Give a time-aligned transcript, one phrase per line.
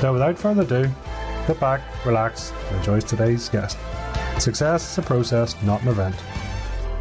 [0.00, 0.90] So, without further ado,
[1.46, 3.76] sit back, relax, and enjoy today's guest.
[4.38, 6.14] Success is a process, not an event.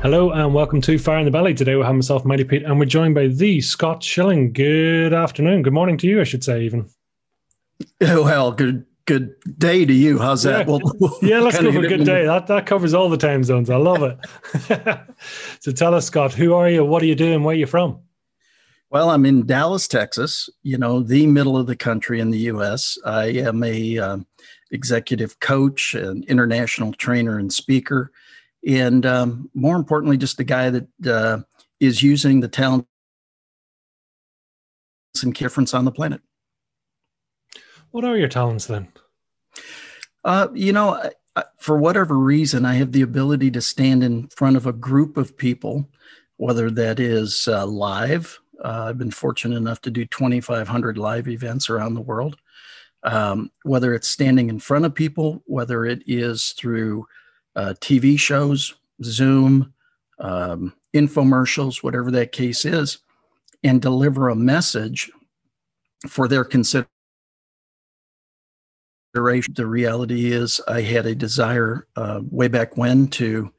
[0.01, 1.53] Hello and welcome to Fire in the Belly.
[1.53, 4.51] Today we have myself, Mighty Pete, and we're joined by the Scott Schilling.
[4.51, 5.61] Good afternoon.
[5.61, 6.89] Good morning to you, I should say, even.
[8.01, 10.19] Well, good good day to you.
[10.19, 10.67] How's that?
[10.67, 10.81] Well,
[11.21, 12.25] yeah let's go for a good day.
[12.25, 13.69] That that covers all the time zones.
[13.69, 14.99] I love it.
[15.61, 16.83] so tell us, Scott, who are you?
[16.83, 17.43] What are you doing?
[17.43, 18.01] Where are you from?
[18.91, 20.49] Well, I'm in Dallas, Texas.
[20.63, 22.97] You know, the middle of the country in the U.S.
[23.05, 24.25] I am a um,
[24.71, 28.11] executive coach, an international trainer, and speaker,
[28.67, 31.39] and um, more importantly, just a guy that uh,
[31.79, 32.87] is using the talent
[35.21, 36.21] and difference on the planet.
[37.91, 38.87] What are your talents then?
[40.23, 41.11] Uh, you know,
[41.57, 45.37] for whatever reason, I have the ability to stand in front of a group of
[45.37, 45.89] people,
[46.37, 48.39] whether that is uh, live.
[48.63, 52.37] Uh, I've been fortunate enough to do 2,500 live events around the world.
[53.03, 57.07] Um, whether it's standing in front of people, whether it is through
[57.55, 59.73] uh, TV shows, Zoom,
[60.19, 62.97] um, infomercials, whatever that case is,
[63.63, 65.09] and deliver a message
[66.07, 66.89] for their consideration
[69.13, 73.51] the reality is, I had a desire uh, way back when to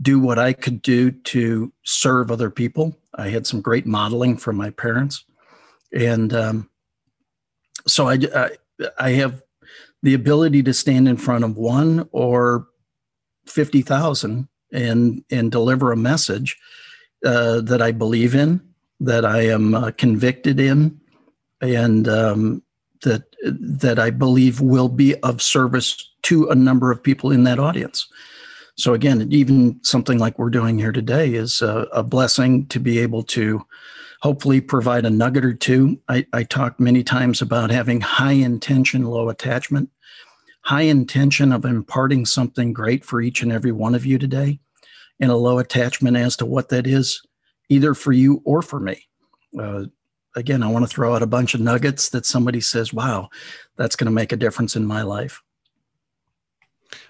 [0.00, 2.96] do what I could do to serve other people.
[3.14, 5.24] I had some great modeling from my parents,
[5.92, 6.70] and um,
[7.86, 8.50] so I, I,
[8.98, 9.42] I have
[10.02, 12.68] the ability to stand in front of one or
[13.46, 16.56] fifty thousand and and deliver a message
[17.24, 18.60] uh, that I believe in,
[19.00, 21.00] that I am uh, convicted in,
[21.60, 22.62] and um,
[23.02, 27.58] that that I believe will be of service to a number of people in that
[27.58, 28.06] audience.
[28.78, 33.00] So again, even something like we're doing here today is a, a blessing to be
[33.00, 33.66] able to
[34.22, 36.00] hopefully provide a nugget or two.
[36.08, 39.90] I, I talked many times about having high intention, low attachment,
[40.62, 44.60] high intention of imparting something great for each and every one of you today,
[45.18, 47.20] and a low attachment as to what that is,
[47.68, 49.08] either for you or for me.
[49.58, 49.86] Uh,
[50.36, 53.28] again, I want to throw out a bunch of nuggets that somebody says, wow,
[53.76, 55.42] that's going to make a difference in my life.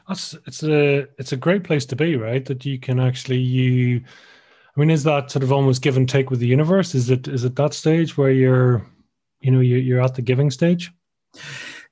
[0.09, 2.45] That's it's a it's a great place to be, right?
[2.45, 4.03] That you can actually you
[4.77, 6.95] I mean, is that sort of almost give and take with the universe?
[6.95, 8.87] Is it is it that stage where you're
[9.41, 10.91] you know you're, you're at the giving stage?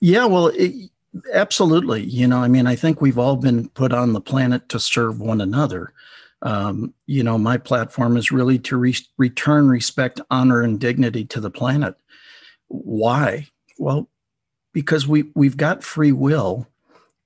[0.00, 0.90] Yeah, well, it,
[1.32, 2.02] absolutely.
[2.04, 5.20] You know, I mean, I think we've all been put on the planet to serve
[5.20, 5.92] one another
[6.42, 11.40] um, you know, my platform is really to re- return respect, honor, and dignity to
[11.40, 11.96] the planet.
[12.68, 13.48] Why?
[13.78, 14.08] Well,
[14.72, 16.68] because we we've got free will,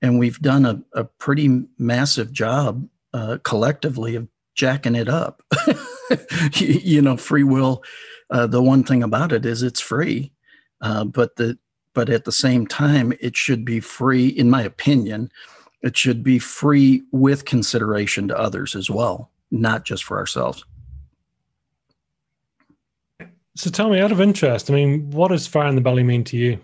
[0.01, 5.43] and we've done a, a pretty massive job uh, collectively of jacking it up.
[6.55, 7.83] you, you, know, free will.
[8.29, 10.31] Uh, the one thing about it is it's free,
[10.81, 11.57] uh, but the
[11.93, 15.29] but at the same time, it should be free, in my opinion
[15.81, 20.63] it should be free with consideration to others as well, not just for ourselves.
[23.55, 26.23] So tell me, out of interest, I mean, what does fire in the belly mean
[26.25, 26.59] to you?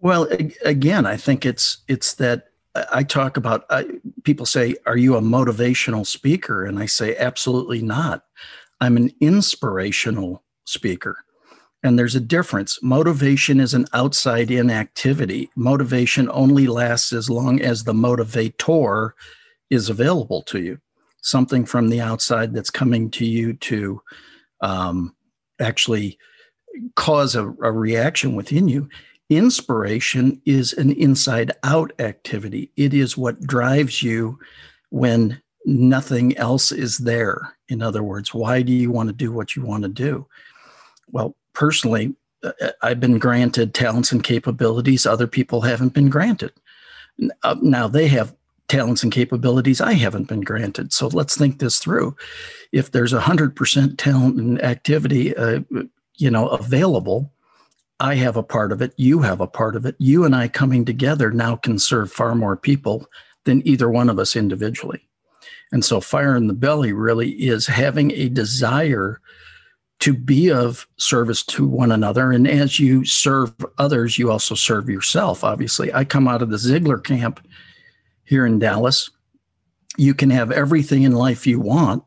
[0.00, 0.28] Well,
[0.64, 2.48] again, I think it's it's that
[2.92, 3.64] I talk about.
[3.70, 3.86] I,
[4.24, 8.24] people say, "Are you a motivational speaker?" And I say, "Absolutely not.
[8.80, 11.18] I'm an inspirational speaker."
[11.82, 12.78] And there's a difference.
[12.82, 15.50] Motivation is an outside in activity.
[15.56, 19.12] Motivation only lasts as long as the motivator
[19.70, 20.78] is available to you.
[21.22, 24.02] Something from the outside that's coming to you to
[24.60, 25.14] um,
[25.58, 26.18] actually
[26.96, 28.88] cause a, a reaction within you.
[29.30, 34.38] Inspiration is an inside out activity, it is what drives you
[34.90, 37.56] when nothing else is there.
[37.68, 40.26] In other words, why do you want to do what you want to do?
[41.12, 46.52] Well, personally, uh, I've been granted talents and capabilities other people haven't been granted.
[47.44, 48.34] Uh, now they have
[48.66, 50.92] talents and capabilities I haven't been granted.
[50.92, 52.16] So let's think this through.
[52.72, 55.60] If there's hundred percent talent and activity, uh,
[56.16, 57.32] you know, available,
[58.00, 58.94] I have a part of it.
[58.96, 59.94] You have a part of it.
[59.98, 63.06] You and I coming together now can serve far more people
[63.44, 65.06] than either one of us individually.
[65.70, 69.20] And so, fire in the belly really is having a desire
[70.00, 72.32] to be of service to one another.
[72.32, 75.92] And as you serve others, you also serve yourself, obviously.
[75.92, 77.46] I come out of the Ziglar camp
[78.24, 79.10] here in Dallas.
[79.98, 82.02] You can have everything in life you want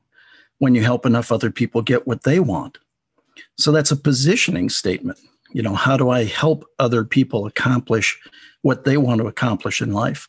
[0.58, 2.80] when you help enough other people get what they want.
[3.58, 5.20] So that's a positioning statement.
[5.54, 8.20] You know, how do I help other people accomplish
[8.62, 10.28] what they want to accomplish in life?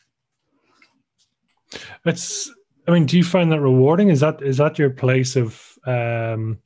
[2.05, 2.51] It's
[2.87, 4.09] I mean, do you find that rewarding?
[4.09, 6.59] Is that is that your place of um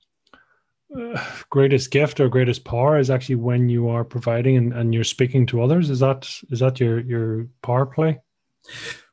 [0.96, 5.04] uh, greatest gift or greatest power is actually when you are providing and, and you're
[5.04, 8.20] speaking to others is that is that your your power play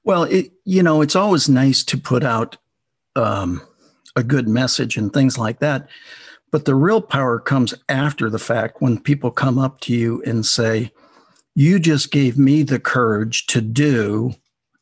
[0.02, 2.56] well it you know it's always nice to put out
[3.14, 3.60] um,
[4.16, 5.86] a good message and things like that
[6.50, 10.46] but the real power comes after the fact when people come up to you and
[10.46, 10.92] say
[11.54, 14.34] you just gave me the courage to do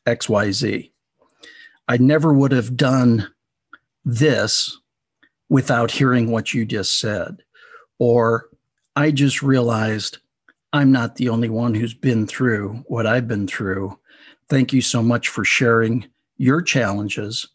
[0.06, 0.90] xyz
[1.88, 3.28] i never would have done
[4.04, 4.78] this
[5.48, 7.42] without hearing what you just said.
[7.98, 8.48] Or
[8.96, 10.18] I just realized
[10.72, 13.98] I'm not the only one who's been through what I've been through.
[14.48, 16.06] Thank you so much for sharing
[16.36, 17.46] your challenges.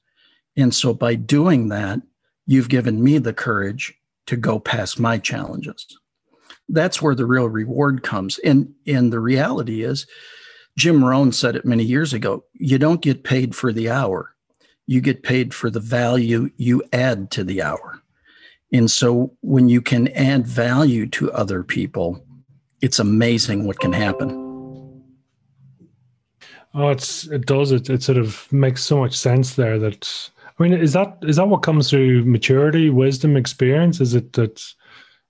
[0.55, 2.01] And so by doing that,
[2.47, 3.93] you've given me the courage
[4.29, 5.97] to go past my challenges.
[6.67, 8.37] That's where the real reward comes.
[8.39, 10.05] And, and the reality is,
[10.77, 14.35] Jim Rohn said it many years ago you don't get paid for the hour,
[14.85, 18.03] you get paid for the value you add to the hour.
[18.71, 22.23] And so when you can add value to other people,
[22.81, 24.45] it's amazing what can happen.
[26.75, 27.89] Oh, it's it does it.
[27.89, 29.79] It sort of makes so much sense there.
[29.79, 30.29] That
[30.59, 34.01] I mean, is that is that what comes through maturity, wisdom, experience?
[34.01, 34.63] Is it that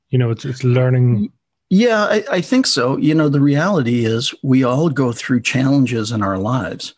[0.09, 1.31] you know it's it's learning?
[1.69, 2.97] Yeah, I, I think so.
[2.97, 6.95] You know, the reality is we all go through challenges in our lives,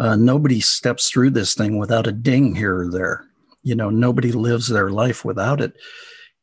[0.00, 3.26] uh, nobody steps through this thing without a ding here or there.
[3.62, 5.74] You know, nobody lives their life without it.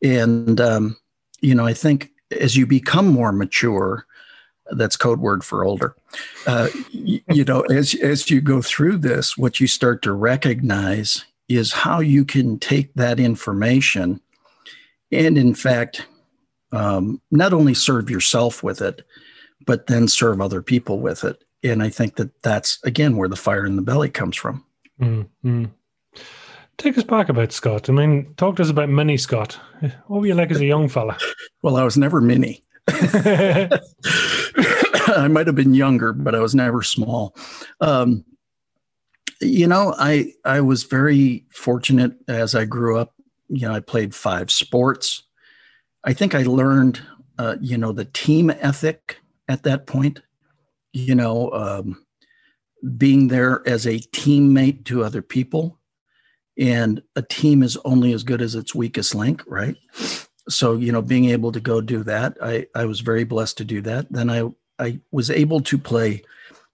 [0.04, 0.96] And, um,
[1.42, 4.06] you know, I think as you become more mature,
[4.72, 5.96] that's code word for older.
[6.46, 11.72] Uh, you, know, as as you go through this, what you start to recognize is
[11.72, 14.20] how you can take that information
[15.12, 16.06] and, in fact,
[16.74, 19.06] um, not only serve yourself with it,
[19.66, 23.36] but then serve other people with it and I think that that's again where the
[23.36, 24.64] fire in the belly comes from.
[25.02, 25.66] Mm-hmm.
[26.78, 27.90] Take us back about Scott.
[27.90, 29.60] I mean, talk to us about Mini Scott.
[30.08, 31.18] What were you like as a young fella?
[31.64, 32.64] Well, I was never mini.
[35.10, 37.36] I might have been younger, but I was never small.
[37.82, 38.24] Um,
[39.42, 43.14] you know, I I was very fortunate as I grew up.
[43.50, 45.24] You know, I played five sports.
[46.04, 47.02] I think I learned,
[47.38, 49.18] uh, you know, the team ethic
[49.48, 50.22] at that point
[50.98, 52.04] you know, um,
[52.98, 55.80] being there as a teammate to other people.
[56.60, 59.76] And a team is only as good as its weakest link, right?
[60.50, 63.66] So, you know, being able to go do that, I, I was very blessed to
[63.66, 64.12] do that.
[64.12, 64.50] Then I,
[64.80, 66.24] I was able to play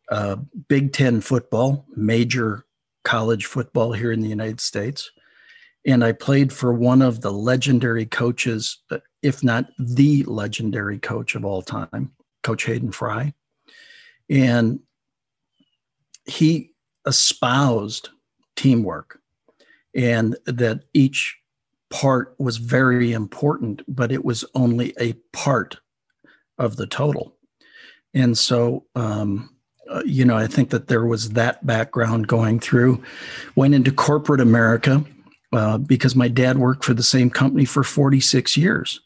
[0.10, 0.36] uh,
[0.68, 2.66] Big Ten football, major
[3.04, 5.12] college football here in the United States.
[5.86, 11.36] And I played for one of the legendary coaches, uh, if not the legendary coach
[11.36, 12.12] of all time,
[12.42, 13.34] Coach Hayden Fry.
[14.30, 14.80] And
[16.26, 16.72] he
[17.06, 18.10] espoused
[18.56, 19.20] teamwork
[19.94, 21.38] and that each
[21.94, 25.78] part was very important, but it was only a part
[26.58, 27.38] of the total.
[28.16, 29.56] And so, um,
[29.88, 33.04] uh, you know, I think that there was that background going through.
[33.56, 35.06] Went into corporate America
[35.52, 39.00] uh, because my dad worked for the same company for 46 years.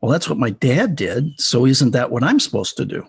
[0.00, 1.38] Well, that's what my dad did.
[1.38, 3.06] So, isn't that what I'm supposed to do?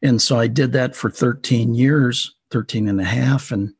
[0.00, 3.50] And so I did that for 13 years, 13 and a half.
[3.50, 3.74] And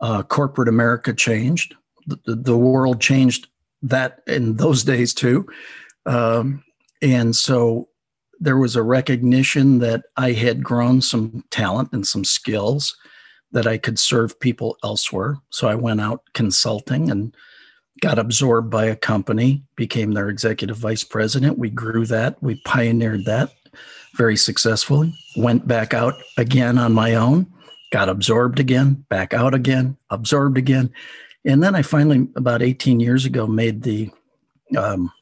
[0.00, 1.76] uh, corporate America changed.
[2.06, 3.46] The, the, world changed
[3.84, 5.46] that in those days too.
[6.06, 6.62] Um,
[7.00, 7.88] and so
[8.40, 12.96] there was a recognition that I had grown some talent and some skills
[13.52, 15.36] that I could serve people elsewhere.
[15.50, 17.34] So I went out consulting and
[18.00, 21.58] got absorbed by a company, became their executive vice president.
[21.58, 23.50] We grew that, we pioneered that
[24.16, 25.14] very successfully.
[25.36, 27.46] Went back out again on my own,
[27.92, 30.92] got absorbed again, back out again, absorbed again.
[31.44, 34.10] And then I finally, about 18 years ago, made the
[34.76, 35.12] um,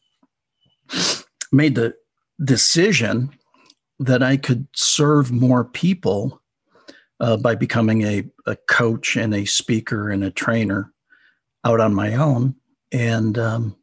[1.51, 1.95] made the
[2.43, 3.31] decision
[3.99, 6.41] that I could serve more people
[7.21, 10.93] uh, by becoming a, a coach and a speaker and a trainer
[11.65, 12.55] out on my own.
[12.91, 13.77] And um,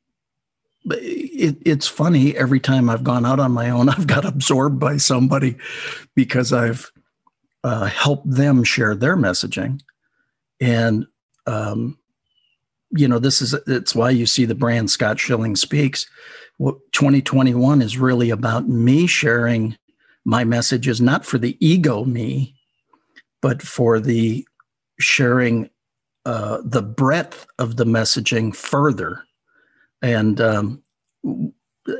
[0.85, 4.97] it, it's funny every time I've gone out on my own, I've got absorbed by
[4.97, 5.57] somebody
[6.15, 6.91] because I've
[7.63, 9.81] uh, helped them share their messaging.
[10.59, 11.07] And
[11.47, 11.97] um,
[12.91, 16.07] you know, this is it's why you see the brand Scott Schilling Speaks.
[16.57, 19.77] What 2021 is really about me sharing
[20.25, 22.55] my messages, not for the ego me,
[23.41, 24.45] but for the
[24.99, 25.69] sharing
[26.25, 29.23] uh, the breadth of the messaging further.
[30.01, 30.83] And um,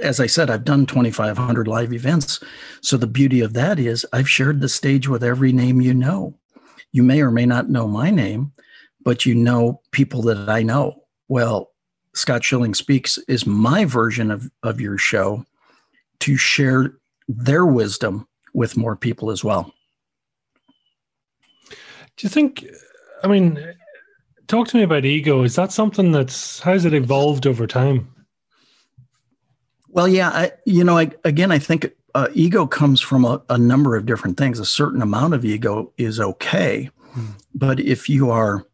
[0.02, 2.40] as I said, I've done 2,500 live events.
[2.82, 6.36] So the beauty of that is I've shared the stage with every name you know.
[6.92, 8.52] You may or may not know my name,
[9.02, 11.04] but you know people that I know.
[11.28, 11.72] Well,
[12.14, 15.46] Scott Schilling Speaks is my version of, of your show
[16.20, 16.94] to share
[17.28, 19.74] their wisdom with more people as well.
[21.70, 22.66] Do you think,
[23.24, 23.74] I mean,
[24.48, 25.44] talk to me about ego.
[25.44, 28.14] Is that something that's, how's it evolved over time?
[29.88, 33.58] Well, yeah, I, you know, I, again, I think uh, ego comes from a, a,
[33.58, 34.60] number of different things.
[34.60, 37.28] A certain amount of ego is okay, hmm.
[37.54, 38.66] but if you are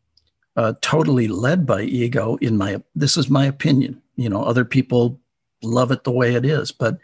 [0.56, 4.02] uh, totally led by ego, in my this is my opinion.
[4.16, 5.20] You know, other people
[5.64, 6.98] love it the way it is, but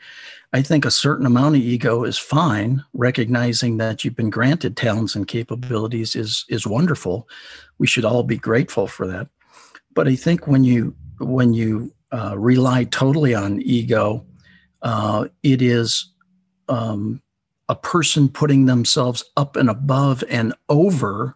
[0.53, 2.83] I think a certain amount of ego is fine.
[2.93, 7.27] Recognizing that you've been granted talents and capabilities is is wonderful.
[7.77, 9.27] We should all be grateful for that.
[9.93, 14.25] But I think when you when you uh, rely totally on ego,
[14.81, 16.09] uh, it is
[16.67, 17.21] um,
[17.69, 21.35] a person putting themselves up and above and over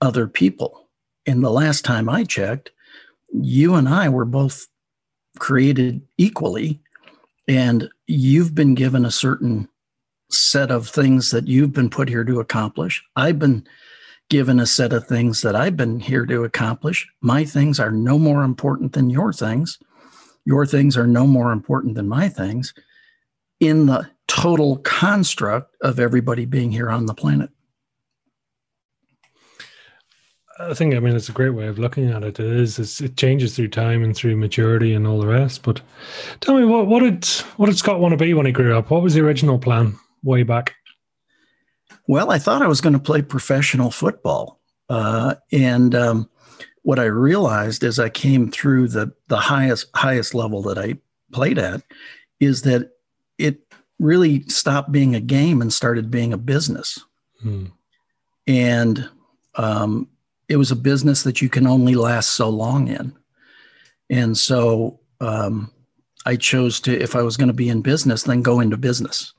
[0.00, 0.88] other people.
[1.26, 2.70] And the last time I checked,
[3.32, 4.66] you and I were both
[5.38, 6.80] created equally,
[7.48, 9.68] and you've been given a certain
[10.30, 13.02] set of things that you've been put here to accomplish.
[13.16, 13.66] I've been
[14.28, 17.08] given a set of things that I've been here to accomplish.
[17.20, 19.78] My things are no more important than your things
[20.44, 22.74] your things are no more important than my things
[23.60, 27.50] in the total construct of everybody being here on the planet.
[30.60, 32.38] I think, I mean, it's a great way of looking at it.
[32.38, 35.62] It is, it changes through time and through maturity and all the rest.
[35.62, 35.80] But
[36.40, 37.24] tell me, what, what did
[37.56, 38.90] what did Scott want to be when he grew up?
[38.90, 40.74] What was the original plan way back?
[42.06, 46.28] Well, I thought I was going to play professional football, uh, and um,
[46.82, 50.98] what I realized as I came through the the highest highest level that I
[51.32, 51.82] played at
[52.40, 52.90] is that
[53.38, 53.60] it
[53.98, 56.98] really stopped being a game and started being a business.
[57.40, 57.66] Hmm.
[58.46, 59.08] And
[59.54, 60.08] um,
[60.50, 63.16] it was a business that you can only last so long in.
[64.10, 65.72] And so um,
[66.26, 69.32] I chose to, if I was going to be in business, then go into business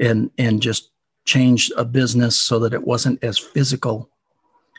[0.00, 0.90] and and just
[1.24, 4.10] change a business so that it wasn't as physical.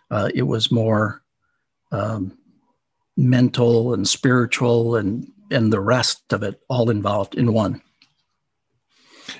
[0.09, 1.23] Uh, it was more
[1.93, 2.37] um,
[3.15, 7.81] mental and spiritual and and the rest of it all involved in one.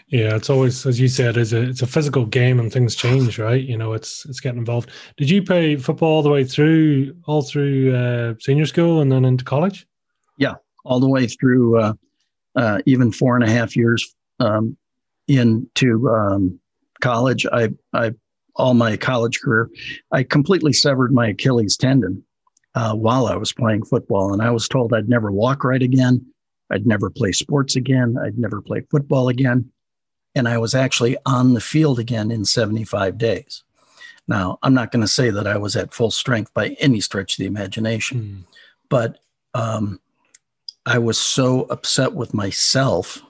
[0.07, 3.39] Yeah, it's always as you said, it's a it's a physical game and things change,
[3.39, 3.63] right?
[3.63, 4.89] You know, it's it's getting involved.
[5.17, 9.25] Did you play football all the way through all through uh, senior school and then
[9.25, 9.87] into college?
[10.37, 10.55] Yeah,
[10.85, 11.93] all the way through uh,
[12.55, 14.77] uh, even four and a half years um,
[15.27, 16.59] into um,
[17.01, 17.45] college.
[17.51, 18.11] I I
[18.55, 19.69] all my college career,
[20.11, 22.23] I completely severed my Achilles tendon
[22.75, 24.33] uh, while I was playing football.
[24.33, 26.25] And I was told I'd never walk right again.
[26.71, 28.15] I'd never play sports again.
[28.23, 29.69] I'd never play football again.
[30.35, 33.63] And I was actually on the field again in 75 days.
[34.27, 37.33] Now, I'm not going to say that I was at full strength by any stretch
[37.33, 38.55] of the imagination, mm.
[38.87, 39.19] but
[39.53, 39.99] um,
[40.85, 43.21] I was so upset with myself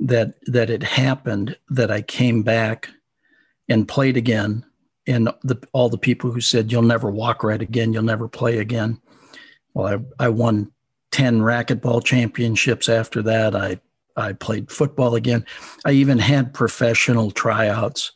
[0.00, 2.88] that that it happened that I came back
[3.68, 4.64] and played again
[5.06, 8.58] and the, all the people who said you'll never walk right again, you'll never play
[8.58, 9.00] again.
[9.74, 10.70] Well, I, I won
[11.10, 13.54] 10 racquetball championships after that.
[13.54, 13.80] I,
[14.20, 15.44] I played football again.
[15.84, 18.12] I even had professional tryouts,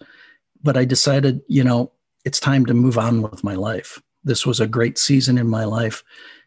[0.63, 1.93] but I decided, you know,
[2.25, 4.01] it's time to move on with my life.
[4.23, 6.03] This was a great season in my life.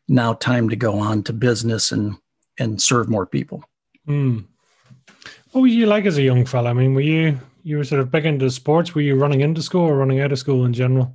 [0.07, 2.17] Now, time to go on to business and
[2.59, 3.63] and serve more people.
[4.07, 4.45] Mm.
[5.51, 6.71] What were you like as a young fella?
[6.71, 8.95] I mean, were you you were sort of big into sports.
[8.95, 11.13] Were you running into school or running out of school in general?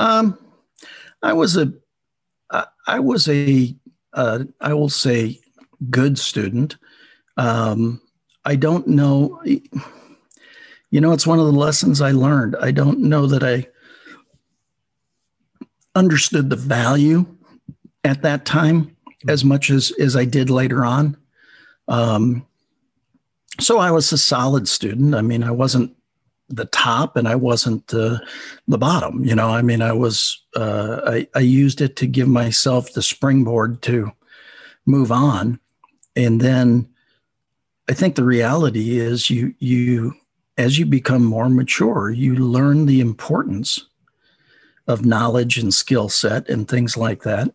[0.00, 0.38] Um,
[1.22, 1.72] I was a,
[2.86, 3.76] I was a,
[4.14, 5.40] uh, I will say,
[5.90, 6.78] good student.
[7.38, 8.02] Um,
[8.44, 9.42] I don't know.
[9.44, 12.56] You know, it's one of the lessons I learned.
[12.60, 13.66] I don't know that I
[15.94, 17.24] understood the value
[18.04, 18.94] at that time
[19.26, 21.16] as much as as I did later on.
[21.88, 22.46] Um,
[23.60, 25.14] so I was a solid student.
[25.14, 25.96] I mean, I wasn't
[26.48, 28.18] the top and I wasn't uh,
[28.66, 29.24] the bottom.
[29.24, 33.02] You know, I mean, I was, uh, I, I used it to give myself the
[33.02, 34.12] springboard to
[34.86, 35.58] move on.
[36.16, 36.88] And then
[37.88, 40.14] I think the reality is you, you,
[40.58, 43.86] as you become more mature, you learn the importance
[44.86, 47.52] of knowledge and skill set and things like that.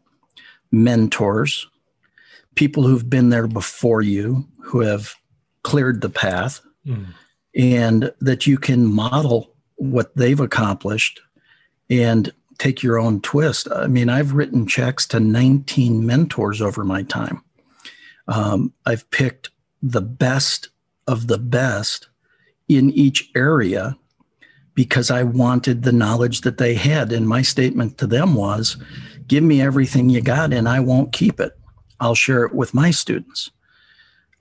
[0.71, 1.67] mentors,
[2.55, 5.13] people who've been there before you, who have
[5.61, 7.05] cleared the path, mm.
[7.55, 11.21] and that you can model what they've accomplished
[11.91, 13.67] and take your own twist.
[13.71, 17.43] I mean, I've written checks to 19 mentors over my time.
[18.27, 19.49] Um, I've picked
[19.83, 20.69] the best
[21.07, 22.07] of the best
[22.69, 23.97] in each area
[24.73, 27.11] because I wanted the knowledge that they had.
[27.11, 28.77] And my statement to them was
[29.27, 31.51] give me everything you got and I won't keep it.
[31.99, 33.51] I'll share it with my students.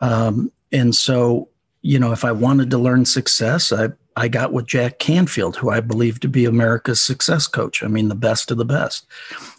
[0.01, 1.49] Um, and so,
[1.83, 5.71] you know, if I wanted to learn success, I, I got with Jack Canfield, who
[5.71, 7.83] I believe to be America's success coach.
[7.83, 9.07] I mean, the best of the best.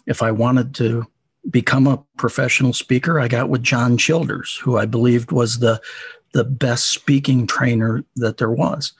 [0.06, 1.06] If I wanted to
[1.50, 5.80] become a professional speaker, I got with John Childers, who I believed was the
[6.32, 8.92] the best speaking trainer that there was,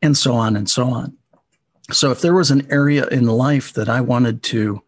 [0.00, 1.14] and so on and so on.
[1.92, 4.82] So, if there was an area in life that I wanted to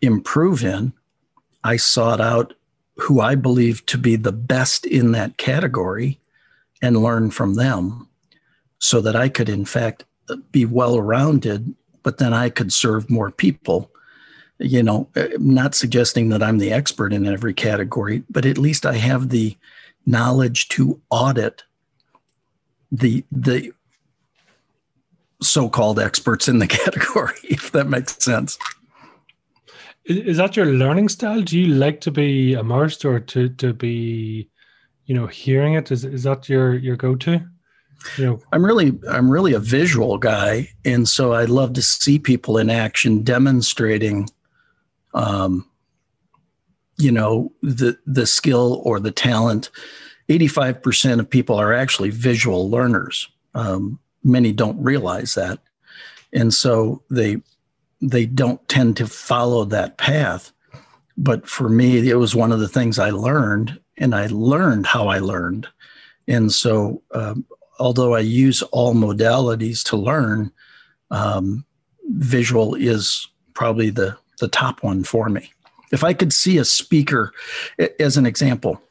[0.00, 0.92] improve in,
[1.62, 2.54] I sought out
[2.96, 6.18] who I believed to be the best in that category
[6.82, 8.08] and learn from them
[8.80, 10.04] so that I could, in fact,
[10.50, 13.91] be well rounded, but then I could serve more people.
[14.62, 18.86] You know, uh, not suggesting that I'm the expert in every category, but at least
[18.86, 19.56] I have the
[20.06, 21.62] knowledge to audit
[22.90, 23.72] the the
[25.40, 28.58] so-called experts in the category if that makes sense.
[30.04, 31.42] Is that your learning style?
[31.42, 34.48] Do you like to be immersed or to to be
[35.06, 35.90] you know hearing it?
[35.90, 37.40] Is is that your your go-to?
[38.18, 38.40] You know.
[38.52, 42.68] I'm really i'm really a visual guy and so i love to see people in
[42.68, 44.28] action demonstrating
[45.14, 45.66] um
[46.98, 49.70] you know the the skill or the talent
[50.28, 53.28] 85% of people are actually visual learners.
[53.54, 55.58] Um, many don't realize that.
[56.32, 57.42] And so they
[58.00, 60.52] they don't tend to follow that path.
[61.16, 65.08] But for me it was one of the things i learned and i learned how
[65.08, 65.68] i learned.
[66.26, 67.44] And so um,
[67.78, 70.50] although i use all modalities to learn
[71.10, 71.66] um,
[72.08, 75.50] visual is probably the the top one for me
[75.92, 77.32] if I could see a speaker,
[78.00, 78.82] as an example,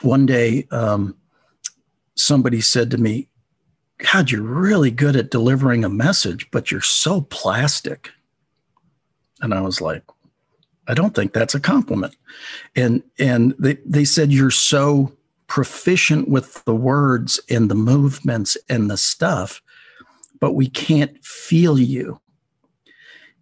[0.00, 1.16] one day um,
[2.14, 3.28] somebody said to me,
[4.12, 8.10] God, you're really good at delivering a message, but you're so plastic.
[9.40, 10.04] And I was like,
[10.86, 12.16] I don't think that's a compliment.
[12.76, 15.12] And and they, they said you're so
[15.48, 19.60] proficient with the words and the movements and the stuff,
[20.38, 22.20] but we can't feel you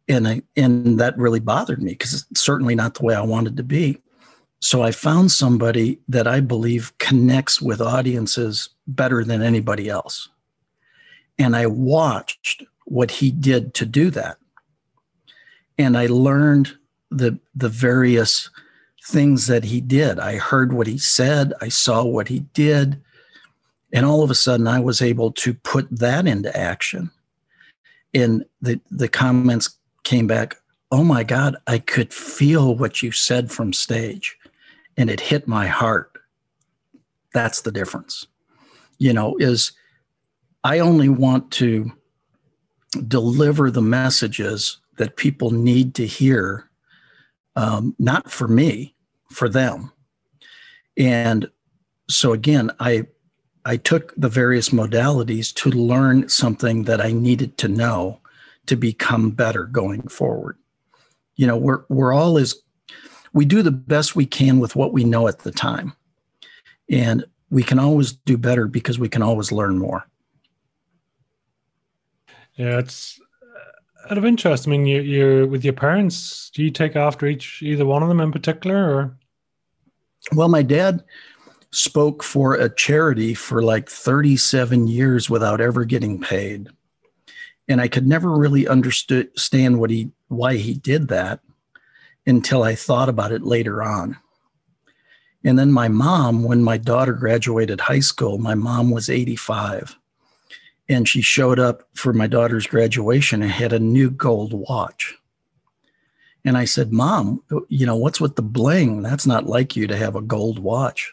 [0.09, 3.57] and I, and that really bothered me because it's certainly not the way I wanted
[3.57, 4.01] to be.
[4.61, 10.29] So I found somebody that I believe connects with audiences better than anybody else.
[11.39, 14.39] And I watched what he did to do that.
[15.79, 16.77] And I learned
[17.11, 18.51] the the various
[19.05, 20.19] things that he did.
[20.19, 23.01] I heard what he said, I saw what he did,
[23.93, 27.11] and all of a sudden I was able to put that into action.
[28.15, 29.76] And the the comments
[30.07, 30.57] came back,
[30.93, 34.39] oh my God, I could feel what you said from stage
[34.97, 36.13] and it hit my heart.
[37.35, 38.29] That's the difference.
[38.99, 39.73] You know, is
[40.63, 41.91] I only want to
[43.09, 46.71] deliver the messages that people need to hear,
[47.57, 48.95] um, not for me,
[49.33, 49.91] for them.
[50.97, 51.51] And
[52.09, 53.07] so again, I
[53.65, 58.21] I took the various modalities to learn something that I needed to know
[58.67, 60.59] to become better going forward.
[61.37, 62.55] You know, we're we're all as
[63.33, 65.93] we do the best we can with what we know at the time.
[66.89, 70.09] And we can always do better because we can always learn more.
[72.55, 74.67] Yeah, it's uh, out of interest.
[74.67, 76.51] I mean, you, you're with your parents.
[76.55, 79.19] Do you take after each either one of them in particular, or?
[80.33, 81.05] Well, my dad
[81.73, 86.71] spoke for a charity for like 37 years without ever getting paid
[87.69, 91.41] and I could never really understand what he why he did that
[92.27, 94.19] until I thought about it later on.
[95.45, 99.97] And then my mom, when my daughter graduated high school, my mom was 85.
[100.89, 105.15] And she showed up for my daughter's graduation and had a new gold watch.
[106.45, 109.03] And I said, Mom, you know, what's with the bling?
[109.03, 111.13] That's not like you to have a gold watch.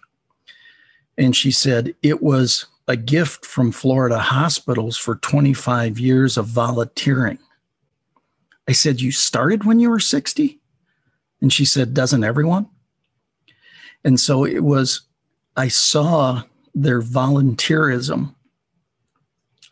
[1.18, 7.40] And she said, It was a gift from Florida hospitals for 25 years of volunteering.
[8.68, 10.60] I said, You started when you were 60?
[11.42, 12.68] And she said, Doesn't everyone?
[14.04, 15.02] And so it was,
[15.56, 16.44] I saw
[16.76, 18.36] their volunteerism.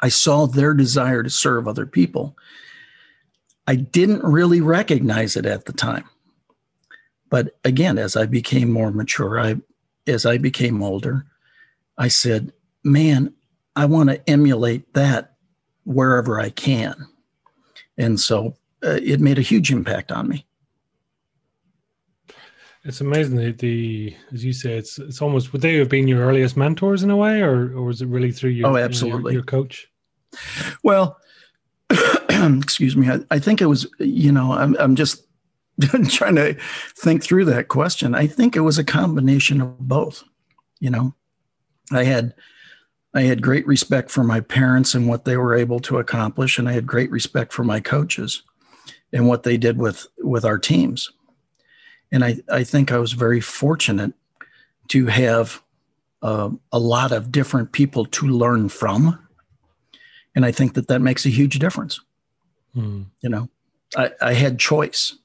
[0.02, 2.38] I saw their desire to serve other people.
[3.68, 6.06] I didn't really recognize it at the time.
[7.30, 9.58] But again, as I became more mature, I
[10.08, 11.26] as I became older,
[11.98, 12.52] I said,
[12.84, 13.34] "Man,
[13.76, 15.36] I want to emulate that
[15.84, 17.08] wherever I can."
[17.98, 20.46] And so uh, it made a huge impact on me.
[22.84, 26.26] It's amazing the, the as you say, it's it's almost would they have been your
[26.26, 29.42] earliest mentors in a way, or or was it really through your oh absolutely your,
[29.42, 29.88] your coach?
[30.82, 31.18] Well,
[32.30, 33.10] excuse me.
[33.10, 35.28] I, I, think it was you know I'm I'm just
[36.10, 36.56] trying to
[36.98, 38.16] think through that question.
[38.16, 40.24] I think it was a combination of both.
[40.80, 41.14] You know,
[41.92, 42.34] I had
[43.14, 46.70] I had great respect for my parents and what they were able to accomplish, and
[46.70, 48.44] I had great respect for my coaches
[49.12, 51.12] and what they did with with our teams.
[52.12, 54.14] And I, I think I was very fortunate
[54.90, 55.62] to have
[56.22, 59.18] uh, a lot of different people to learn from.
[60.36, 62.00] And I think that that makes a huge difference.
[62.74, 63.04] Hmm.
[63.22, 63.50] You know,
[63.98, 65.18] I, I had choice.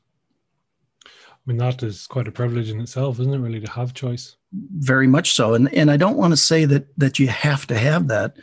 [1.05, 1.09] I
[1.45, 3.39] mean, that is quite a privilege in itself, isn't it?
[3.39, 4.37] Really, to have choice.
[4.79, 7.77] Very much so, and and I don't want to say that that you have to
[7.77, 8.37] have that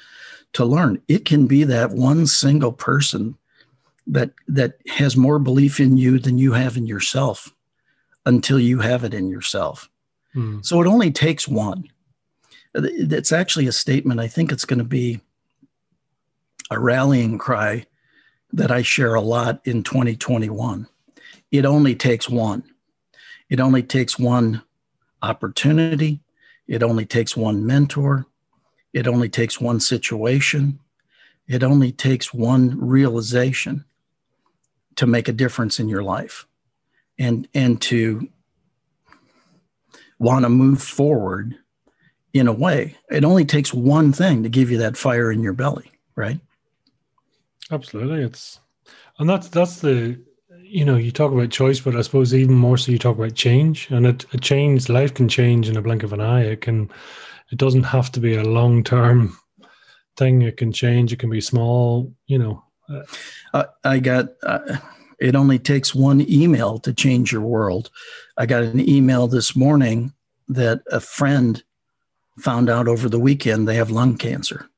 [0.54, 1.02] to learn.
[1.08, 3.36] It can be that one single person
[4.08, 7.54] that that has more belief in you than you have in yourself
[8.26, 9.90] until you have it in yourself.
[10.34, 10.60] Hmm.
[10.62, 11.90] So it only takes one.
[12.76, 14.20] It's actually a statement.
[14.20, 15.22] I think it's going to be
[16.72, 17.86] a rallying cry
[18.52, 20.88] that I share a lot in 2021.
[21.52, 22.64] It only takes one.
[23.50, 24.64] It only takes one
[25.24, 26.20] opportunity.
[26.68, 28.26] It only takes one mentor.
[28.94, 30.80] It only takes one situation.
[31.48, 33.86] It only takes one realization
[34.96, 36.46] to make a difference in your life
[37.18, 38.28] and and to
[40.20, 41.58] want to move forward
[42.34, 45.54] in a way it only takes one thing to give you that fire in your
[45.54, 46.40] belly right
[47.72, 48.60] absolutely it's
[49.20, 50.20] and that's that's the
[50.74, 53.36] you know you talk about choice but i suppose even more so you talk about
[53.36, 56.62] change and it, a change life can change in a blink of an eye it
[56.62, 56.90] can
[57.52, 59.38] it doesn't have to be a long term
[60.18, 62.64] thing it can change it can be small you know
[63.54, 64.78] uh, i got uh,
[65.24, 67.90] it only takes one email to change your world.
[68.38, 70.12] I got an email this morning
[70.50, 71.64] that a friend
[72.40, 74.70] found out over the weekend they have lung cancer.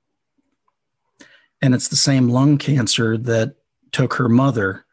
[1.64, 3.56] And it's the same lung cancer that
[3.92, 4.85] took her mother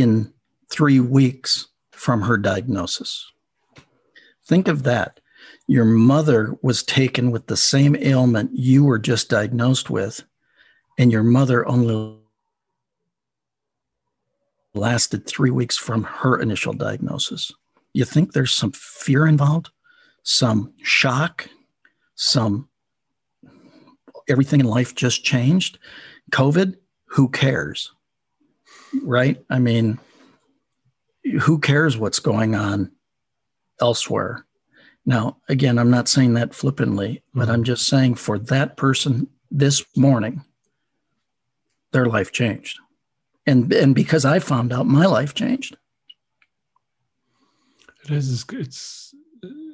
[0.00, 0.32] in
[0.70, 3.32] three weeks from her diagnosis.
[4.44, 5.20] Think of that.
[5.66, 10.22] Your mother was taken with the same ailment you were just diagnosed with,
[10.98, 12.18] and your mother only
[14.74, 17.50] lasted three weeks from her initial diagnosis.
[17.94, 19.70] You think there's some fear involved,
[20.22, 21.48] some shock,
[22.14, 22.68] some
[24.28, 25.78] everything in life just changed.
[26.32, 27.92] COVID, who cares?
[29.02, 29.42] Right?
[29.50, 29.98] I mean,
[31.42, 32.92] who cares what's going on
[33.80, 34.46] elsewhere?
[35.04, 37.52] Now, again, I'm not saying that flippantly, but mm-hmm.
[37.52, 40.44] I'm just saying for that person this morning,
[41.92, 42.80] their life changed
[43.46, 45.76] and and because I found out, my life changed.
[48.04, 48.44] It is.
[48.52, 49.14] It's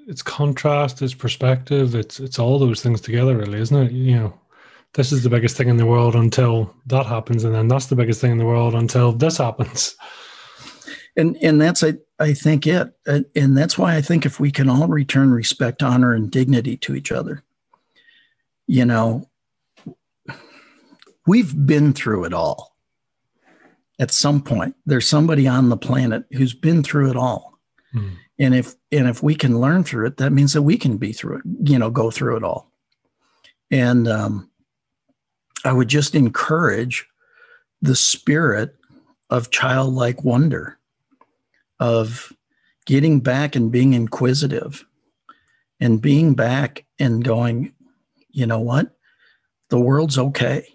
[0.06, 1.00] it's contrast.
[1.02, 1.94] It's perspective.
[1.94, 3.92] It's it's all those things together, really, isn't it?
[3.92, 4.40] You know,
[4.94, 7.96] this is the biggest thing in the world until that happens, and then that's the
[7.96, 9.96] biggest thing in the world until this happens.
[11.16, 14.70] And and that's I I think it, and that's why I think if we can
[14.70, 17.42] all return respect, honor, and dignity to each other,
[18.66, 19.28] you know,
[21.26, 22.72] we've been through it all
[23.98, 27.58] at some point there's somebody on the planet who's been through it all
[27.94, 28.10] mm.
[28.38, 31.12] and if and if we can learn through it that means that we can be
[31.12, 32.70] through it you know go through it all
[33.70, 34.50] and um,
[35.64, 37.06] i would just encourage
[37.80, 38.76] the spirit
[39.30, 40.78] of childlike wonder
[41.80, 42.32] of
[42.86, 44.84] getting back and being inquisitive
[45.80, 47.72] and being back and going
[48.30, 48.96] you know what
[49.68, 50.66] the world's okay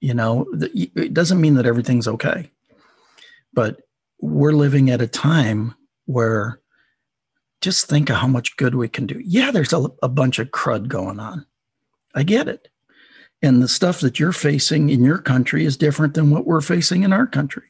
[0.00, 2.50] you know, it doesn't mean that everything's okay,
[3.52, 3.82] but
[4.20, 5.74] we're living at a time
[6.06, 6.60] where
[7.60, 9.20] just think of how much good we can do.
[9.22, 11.44] Yeah, there's a, a bunch of crud going on.
[12.14, 12.68] I get it.
[13.42, 17.02] And the stuff that you're facing in your country is different than what we're facing
[17.02, 17.64] in our country.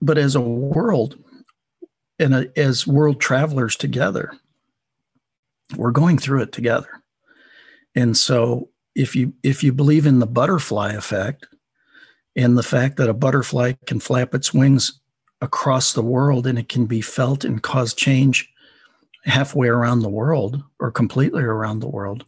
[0.00, 1.18] But as a world,
[2.18, 4.32] and a, as world travelers together,
[5.76, 7.02] we're going through it together.
[7.94, 11.46] And so if you if you believe in the butterfly effect
[12.36, 15.00] and the fact that a butterfly can flap its wings
[15.40, 18.50] across the world and it can be felt and cause change
[19.24, 22.24] halfway around the world or completely around the world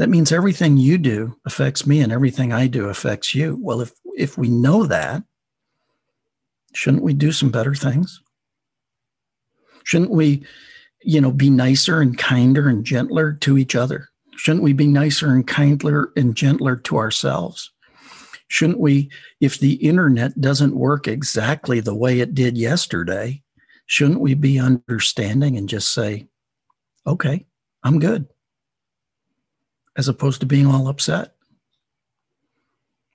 [0.00, 3.92] that means everything you do affects me and everything i do affects you well if
[4.16, 5.22] if we know that
[6.74, 8.22] shouldn't we do some better things
[9.84, 10.44] Shouldn't we,
[11.02, 14.08] you know, be nicer and kinder and gentler to each other?
[14.36, 17.72] Shouldn't we be nicer and kinder and gentler to ourselves?
[18.48, 19.10] Shouldn't we,
[19.40, 23.42] if the internet doesn't work exactly the way it did yesterday,
[23.86, 26.28] shouldn't we be understanding and just say,
[27.06, 27.46] okay,
[27.82, 28.28] I'm good,
[30.00, 31.34] as opposed to being all upset?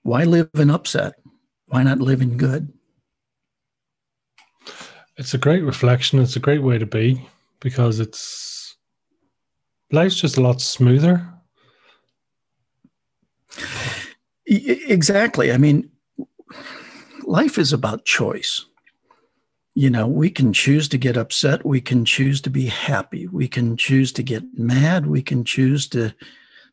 [0.04, 1.16] Why live in upset?
[1.66, 2.72] Why not live in good?
[5.18, 6.20] It's a great reflection.
[6.20, 7.28] It's a great way to be
[7.60, 8.78] because it's
[9.92, 11.28] life's just a lot smoother.
[14.46, 15.52] Exactly.
[15.52, 15.90] I mean,
[17.24, 18.64] life is about choice.
[19.74, 21.66] You know, we can choose to get upset.
[21.66, 23.26] We can choose to be happy.
[23.26, 25.08] We can choose to get mad.
[25.08, 26.14] We can choose to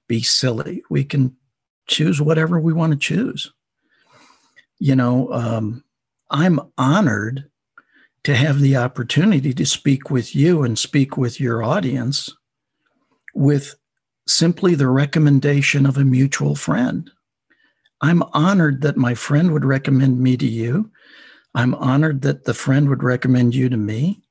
[0.08, 0.82] be silly.
[0.90, 1.36] We can
[1.86, 3.52] choose whatever we want to choose.
[4.78, 5.84] You know, um,
[6.30, 7.44] I'm honored
[8.24, 12.30] to have the opportunity to speak with you and speak with your audience
[13.34, 13.74] with
[14.26, 17.10] simply the recommendation of a mutual friend.
[18.00, 20.90] I'm honored that my friend would recommend me to you.
[21.54, 24.22] I'm honored that the friend would recommend you to me.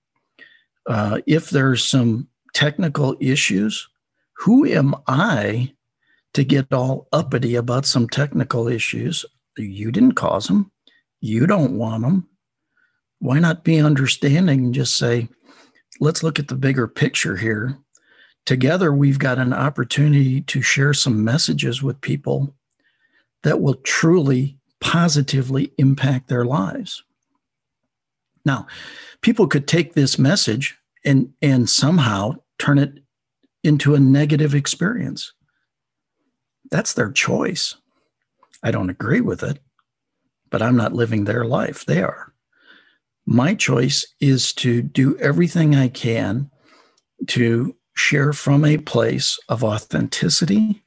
[0.87, 3.87] Uh, if there's some technical issues,
[4.41, 5.73] who am I
[6.33, 9.25] to get all uppity about some technical issues?
[9.57, 10.71] You didn't cause them.
[11.19, 12.27] You don't want them
[13.21, 15.29] why not be understanding and just say,
[15.99, 17.77] let's look at the bigger picture here.
[18.47, 22.55] Together, we've got an opportunity to share some messages with people
[23.43, 27.03] that will truly positively impact their lives.
[28.43, 28.65] Now,
[29.21, 30.75] people could take this message
[31.05, 33.00] and, and somehow turn it
[33.63, 35.33] into a negative experience.
[36.69, 37.75] That's their choice.
[38.63, 39.59] I don't agree with it,
[40.49, 41.85] but I'm not living their life.
[41.85, 42.33] They are.
[43.25, 46.49] My choice is to do everything I can
[47.27, 50.83] to share from a place of authenticity,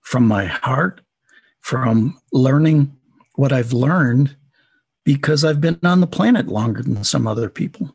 [0.00, 1.00] from my heart,
[1.60, 2.96] from learning
[3.36, 4.36] what I've learned
[5.04, 7.94] because I've been on the planet longer than some other people.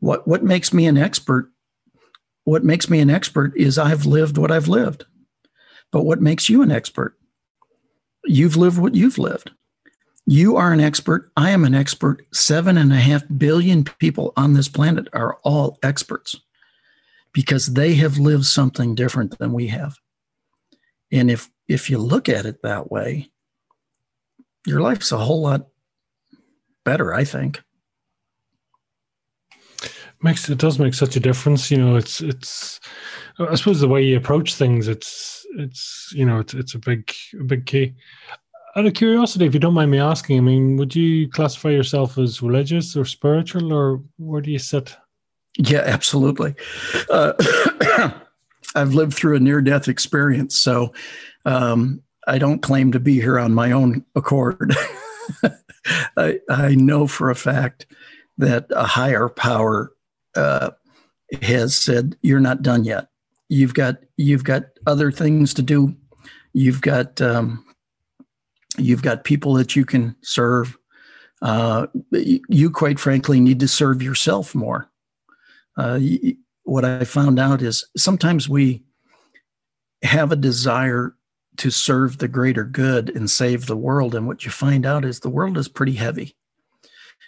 [0.00, 1.51] What what makes me an expert?
[2.44, 5.04] What makes me an expert is I've lived what I've lived.
[5.90, 7.16] But what makes you an expert?
[8.24, 9.50] You've lived what you've lived.
[10.26, 11.30] You are an expert.
[11.36, 12.24] I am an expert.
[12.32, 16.36] Seven and a half billion people on this planet are all experts
[17.32, 19.96] because they have lived something different than we have.
[21.10, 23.30] And if if you look at it that way,
[24.66, 25.68] your life's a whole lot
[26.84, 27.62] better, I think.
[30.22, 31.70] Makes it does make such a difference.
[31.70, 32.80] You know, it's it's
[33.38, 37.12] I suppose the way you approach things, it's it's you know, it's it's a big
[37.38, 37.94] a big key
[38.74, 42.16] out of curiosity, if you don't mind me asking, I mean, would you classify yourself
[42.16, 44.96] as religious or spiritual, or where do you sit?
[45.58, 46.54] Yeah, absolutely.
[47.10, 47.34] Uh,
[48.74, 50.94] I've lived through a near death experience, so
[51.44, 54.74] um, I don't claim to be here on my own accord.
[56.16, 57.86] I, I, know for a fact
[58.38, 59.92] that a higher power
[60.36, 60.70] uh,
[61.42, 63.08] has said, "You're not done yet.
[63.48, 65.94] You've got you've got other things to do.
[66.52, 67.64] You've got um,
[68.78, 70.76] You've got people that you can serve.
[71.42, 74.90] Uh, you, quite frankly, need to serve yourself more.
[75.76, 75.98] Uh,
[76.64, 78.82] what I found out is sometimes we
[80.02, 81.14] have a desire
[81.58, 85.20] to serve the greater good and save the world, and what you find out is
[85.20, 86.34] the world is pretty heavy,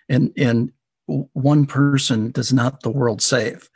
[0.09, 0.73] and and
[1.07, 3.69] one person does not the world save,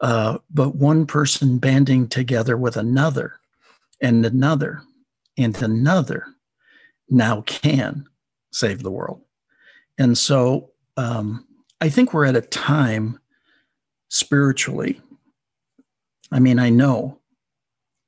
[0.00, 3.38] uh, but one person banding together with another,
[4.00, 4.82] and another,
[5.36, 6.26] and another
[7.08, 8.06] now can
[8.52, 9.22] save the world.
[9.98, 11.46] And so um,
[11.80, 13.18] I think we're at a time
[14.08, 15.00] spiritually.
[16.30, 17.18] I mean, I know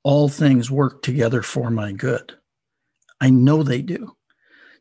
[0.02, 2.34] all things work together for my good.
[3.20, 4.16] I know they do.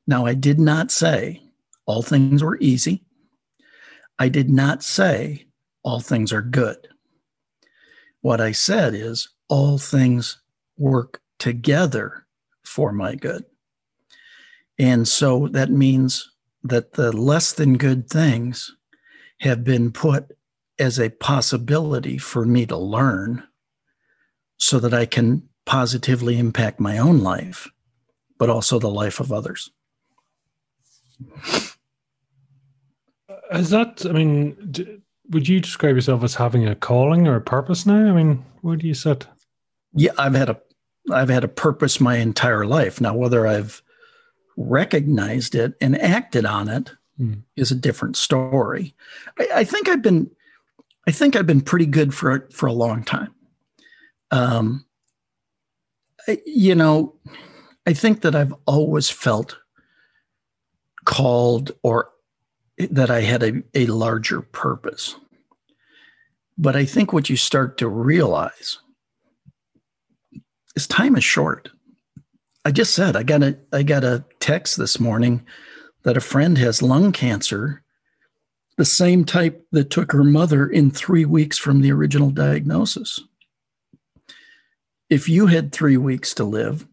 [0.05, 1.41] Now, I did not say
[1.85, 3.03] all things were easy.
[4.19, 5.47] I did not say
[5.83, 6.87] all things are good.
[8.21, 10.41] What I said is all things
[10.77, 12.25] work together
[12.63, 13.45] for my good.
[14.79, 16.31] And so that means
[16.63, 18.75] that the less than good things
[19.41, 20.31] have been put
[20.79, 23.43] as a possibility for me to learn
[24.57, 27.69] so that I can positively impact my own life,
[28.39, 29.69] but also the life of others.
[33.53, 37.85] Is that, I mean, would you describe yourself as having a calling or a purpose
[37.85, 38.09] now?
[38.09, 39.27] I mean, where do you sit?
[39.93, 40.59] Yeah, I've had a
[41.11, 43.01] I've had a purpose my entire life.
[43.01, 43.81] Now, whether I've
[44.55, 47.41] recognized it and acted on it, mm.
[47.55, 48.95] is a different story.
[49.37, 50.31] I, I, think I've been,
[51.07, 53.33] I think I've been pretty good for for a long time.
[54.31, 54.85] Um,
[56.27, 57.15] I, you know,
[57.85, 59.57] I think that I've always felt
[61.05, 62.12] called or
[62.91, 65.15] that I had a, a larger purpose.
[66.57, 68.79] But I think what you start to realize
[70.75, 71.69] is time is short.
[72.65, 75.45] I just said I got a I got a text this morning
[76.03, 77.83] that a friend has lung cancer,
[78.77, 83.19] the same type that took her mother in three weeks from the original diagnosis.
[85.09, 86.87] If you had three weeks to live,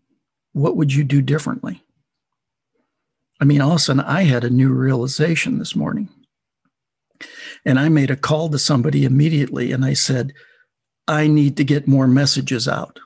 [0.52, 1.82] what would you do differently?
[3.40, 6.08] I mean, all of a sudden, I had a new realization this morning.
[7.64, 10.32] And I made a call to somebody immediately and I said,
[11.08, 12.98] I need to get more messages out.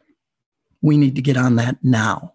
[0.83, 2.35] We need to get on that now.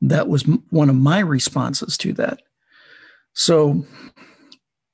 [0.00, 2.40] That was one of my responses to that.
[3.34, 3.84] So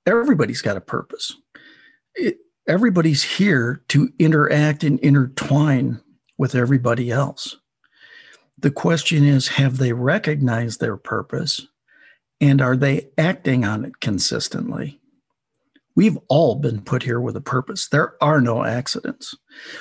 [0.07, 1.35] everybody's got a purpose.
[2.14, 6.01] It, everybody's here to interact and intertwine
[6.37, 7.57] with everybody else.
[8.59, 11.66] The question is have they recognized their purpose
[12.44, 15.00] and are they acting on it consistently?
[15.96, 17.88] We've all been put here with a purpose.
[17.88, 19.35] There are no accidents.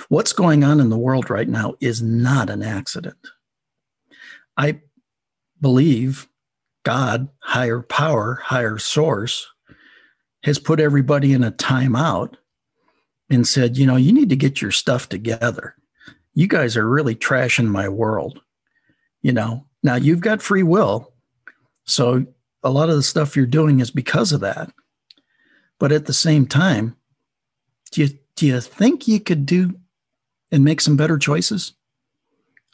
[0.08, 3.18] What's going on in the world right now is not an accident.
[4.56, 4.80] I
[5.60, 6.30] believe
[6.84, 9.46] God, higher power, higher source,
[10.44, 12.36] has put everybody in a timeout
[13.30, 15.76] and said, you know, you need to get your stuff together.
[16.34, 18.40] You guys are really trashing my world.
[19.22, 21.14] You know, now you've got free will.
[21.86, 22.26] So
[22.64, 24.72] a lot of the stuff you're doing is because of that.
[25.80, 26.96] But at the same time,
[27.92, 29.80] do you do you think you could do
[30.52, 31.74] and make some better choices?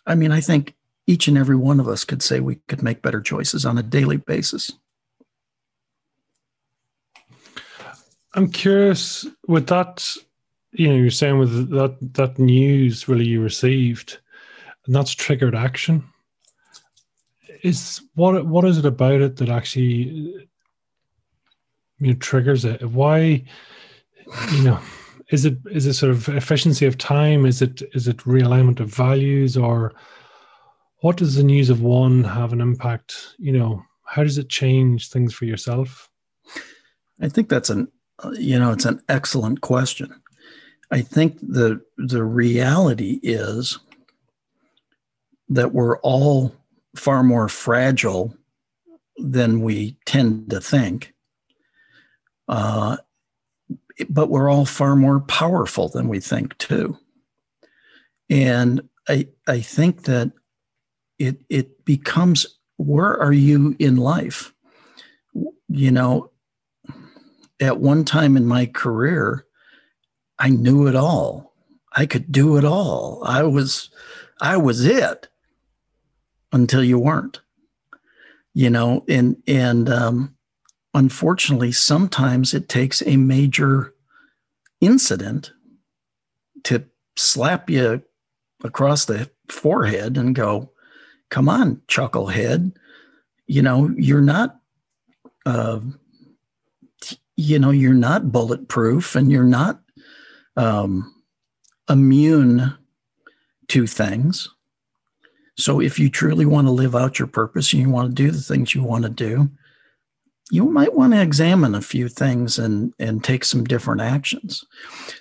[0.06, 0.76] I mean, I think
[1.08, 3.84] each and every one of us could say we could make better choices on a
[3.84, 4.72] daily basis.
[8.34, 10.08] I'm curious with that,
[10.72, 14.20] you know, you're saying with that that news really you received,
[14.86, 16.04] and that's triggered action.
[17.64, 20.48] Is what what is it about it that actually
[22.00, 22.84] you know triggers it?
[22.84, 23.44] Why
[24.52, 24.80] you know
[25.30, 27.46] is it is it sort of efficiency of time?
[27.46, 29.56] Is it is it realignment of values?
[29.56, 29.94] Or
[31.02, 33.36] what does the news of one have an impact?
[33.38, 36.10] You know how does it change things for yourself?
[37.22, 37.92] I think that's an
[38.34, 40.22] you know it's an excellent question.
[40.92, 43.78] I think the the reality is
[45.50, 46.56] that we're all
[46.96, 48.36] far more fragile
[49.18, 51.14] than we tend to think
[52.50, 52.98] uh,
[54.10, 56.98] but we're all far more powerful than we think too.
[58.30, 60.32] And I I think that
[61.20, 62.46] it it becomes
[62.78, 64.54] where are you in life?
[65.68, 66.32] You know,
[67.60, 69.46] at one time in my career,
[70.40, 71.54] I knew it all.
[71.94, 73.22] I could do it all.
[73.26, 73.90] I was
[74.42, 75.28] I was it
[76.52, 77.42] until you weren't.
[78.54, 80.36] You know, and and um
[80.94, 83.94] unfortunately, sometimes it takes a major
[84.82, 85.52] incident
[86.64, 86.86] to
[87.18, 88.02] slap you
[88.64, 90.72] across the forehead and go,
[91.30, 92.76] come on, chucklehead.
[93.48, 94.60] You know, you're not,
[95.46, 95.80] uh,
[97.36, 99.82] you know, you're not bulletproof and you're not
[100.58, 101.14] um,
[101.90, 102.76] immune
[103.70, 104.50] to things.
[105.60, 108.32] So if you truly want to live out your purpose and you want to do
[108.32, 109.50] the things you want to do,
[110.52, 114.64] you might want to examine a few things and and take some different actions.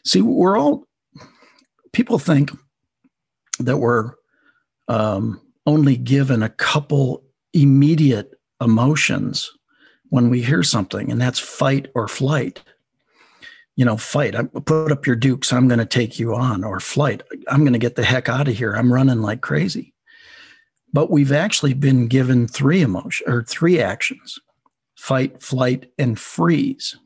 [0.05, 0.87] See, we're all
[1.92, 2.51] people think
[3.59, 4.12] that we're
[4.87, 9.51] um, only given a couple immediate emotions
[10.11, 12.62] when we hear something, and that's fight or flight.
[13.77, 14.35] You know, fight.
[14.35, 15.53] I put up your dukes.
[15.53, 17.22] I'm going to take you on, or flight.
[17.48, 18.72] I'm going to get the heck out of here.
[18.72, 19.94] I'm running like crazy.
[20.92, 24.38] But we've actually been given three emotion or three actions
[24.96, 26.96] fight, flight, and freeze.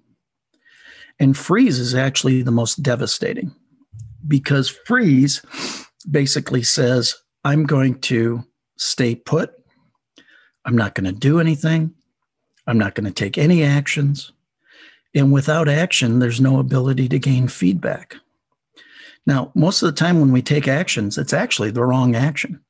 [1.21, 3.55] And freeze is actually the most devastating
[4.27, 5.43] because freeze
[6.11, 8.45] basically says, I'm going to
[8.77, 9.53] stay put.
[10.65, 11.95] I'm not going to do anything.
[12.67, 14.33] I'm not going to take any actions.
[15.15, 18.17] And without action, there's no ability to gain feedback.
[19.27, 22.61] Now, most of the time when we take actions, it's actually the wrong action.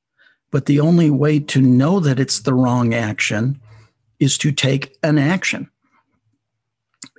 [0.52, 3.60] But the only way to know that it's the wrong action
[4.20, 5.68] is to take an action.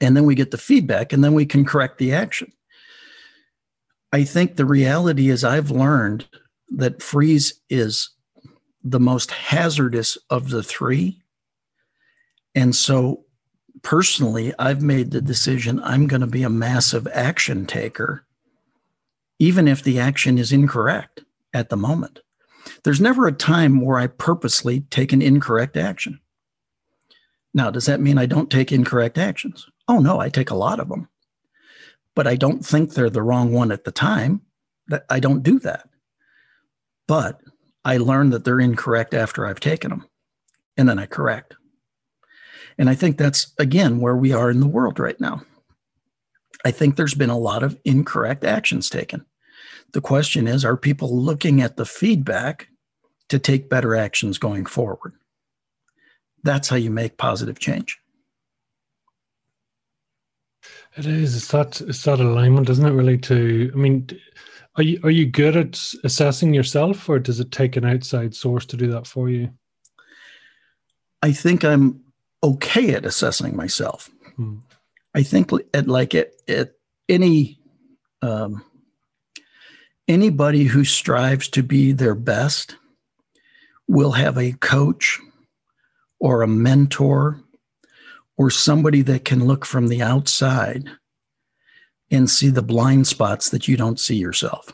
[0.02, 2.54] And then we get the feedback, and then we can correct the action.
[4.14, 6.28] I think the reality is, I've learned
[6.70, 8.12] that freeze is
[8.84, 11.20] the most hazardous of the three.
[12.54, 13.26] And so
[13.82, 18.26] personally, I've made the decision I'm going to be a massive action taker,
[19.40, 21.24] even if the action is incorrect
[21.54, 22.20] at the moment.
[22.84, 26.20] There's never a time where I purposely take an incorrect action.
[27.54, 29.68] Now, does that mean I don't take incorrect actions?
[29.88, 31.08] Oh, no, I take a lot of them.
[32.16, 34.42] But I don't think they're the wrong one at the time.
[34.88, 35.88] That I don't do that.
[37.08, 37.40] But
[37.86, 40.08] I learn that they're incorrect after I've taken them.
[40.76, 41.56] And then I correct.
[42.78, 45.44] And I think that's, again, where we are in the world right now.
[46.66, 49.26] I think there's been a lot of incorrect actions taken.
[49.92, 52.68] The question is are people looking at the feedback
[53.34, 55.14] to take better actions going forward?
[56.44, 58.00] That's how you make positive change.
[60.96, 61.36] It is.
[61.36, 62.92] It's that it's that alignment, isn't it?
[62.92, 63.18] Really.
[63.18, 64.08] To I mean,
[64.76, 68.66] are you are you good at assessing yourself, or does it take an outside source
[68.68, 69.50] to do that for you?
[71.24, 72.02] I think I'm
[72.44, 74.10] okay at assessing myself.
[74.36, 74.58] Hmm.
[75.16, 76.74] I think at like at, at
[77.10, 77.60] any
[78.22, 78.64] um,
[80.08, 82.76] anybody who strives to be their best
[83.88, 85.20] will have a coach
[86.20, 87.42] or a mentor
[88.38, 90.90] or somebody that can look from the outside
[92.10, 94.74] and see the blind spots that you don't see yourself.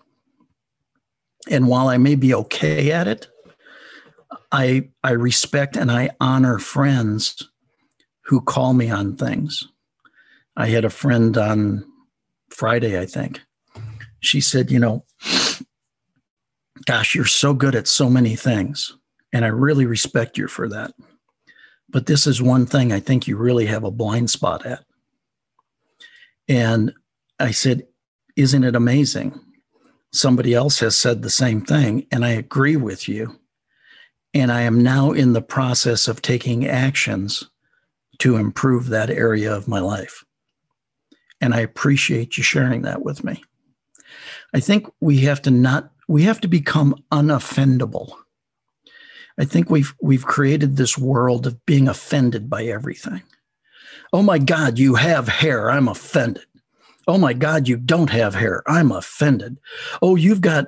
[1.49, 3.27] And while I may be okay at it,
[4.51, 7.49] I I respect and I honor friends
[8.25, 9.63] who call me on things.
[10.55, 11.85] I had a friend on
[12.49, 13.41] Friday, I think.
[14.19, 15.05] She said, "You know,
[16.85, 18.95] gosh, you're so good at so many things,
[19.31, 20.93] and I really respect you for that."
[21.89, 24.85] But this is one thing I think you really have a blind spot at.
[26.47, 26.93] And
[27.39, 27.87] I said,
[28.35, 29.39] Isn't it amazing?
[30.11, 33.39] Somebody else has said the same thing, and I agree with you.
[34.33, 37.49] And I am now in the process of taking actions
[38.19, 40.23] to improve that area of my life.
[41.41, 43.43] And I appreciate you sharing that with me.
[44.53, 48.13] I think we have to not, we have to become unoffendable
[49.39, 53.21] I think we've we've created this world of being offended by everything.
[54.11, 55.71] Oh my God, you have hair.
[55.71, 56.43] I'm offended.
[57.07, 58.61] Oh my God, you don't have hair.
[58.67, 59.57] I'm offended.
[60.01, 60.67] Oh, you've got,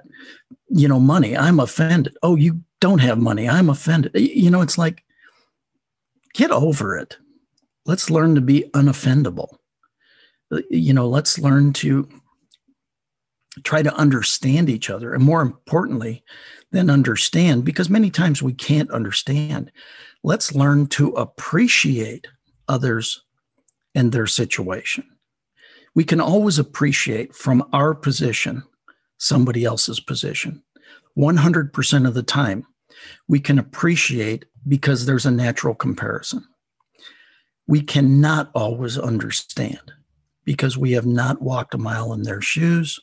[0.69, 1.37] you know, money.
[1.37, 2.17] I'm offended.
[2.23, 3.47] Oh, you don't have money.
[3.47, 4.11] I'm offended.
[4.15, 5.03] You know, it's like,
[6.33, 7.17] get over it.
[7.85, 9.49] Let's learn to be unoffendable.
[10.69, 12.09] You know, let's learn to
[13.63, 15.13] try to understand each other.
[15.13, 16.23] And more importantly,
[16.71, 19.71] than understand, because many times we can't understand.
[20.23, 22.27] Let's learn to appreciate
[22.67, 23.23] others
[23.93, 25.05] and their situation.
[25.93, 28.63] We can always appreciate from our position
[29.17, 30.63] somebody else's position.
[31.17, 32.65] 100% of the time,
[33.27, 36.45] we can appreciate because there's a natural comparison.
[37.67, 39.91] We cannot always understand
[40.45, 42.99] because we have not walked a mile in their shoes.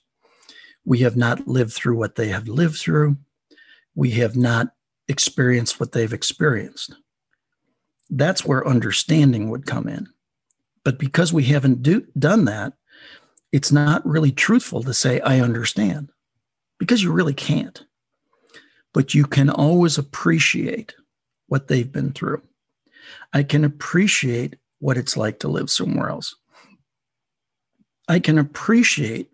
[0.85, 3.17] We have not lived through what they have lived through
[3.99, 4.69] we have not
[5.09, 6.95] experienced what they've experienced.
[8.09, 10.07] That's where understanding would come in.
[10.85, 12.75] But because we haven't do, done that,
[13.51, 16.11] it's not really truthful to say, I understand,
[16.79, 17.85] because you really can't.
[18.95, 20.95] But you can always appreciate
[21.49, 22.43] what they've been through.
[23.33, 26.37] I can appreciate what it's like to live somewhere else.
[28.07, 29.29] I can appreciate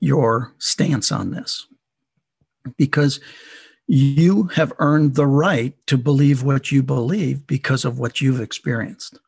[0.00, 1.66] your stance on this
[2.76, 3.20] because
[3.86, 9.18] you have earned the right to believe what you believe because of what you've experienced.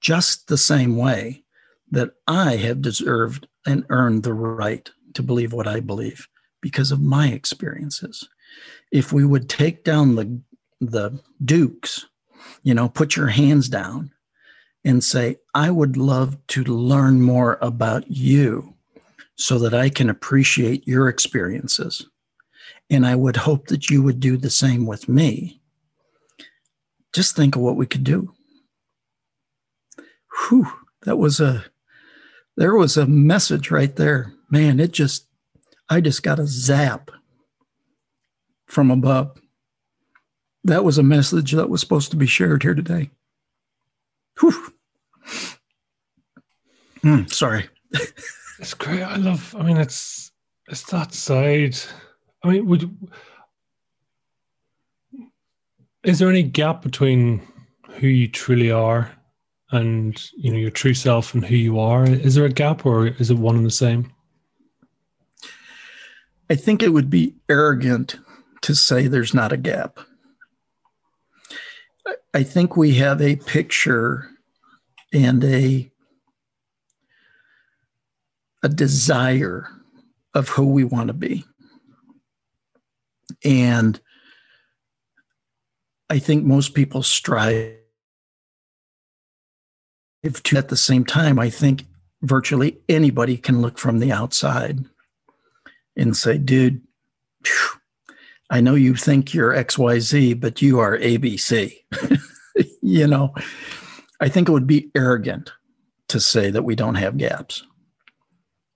[0.00, 1.44] Just the same way
[1.90, 6.28] that I have deserved and earned the right to believe what I believe
[6.60, 8.28] because of my experiences.
[8.90, 10.40] If we would take down the,
[10.80, 12.06] the dukes,
[12.62, 14.10] you know, put your hands down
[14.84, 18.74] and say, I would love to learn more about you
[19.40, 22.06] so that I can appreciate your experiences
[22.90, 25.62] and I would hope that you would do the same with me.
[27.14, 28.34] Just think of what we could do.
[30.48, 30.70] Whew,
[31.04, 31.64] that was a,
[32.58, 34.34] there was a message right there.
[34.50, 35.26] Man, it just,
[35.88, 37.10] I just got a zap
[38.66, 39.40] from above.
[40.64, 43.08] That was a message that was supposed to be shared here today.
[44.38, 44.72] Whew.
[47.02, 47.70] Mm, sorry.
[48.60, 49.02] it's great.
[49.02, 50.30] I love, I mean, it's,
[50.68, 51.76] it's that side
[52.42, 52.96] I mean, would
[56.02, 57.46] is there any gap between
[57.98, 59.12] who you truly are
[59.70, 62.04] and you know your true self and who you are?
[62.04, 64.12] Is there a gap, or is it one and the same?
[66.48, 68.18] I think it would be arrogant
[68.62, 70.00] to say there's not a gap.
[72.32, 74.30] I think we have a picture
[75.12, 75.89] and a
[78.62, 79.68] a desire
[80.34, 81.44] of who we want to be.
[83.44, 84.00] And
[86.08, 87.76] I think most people strive
[90.22, 91.38] to at the same time.
[91.38, 91.84] I think
[92.22, 94.84] virtually anybody can look from the outside
[95.96, 96.82] and say, dude,
[98.50, 101.74] I know you think you're XYZ, but you are ABC.
[102.82, 103.34] you know,
[104.20, 105.52] I think it would be arrogant
[106.08, 107.64] to say that we don't have gaps.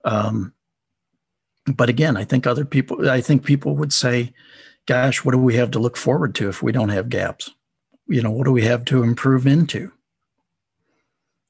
[0.05, 0.53] Um,
[1.65, 4.33] but again, I think other people, I think people would say,
[4.85, 7.49] gosh, what do we have to look forward to if we don't have gaps?
[8.07, 9.91] You know, what do we have to improve into?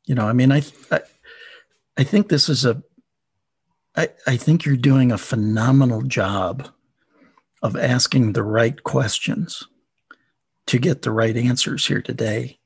[0.05, 1.01] You know, I mean, I, I,
[1.97, 2.81] I think this is a,
[3.95, 6.69] I, I think you're doing a phenomenal job
[7.61, 9.63] of asking the right questions
[10.67, 12.59] to get the right answers here today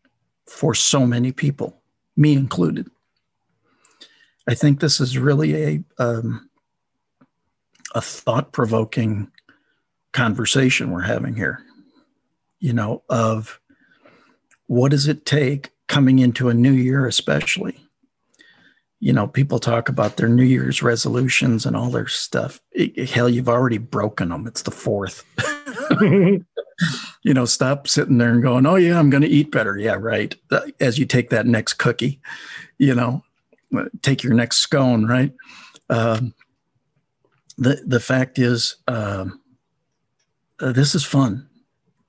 [0.45, 1.81] for so many people,
[2.15, 2.89] me included.
[4.50, 6.50] I think this is really a um,
[7.93, 9.30] a thought provoking
[10.12, 11.62] conversation we're having here.
[12.60, 13.62] You know, of
[14.66, 17.80] what does it take coming into a new year, especially?
[19.00, 22.60] You know, people talk about their New Year's resolutions and all their stuff.
[22.72, 24.47] It, hell, you've already broken them.
[24.47, 25.24] It's the fourth.
[27.24, 29.97] you know, stop sitting there and going, "Oh yeah, I'm going to eat better." Yeah,
[30.00, 30.36] right.
[30.80, 32.20] As you take that next cookie,
[32.80, 33.24] you know,
[34.01, 35.34] take your next scone, right?
[35.89, 36.34] Um,
[37.57, 39.41] the the fact is, um,
[40.59, 41.47] uh, this is fun.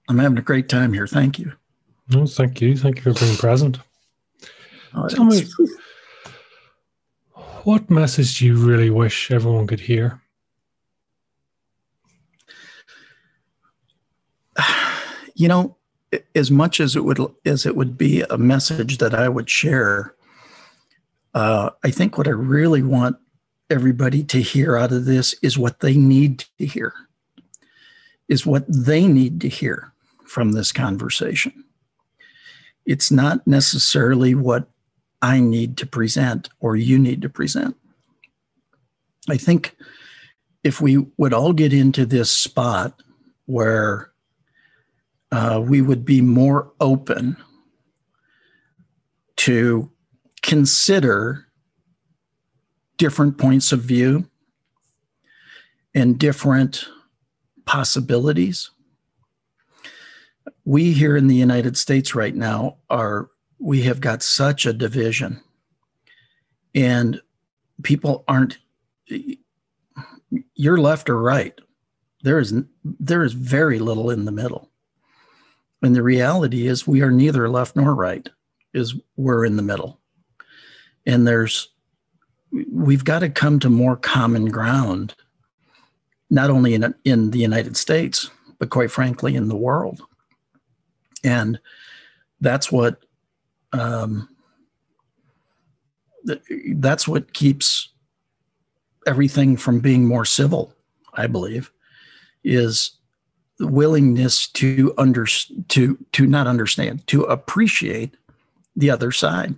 [0.08, 1.06] I'm having a great time here.
[1.06, 1.52] Thank you.
[2.08, 2.76] No, thank you.
[2.76, 3.78] Thank you for being present.
[4.92, 5.44] Uh, Tell me,
[7.64, 10.20] what message do you really wish everyone could hear?
[15.36, 15.76] You know,
[16.34, 20.14] as much as it would as it would be a message that I would share,
[21.34, 23.16] uh, I think what I really want
[23.68, 26.92] everybody to hear out of this is what they need to hear,
[28.28, 29.92] is what they need to hear
[30.26, 31.64] from this conversation.
[32.84, 34.68] It's not necessarily what
[35.22, 37.76] I need to present or you need to present.
[39.28, 39.76] I think
[40.64, 43.02] if we would all get into this spot
[43.46, 44.10] where
[45.32, 47.36] uh, we would be more open
[49.36, 49.90] to
[50.51, 51.46] consider
[52.96, 54.28] different points of view
[55.94, 56.88] and different
[57.66, 58.68] possibilities.
[60.64, 63.30] We here in the United States right now are,
[63.61, 65.40] we have got such a division,
[66.74, 67.20] and
[67.84, 68.59] people aren't,
[70.57, 71.57] you're left or right.
[72.24, 74.68] There is, there is very little in the middle.
[75.80, 78.28] And the reality is, we are neither left nor right,
[78.74, 79.99] is we're in the middle
[81.07, 81.68] and there's
[82.72, 85.14] we've got to come to more common ground
[86.30, 90.03] not only in in the United States but quite frankly in the world.
[91.24, 91.59] And
[92.40, 93.05] that's what
[93.72, 94.28] um,
[96.74, 97.88] that's what keeps
[99.07, 100.74] everything from being more civil
[101.14, 101.72] i believe
[102.44, 102.92] is
[103.59, 105.26] the willingness to under
[105.68, 108.16] to to not understand to appreciate
[108.76, 109.55] the other side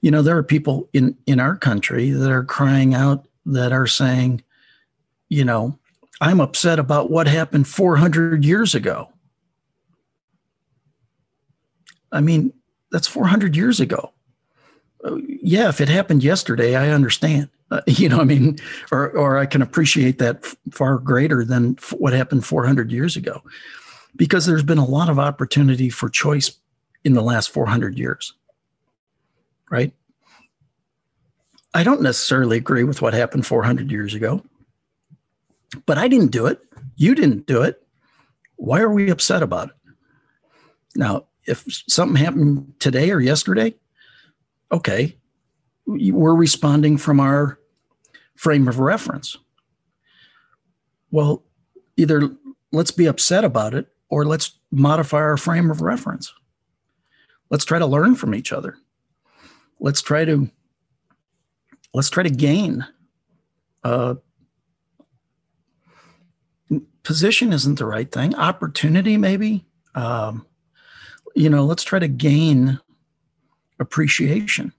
[0.00, 3.86] you know, there are people in in our country that are crying out that are
[3.86, 4.42] saying,
[5.28, 5.78] you know,
[6.20, 9.08] I'm upset about what happened 400 years ago.
[12.12, 12.52] I mean,
[12.90, 14.12] that's 400 years ago.
[15.04, 17.48] Uh, yeah, if it happened yesterday, I understand.
[17.70, 18.58] Uh, you know, I mean,
[18.90, 23.42] or or I can appreciate that far greater than f- what happened 400 years ago,
[24.16, 26.52] because there's been a lot of opportunity for choice
[27.04, 28.34] in the last 400 years
[29.70, 29.92] right?
[31.72, 34.42] I don't necessarily agree with what happened 400 years ago,
[35.86, 36.60] but I didn't do it.
[36.96, 37.80] You didn't do it.
[38.56, 39.74] Why are we upset about it?
[40.96, 43.74] Now, if something happened today or yesterday,
[44.72, 45.16] okay,
[45.86, 47.58] we're responding from our
[48.36, 49.36] frame of reference.
[51.10, 51.44] Well,
[51.96, 52.30] either
[52.72, 56.32] let's be upset about it or let's modify our frame of reference.
[57.48, 58.76] Let's try to learn from each other
[59.80, 60.48] let's try to
[61.92, 62.86] let's try to gain
[63.82, 64.14] uh,
[67.02, 68.34] position isn't the right thing.
[68.34, 69.64] Opportunity maybe.
[69.94, 70.46] Um,
[71.34, 72.80] you know let's try to gain
[73.78, 74.72] appreciation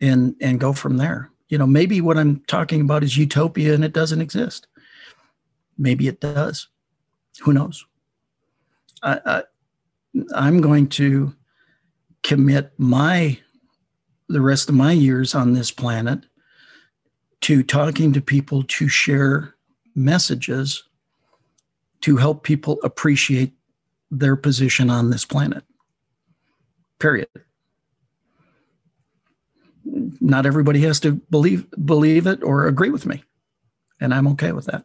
[0.00, 1.30] and and go from there.
[1.48, 4.66] You know maybe what i'm talking about is utopia and it doesn't exist.
[5.76, 6.68] Maybe it does.
[7.40, 7.84] Who knows?
[9.02, 9.42] I, I
[10.34, 11.32] i'm going to
[12.24, 13.38] commit my
[14.28, 16.26] the rest of my years on this planet
[17.40, 19.54] to talking to people to share
[19.94, 20.84] messages
[22.00, 23.52] to help people appreciate
[24.10, 25.64] their position on this planet.
[26.98, 27.28] Period.
[29.84, 33.24] Not everybody has to believe believe it or agree with me,
[34.00, 34.84] and I'm okay with that.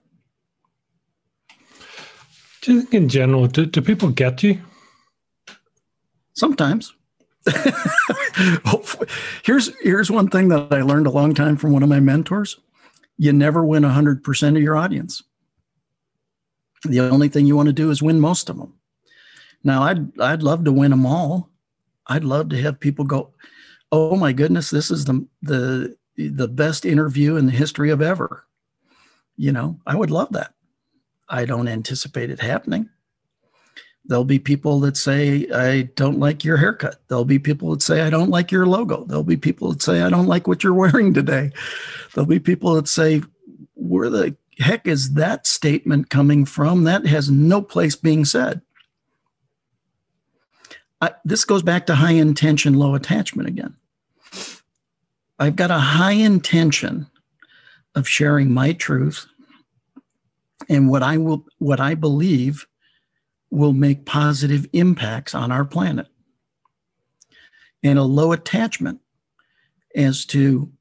[2.62, 4.62] Do you think, in general, do, do people get you?
[6.34, 6.94] Sometimes.
[9.44, 12.60] here's here's one thing that I learned a long time from one of my mentors.
[13.18, 15.22] You never win 100% of your audience.
[16.86, 18.74] The only thing you want to do is win most of them.
[19.64, 21.50] Now, I'd I'd love to win them all.
[22.08, 23.34] I'd love to have people go,
[23.92, 28.46] "Oh my goodness, this is the the the best interview in the history of ever."
[29.38, 30.54] You know, I would love that.
[31.30, 32.90] I don't anticipate it happening.
[34.06, 37.02] There'll be people that say, I don't like your haircut.
[37.08, 39.06] There'll be people that say, I don't like your logo.
[39.06, 41.52] There'll be people that say, I don't like what you're wearing today.
[42.14, 43.22] There'll be people that say,
[43.76, 46.84] Where the heck is that statement coming from?
[46.84, 48.62] That has no place being said.
[51.02, 53.76] I, this goes back to high intention, low attachment again.
[55.40, 57.08] I've got a high intention
[57.96, 59.28] of sharing my truth
[60.70, 62.66] and what I will what I believe
[63.54, 66.08] will make positive impacts on our planet.
[67.84, 69.00] And a low attachment
[69.96, 70.72] as to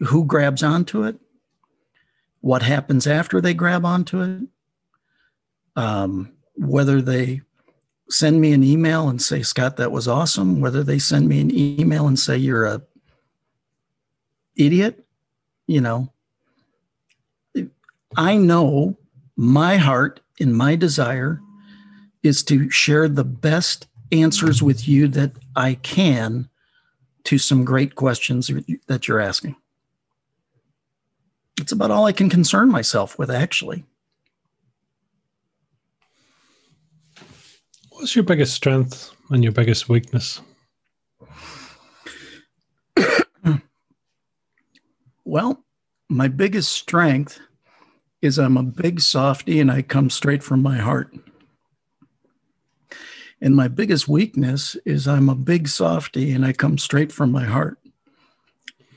[0.00, 1.18] who grabs onto it,
[2.42, 4.48] what happens after they grab onto it,
[5.76, 7.40] um, whether they
[8.10, 11.50] send me an email and say, Scott, that was awesome, whether they send me an
[11.56, 12.82] email and say, you're a
[14.56, 15.06] idiot,
[15.66, 16.12] you know,
[18.14, 18.98] I know
[19.40, 21.40] my heart and my desire
[22.22, 26.50] is to share the best answers with you that I can
[27.24, 28.50] to some great questions
[28.86, 29.56] that you're asking.
[31.58, 33.84] It's about all I can concern myself with, actually.
[37.92, 40.42] What's your biggest strength and your biggest weakness?
[45.24, 45.64] well,
[46.10, 47.40] my biggest strength
[48.22, 51.14] is I'm a big softy and I come straight from my heart.
[53.40, 57.44] And my biggest weakness is I'm a big softy and I come straight from my
[57.44, 57.78] heart.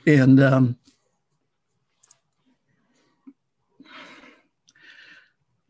[0.06, 0.76] And um,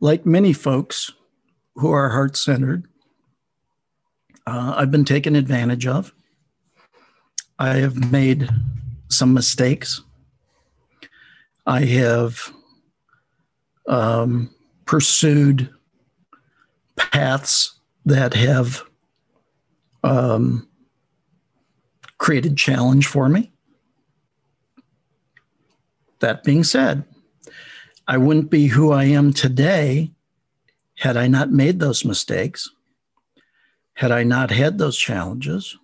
[0.01, 1.13] like many folks
[1.77, 2.87] who are heart centered,
[4.47, 6.13] uh, I've been taken advantage of.
[7.59, 8.49] I have made
[9.09, 10.03] some mistakes.
[11.65, 12.53] I have
[13.87, 14.51] um,
[14.87, 15.71] pursued
[16.97, 18.83] paths that have
[20.03, 20.69] um,
[22.19, 23.53] created challenge for me.
[26.21, 27.05] That being said,
[28.07, 30.13] I wouldn't be who I am today
[30.99, 32.71] had I not made those mistakes,
[33.95, 35.77] had I not had those challenges,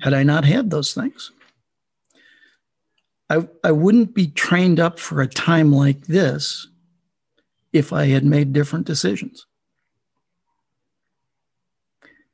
[0.00, 1.32] had I not had those things.
[3.28, 6.66] I, I wouldn't be trained up for a time like this
[7.72, 9.46] if I had made different decisions.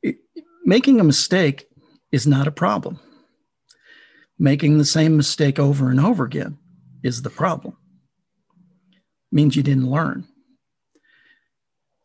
[0.02, 0.16] It,
[0.64, 1.68] making a mistake
[2.12, 3.00] is not a problem.
[4.38, 6.58] Making the same mistake over and over again
[7.02, 7.76] is the problem.
[8.92, 10.26] It means you didn't learn.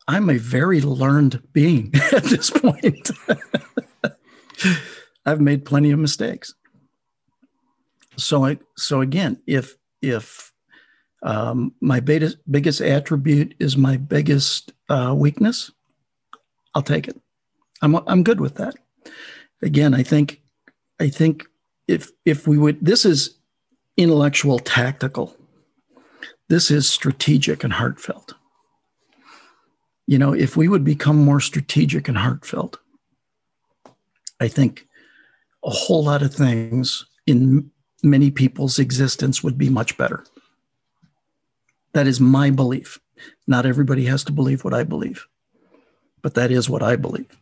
[0.08, 3.10] I'm a very learned being at this point.
[5.26, 6.54] I've made plenty of mistakes.
[8.16, 10.51] So I so again, if if
[11.22, 15.70] um, my biggest, biggest attribute is my biggest uh, weakness.
[16.74, 17.20] I'll take it.
[17.80, 18.74] I'm, I'm good with that.
[19.62, 20.40] Again, I think,
[21.00, 21.46] I think
[21.86, 23.38] if, if we would, this is
[23.96, 25.36] intellectual tactical.
[26.48, 28.34] This is strategic and heartfelt.
[30.06, 32.78] You know, if we would become more strategic and heartfelt,
[34.40, 34.86] I think
[35.64, 37.70] a whole lot of things in
[38.02, 40.24] many people's existence would be much better.
[41.92, 43.00] That is my belief.
[43.46, 45.26] Not everybody has to believe what I believe,
[46.22, 47.36] but that is what I believe.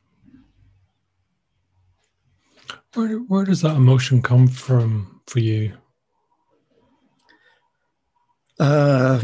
[2.94, 5.74] Where, where does that emotion come from for you?
[8.58, 9.22] Uh,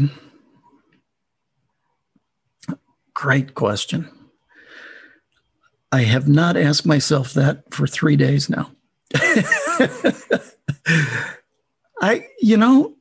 [3.13, 4.09] great question.
[5.91, 8.71] I have not asked myself that for three days now.
[12.01, 12.96] I, you know,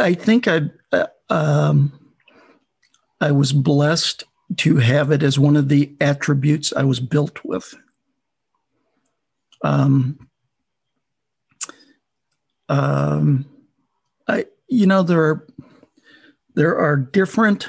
[0.00, 0.62] I think I
[0.92, 1.92] uh, um,
[3.20, 4.24] I was blessed
[4.58, 7.74] to have it as one of the attributes I was built with.
[9.64, 10.28] Um,
[12.68, 13.46] um,
[14.28, 15.46] I, you know, there are
[16.54, 17.68] there are different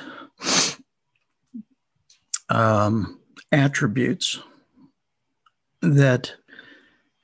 [2.49, 3.19] um,
[3.51, 4.39] attributes
[5.81, 6.33] that,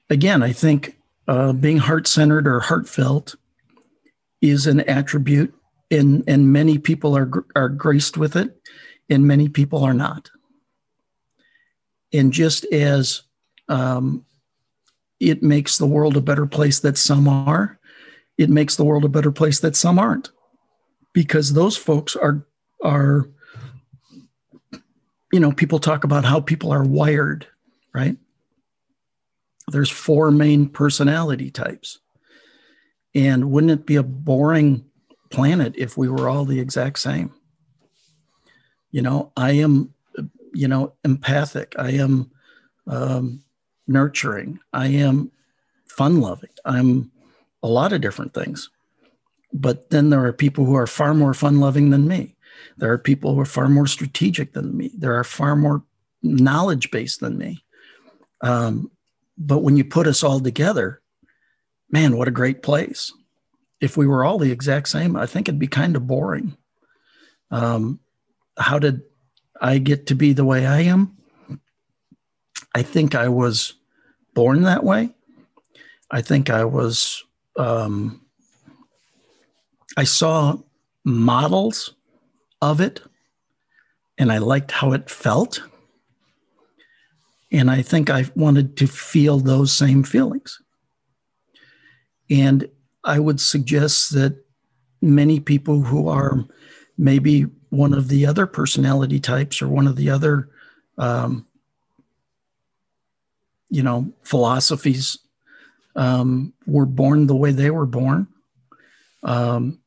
[0.10, 3.36] again, I think uh, being heart centered or heartfelt
[4.42, 5.54] is an attribute,
[5.92, 8.60] and and many people are are graced with it,
[9.10, 10.30] and many people are not.
[12.14, 13.24] And just as
[13.68, 14.26] um,
[15.20, 17.80] it makes the world a better place that some are,
[18.38, 20.32] it makes the world a better place that some aren't,
[21.14, 22.46] because those folks are
[22.84, 23.30] are
[25.32, 27.48] you know people talk about how people are wired,
[27.94, 28.18] right?
[29.68, 32.00] There's four main personality types.
[33.20, 34.86] And wouldn't it be a boring
[35.30, 37.34] planet if we were all the exact same?
[38.92, 39.94] You know, I am,
[40.54, 41.76] you know, empathic.
[41.78, 42.32] I am
[42.88, 43.44] um,
[43.88, 44.60] nurturing.
[44.72, 45.34] I am
[45.86, 46.52] fun loving.
[46.64, 47.12] I'm
[47.62, 48.70] a lot of different things.
[49.52, 52.38] But then there are people who are far more fun loving than me.
[52.78, 54.92] There are people who are far more strategic than me.
[54.98, 55.84] There are far more
[56.24, 57.66] knowledge based than me.
[58.40, 58.90] Um,
[59.38, 60.99] but when you put us all together,
[61.92, 63.12] man, what a great place.
[63.82, 66.58] If we were all the exact same, I think it'd be kind of boring.
[67.52, 68.00] Um,
[68.58, 69.02] how did
[69.62, 71.18] I get to be the way I am?
[72.76, 73.74] I think I was
[74.34, 75.10] born that way.
[76.12, 77.24] I think I was,
[77.56, 78.22] um,
[79.98, 80.58] I saw
[81.04, 81.96] models
[82.62, 83.02] of it
[84.18, 85.62] and I liked how it felt.
[87.52, 90.62] And I think I wanted to feel those same feelings.
[92.30, 92.68] And
[93.04, 94.44] I would suggest that
[95.02, 96.46] many people who are
[96.98, 100.50] maybe one of the other personality types or one of the other,
[100.98, 101.46] um,
[103.70, 105.18] you know, philosophies
[105.96, 108.28] um, were born the way they were born,
[109.24, 109.80] um,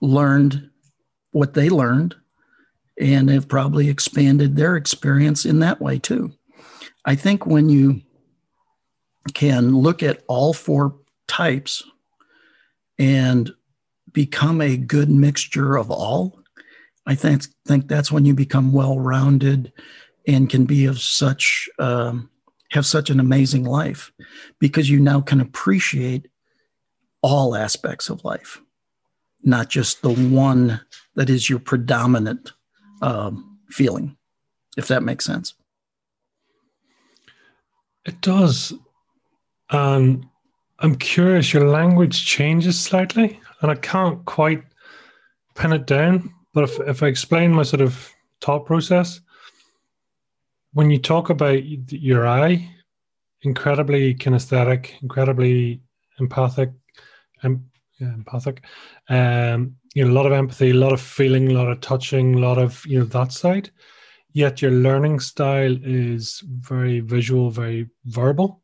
[0.00, 0.70] learned
[1.32, 2.14] what they learned,
[3.00, 6.32] and have probably expanded their experience in that way too.
[7.04, 8.02] I think when you
[9.34, 10.96] can look at all four
[11.28, 11.84] types
[12.98, 13.52] and
[14.12, 16.40] become a good mixture of all,
[17.06, 19.72] I think, think that's when you become well rounded
[20.26, 22.30] and can be of such, um,
[22.72, 24.12] have such an amazing life
[24.58, 26.28] because you now can appreciate
[27.22, 28.60] all aspects of life,
[29.42, 30.80] not just the one
[31.14, 32.52] that is your predominant
[33.02, 34.16] um, feeling,
[34.76, 35.54] if that makes sense.
[38.04, 38.72] It does.
[39.70, 40.27] And
[40.80, 44.62] I'm curious, your language changes slightly, and I can't quite
[45.54, 46.32] pin it down.
[46.54, 48.10] But if, if I explain my sort of
[48.40, 49.20] thought process,
[50.72, 52.70] when you talk about your eye,
[53.42, 55.80] incredibly kinesthetic, incredibly
[56.20, 56.70] empathic,
[57.42, 57.68] em,
[57.98, 58.64] yeah, empathic,
[59.08, 62.36] um, you know, a lot of empathy, a lot of feeling, a lot of touching,
[62.36, 63.70] a lot of you know that side
[64.34, 68.62] yet your learning style is very visual, very verbal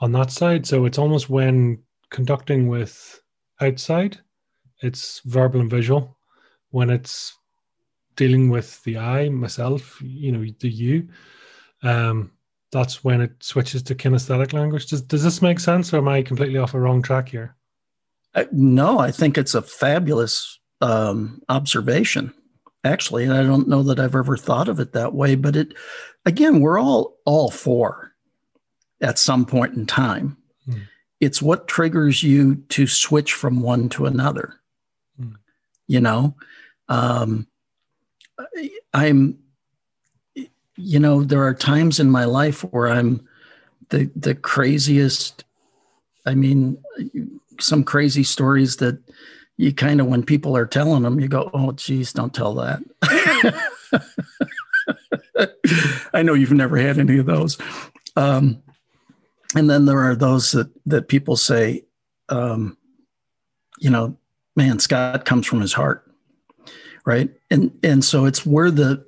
[0.00, 0.66] on that side.
[0.66, 3.20] So it's almost when conducting with
[3.60, 4.18] outside,
[4.82, 6.16] it's verbal and visual.
[6.70, 7.36] When it's
[8.16, 11.08] dealing with the I, myself, you know, the you,
[11.82, 12.32] um,
[12.72, 14.86] that's when it switches to kinesthetic language.
[14.86, 17.56] Does, does this make sense or am I completely off a wrong track here?
[18.34, 22.34] Uh, no, I think it's a fabulous um, observation
[22.84, 25.74] actually and i don't know that i've ever thought of it that way but it
[26.24, 28.12] again we're all all four
[29.00, 30.36] at some point in time
[30.68, 30.80] mm.
[31.20, 34.54] it's what triggers you to switch from one to another
[35.20, 35.34] mm.
[35.86, 36.34] you know
[36.88, 37.46] um,
[38.94, 39.38] i'm
[40.76, 43.26] you know there are times in my life where i'm
[43.90, 45.44] the the craziest
[46.24, 46.78] i mean
[47.58, 48.98] some crazy stories that
[49.56, 52.80] you kind of when people are telling them you go oh geez don't tell that
[56.12, 57.58] i know you've never had any of those
[58.16, 58.62] um,
[59.54, 61.84] and then there are those that that people say
[62.28, 62.76] um,
[63.78, 64.16] you know
[64.54, 66.10] man scott comes from his heart
[67.04, 69.04] right and and so it's where the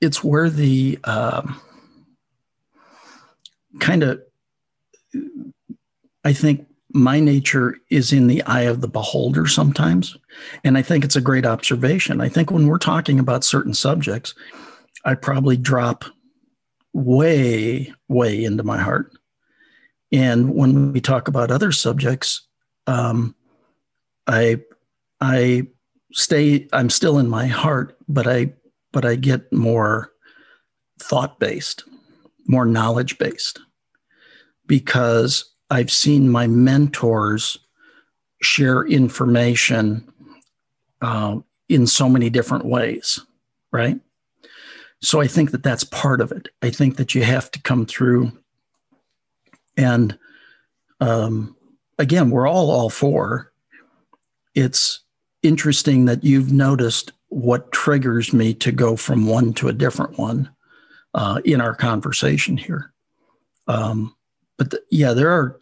[0.00, 1.60] it's where the um,
[3.80, 4.20] kind of
[6.24, 6.66] i think
[6.96, 10.16] my nature is in the eye of the beholder sometimes.
[10.64, 12.20] And I think it's a great observation.
[12.20, 14.34] I think when we're talking about certain subjects,
[15.04, 16.06] I probably drop
[16.94, 19.12] way, way into my heart.
[20.12, 22.46] And when we talk about other subjects,
[22.86, 23.34] um,
[24.26, 24.62] I,
[25.20, 25.66] I
[26.12, 28.52] stay, I'm still in my heart, but I,
[28.92, 30.12] but I get more
[31.00, 31.84] thought based,
[32.46, 33.60] more knowledge based,
[34.66, 37.58] because I've seen my mentors
[38.42, 40.10] share information
[41.02, 41.38] uh,
[41.68, 43.20] in so many different ways,
[43.72, 43.98] right?
[45.02, 46.48] So I think that that's part of it.
[46.62, 48.32] I think that you have to come through,
[49.76, 50.18] and
[51.00, 51.56] um,
[51.98, 53.52] again, we're all all four.
[54.54, 55.00] It's
[55.42, 60.50] interesting that you've noticed what triggers me to go from one to a different one
[61.14, 62.92] uh, in our conversation here.
[63.68, 64.14] Um,
[64.56, 65.58] but the, yeah, there are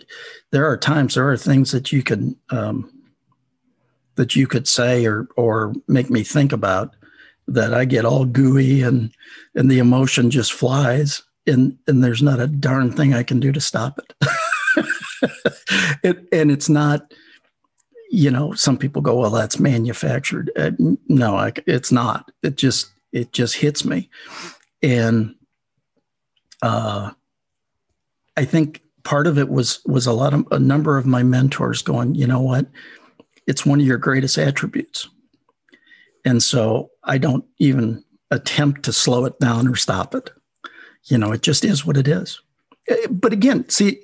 [0.53, 2.91] there are times there are things that you can um,
[4.15, 6.95] that you could say or or make me think about
[7.49, 9.13] that I get all gooey and
[9.55, 13.53] and the emotion just flies and and there's not a darn thing I can do
[13.53, 14.15] to stop it.
[16.03, 17.13] it and it's not
[18.11, 20.51] you know some people go well that's manufactured.
[20.57, 20.73] Uh,
[21.09, 22.31] no I, it's not.
[22.43, 24.11] It just it just hits me.
[24.83, 25.35] And
[26.63, 27.11] uh
[28.37, 31.83] i think part of it was was a lot of a number of my mentors
[31.83, 32.67] going you know what?
[33.47, 35.09] It's one of your greatest attributes.
[36.25, 40.31] And so i don't even attempt to slow it down or stop it
[41.07, 42.41] you know it just is what it is
[42.89, 44.01] eh, but again see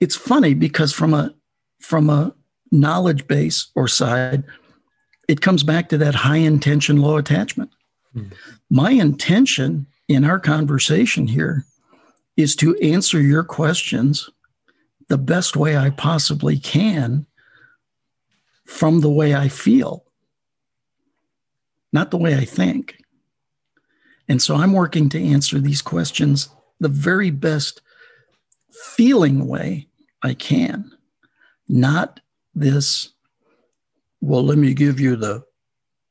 [0.00, 1.34] it's funny because from a
[1.80, 2.34] from a
[2.70, 4.44] knowledge base or side
[5.28, 7.70] it comes back to that high intention low attachment
[8.16, 8.32] mm.
[8.70, 11.64] my intention in our conversation here
[12.36, 14.28] is to answer your questions
[15.08, 17.26] the best way I possibly can
[18.64, 20.04] from the way I feel,
[21.92, 22.96] not the way I think.
[24.28, 26.48] And so I'm working to answer these questions
[26.80, 27.80] the very best
[28.70, 29.86] feeling way
[30.22, 30.90] I can,
[31.68, 32.20] not
[32.54, 33.10] this,
[34.20, 35.44] well, let me give you the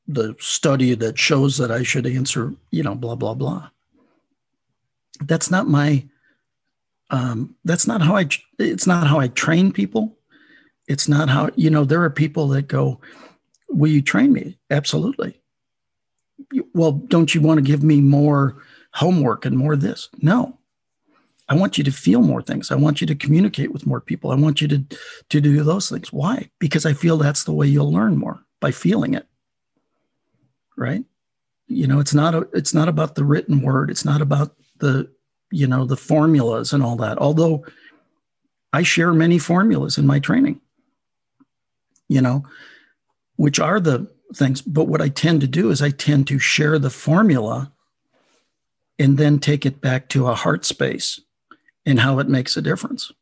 [0.06, 3.70] the study that shows that I should answer, you know, blah, blah, blah.
[5.20, 6.04] That's not my
[7.10, 8.28] um, that's not how I.
[8.58, 10.16] It's not how I train people.
[10.88, 11.84] It's not how you know.
[11.84, 13.00] There are people that go,
[13.68, 15.40] "Will you train me?" Absolutely.
[16.74, 20.08] Well, don't you want to give me more homework and more of this?
[20.18, 20.58] No.
[21.48, 22.70] I want you to feel more things.
[22.70, 24.30] I want you to communicate with more people.
[24.30, 24.84] I want you to
[25.28, 26.12] to do those things.
[26.12, 26.48] Why?
[26.58, 29.26] Because I feel that's the way you'll learn more by feeling it.
[30.76, 31.04] Right?
[31.66, 33.90] You know, it's not a, it's not about the written word.
[33.90, 35.10] It's not about the
[35.50, 37.18] you know, the formulas and all that.
[37.18, 37.64] Although
[38.72, 40.60] I share many formulas in my training,
[42.08, 42.44] you know,
[43.36, 44.62] which are the things.
[44.62, 47.72] But what I tend to do is I tend to share the formula
[48.98, 51.20] and then take it back to a heart space
[51.84, 53.12] and how it makes a difference.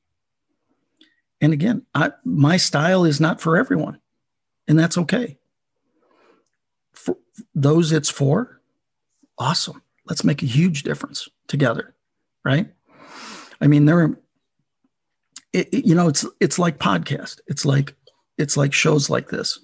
[1.40, 3.98] And again, I, my style is not for everyone,
[4.68, 5.38] and that's okay.
[6.92, 7.16] For
[7.54, 8.60] those it's for,
[9.38, 9.82] awesome.
[10.06, 11.94] Let's make a huge difference together
[12.44, 12.68] right?
[13.60, 14.18] I mean, there are,
[15.52, 17.40] it, you know, it's it's like podcast.
[17.46, 17.94] It's like
[18.38, 19.58] it's like shows like this.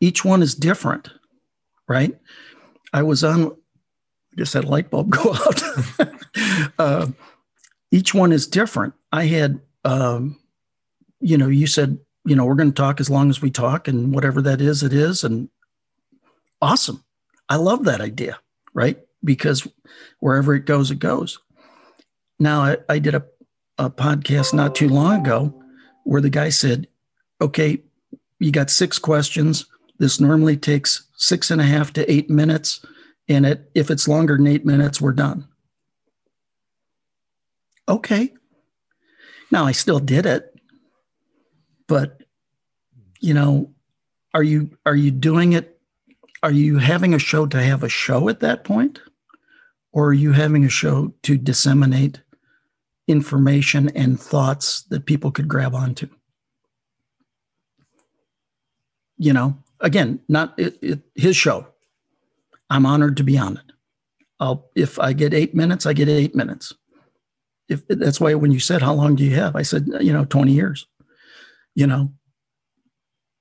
[0.00, 1.08] Each one is different,
[1.88, 2.16] right?
[2.92, 5.62] I was on, I just had a light bulb go out.
[6.78, 7.06] uh,
[7.90, 8.94] each one is different.
[9.12, 10.38] I had, um,
[11.20, 13.88] you know, you said, you know, we're going to talk as long as we talk,
[13.88, 15.48] and whatever that is, it is, and
[16.60, 17.04] awesome.
[17.48, 18.38] I love that idea,
[18.74, 18.98] right?
[19.24, 19.66] Because
[20.20, 21.38] wherever it goes, it goes.
[22.38, 23.24] Now, I, I did a,
[23.78, 25.62] a podcast not too long ago
[26.04, 26.88] where the guy said,
[27.40, 27.82] okay,
[28.38, 29.66] you got six questions.
[30.00, 32.84] This normally takes six and a half to eight minutes.
[33.28, 35.46] And it, if it's longer than eight minutes, we're done.
[37.88, 38.34] Okay.
[39.52, 40.52] Now I still did it,
[41.86, 42.22] but
[43.20, 43.72] you know,
[44.34, 45.78] are you are you doing it?
[46.42, 49.00] Are you having a show to have a show at that point,
[49.92, 52.20] or are you having a show to disseminate
[53.10, 56.08] information and thoughts that people could grab onto.
[59.18, 61.66] You know, again, not it, it, his show.
[62.68, 63.72] I'm honored to be on it.
[64.38, 66.72] I'll, if I get eight minutes, I get eight minutes.
[67.68, 70.24] If that's why when you said how long do you have, I said you know
[70.24, 70.86] 20 years.
[71.74, 72.12] You know,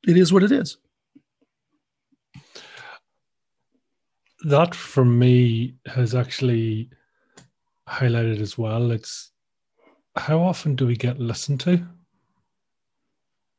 [0.08, 0.78] it is what it is.
[4.44, 6.90] That for me has actually
[7.88, 8.92] highlighted as well.
[8.92, 9.32] It's
[10.16, 11.86] how often do we get listened to?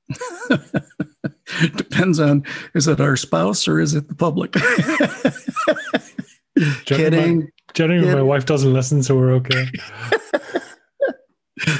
[1.76, 2.44] Depends on
[2.74, 4.53] is it our spouse or is it the public?
[6.84, 7.51] Kidding.
[7.74, 9.66] Generally, my wife doesn't listen, so we're okay.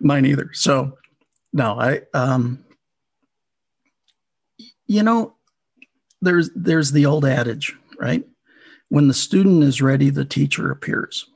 [0.00, 0.50] Mine either.
[0.52, 0.96] So,
[1.52, 2.64] no, I, um,
[4.86, 5.34] you know,
[6.22, 8.24] there's there's the old adage, right?
[8.88, 11.26] When the student is ready, the teacher appears.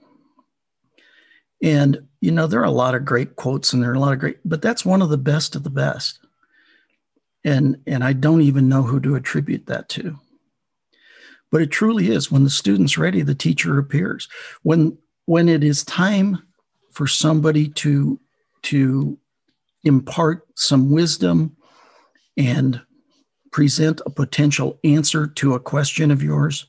[1.63, 4.13] And, you know, there are a lot of great quotes and there are a lot
[4.13, 6.21] of great, but that's one of the best of the best.
[7.45, 10.19] And, and I don't even know who to attribute that to.
[11.51, 14.29] But it truly is when the student's ready, the teacher appears.
[14.63, 16.43] When, when it is time
[16.93, 18.21] for somebody to,
[18.63, 19.19] to
[19.85, 21.57] impart some wisdom
[22.37, 22.81] and
[23.51, 26.67] present a potential answer to a question of yours,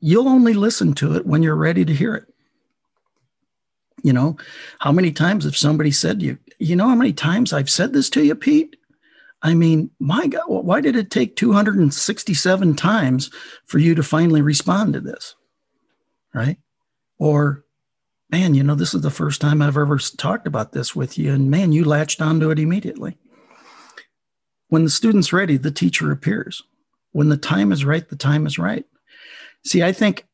[0.00, 2.32] you'll only listen to it when you're ready to hear it.
[4.02, 4.36] You know,
[4.78, 7.92] how many times have somebody said to you, you know, how many times I've said
[7.92, 8.76] this to you, Pete?
[9.42, 13.30] I mean, my God, why did it take 267 times
[13.66, 15.34] for you to finally respond to this?
[16.34, 16.58] Right?
[17.18, 17.64] Or,
[18.30, 21.32] man, you know, this is the first time I've ever talked about this with you.
[21.32, 23.16] And man, you latched onto it immediately.
[24.68, 26.62] When the student's ready, the teacher appears.
[27.12, 28.84] When the time is right, the time is right.
[29.64, 30.26] See, I think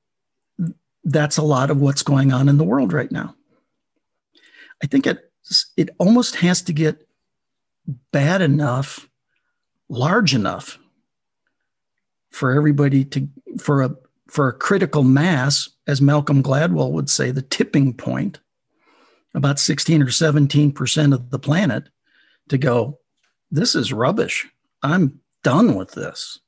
[1.04, 3.34] that's a lot of what's going on in the world right now.
[4.84, 5.32] I think it
[5.78, 7.08] it almost has to get
[8.12, 9.08] bad enough,
[9.88, 10.78] large enough
[12.28, 13.26] for everybody to
[13.58, 13.94] for a
[14.28, 18.40] for a critical mass, as Malcolm Gladwell would say, the tipping point,
[19.34, 21.88] about 16 or 17 percent of the planet,
[22.50, 22.98] to go,
[23.50, 24.46] this is rubbish.
[24.82, 26.40] I'm done with this.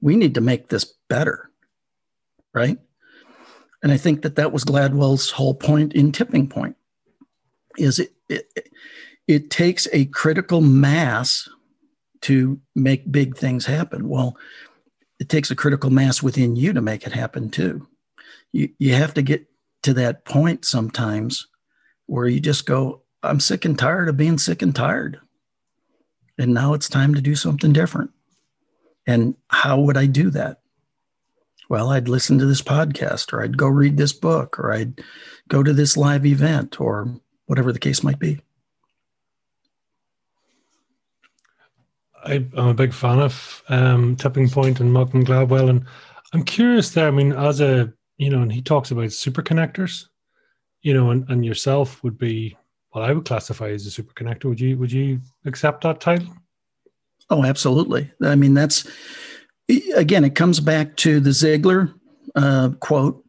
[0.00, 1.50] We need to make this better.
[2.54, 2.78] Right.
[3.82, 6.76] And I think that that was Gladwell's whole point in Tipping Point
[7.78, 8.70] is it, it,
[9.26, 11.48] it takes a critical mass
[12.22, 14.08] to make big things happen.
[14.08, 14.36] Well,
[15.18, 17.86] it takes a critical mass within you to make it happen too.
[18.52, 19.46] You, you have to get
[19.82, 21.46] to that point sometimes
[22.06, 25.20] where you just go, I'm sick and tired of being sick and tired.
[26.38, 28.10] And now it's time to do something different.
[29.06, 30.60] And how would I do that?
[31.68, 35.00] Well, I'd listen to this podcast, or I'd go read this book, or I'd
[35.48, 38.40] go to this live event, or whatever the case might be.
[42.24, 45.84] I, am a big fan of um, Tipping Point and Malcolm Gladwell, and
[46.32, 47.06] I'm curious there.
[47.06, 50.06] I mean, as a you know, and he talks about super connectors,
[50.82, 52.56] you know, and, and yourself would be
[52.90, 54.44] what I would classify as a super connector.
[54.44, 56.28] Would you would you accept that title?
[57.30, 58.10] Oh, absolutely.
[58.22, 58.88] I mean, that's
[59.94, 61.94] again, it comes back to the Ziglar
[62.34, 63.24] uh, quote: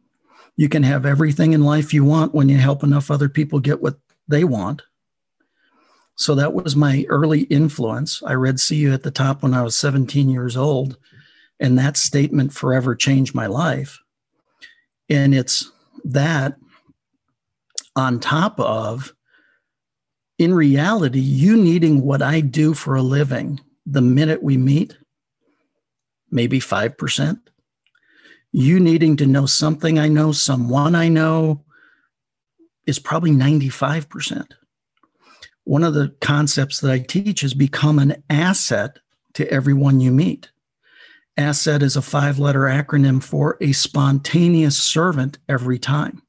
[0.56, 3.82] "You can have everything in life you want when you help enough other people get
[3.82, 3.96] what
[4.28, 4.82] they want."
[6.14, 8.22] So that was my early influence.
[8.24, 10.96] I read See You at the Top when I was 17 years old,
[11.60, 14.00] and that statement forever changed my life.
[15.08, 15.70] And it's
[16.04, 16.56] that
[17.94, 19.14] on top of,
[20.38, 24.96] in reality, you needing what I do for a living the minute we meet,
[26.30, 27.38] maybe 5%.
[28.52, 31.64] You needing to know something I know, someone I know,
[32.88, 34.46] is probably 95%
[35.68, 39.00] one of the concepts that I teach is become an asset
[39.34, 40.50] to everyone you meet.
[41.36, 46.22] Asset is a five letter acronym for a spontaneous servant every time.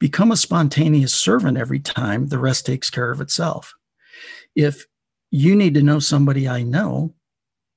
[0.00, 3.72] Become a spontaneous servant every time, the rest takes care of itself.
[4.56, 4.86] If
[5.30, 7.14] you need to know somebody I know,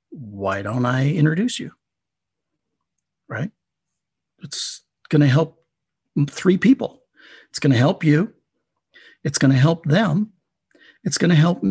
[0.10, 1.74] why don't I introduce you?
[3.30, 3.52] Right?
[4.40, 5.64] It's going to help
[6.28, 7.01] three people.
[7.52, 8.34] It's going to help you.
[9.24, 10.32] It's going to help them.
[11.04, 11.62] It's going to help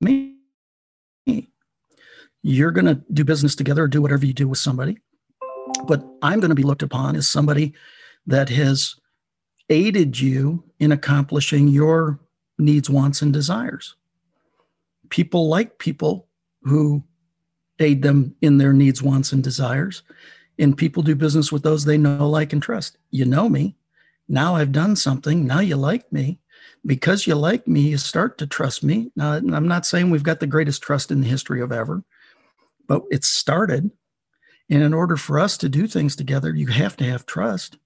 [0.00, 0.36] me.
[2.42, 4.98] You're going to do business together or do whatever you do with somebody.
[5.86, 7.74] But I'm going to be looked upon as somebody
[8.26, 8.96] that has
[9.68, 12.18] aided you in accomplishing your
[12.58, 13.96] needs, wants, and desires.
[15.10, 16.28] People like people
[16.62, 17.02] who
[17.78, 20.02] aid them in their needs, wants, and desires.
[20.58, 22.98] And people do business with those they know, like, and trust.
[23.10, 23.76] You know me.
[24.30, 25.44] Now I've done something.
[25.44, 26.38] Now you like me.
[26.86, 29.10] Because you like me, you start to trust me.
[29.16, 32.04] Now, I'm not saying we've got the greatest trust in the history of ever,
[32.86, 33.90] but it's started.
[34.70, 37.76] And in order for us to do things together, you have to have trust.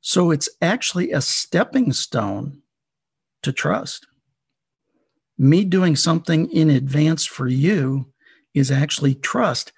[0.00, 2.62] So it's actually a stepping stone
[3.42, 4.06] to trust.
[5.36, 8.12] Me doing something in advance for you
[8.54, 9.72] is actually trust.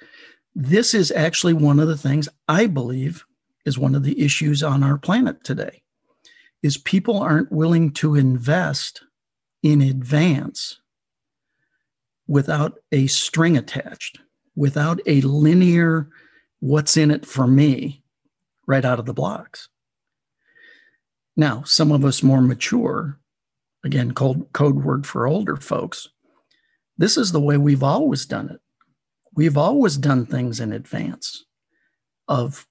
[0.54, 3.24] This is actually one of the things I believe
[3.64, 5.81] is one of the issues on our planet today
[6.62, 9.02] is people aren't willing to invest
[9.62, 10.80] in advance
[12.26, 14.18] without a string attached,
[14.54, 16.08] without a linear
[16.60, 18.02] what's in it for me
[18.66, 19.68] right out of the blocks.
[21.36, 23.18] Now, some of us more mature,
[23.84, 26.08] again, code, code word for older folks,
[26.98, 28.60] this is the way we've always done it.
[29.34, 31.44] We've always done things in advance
[32.28, 32.66] of,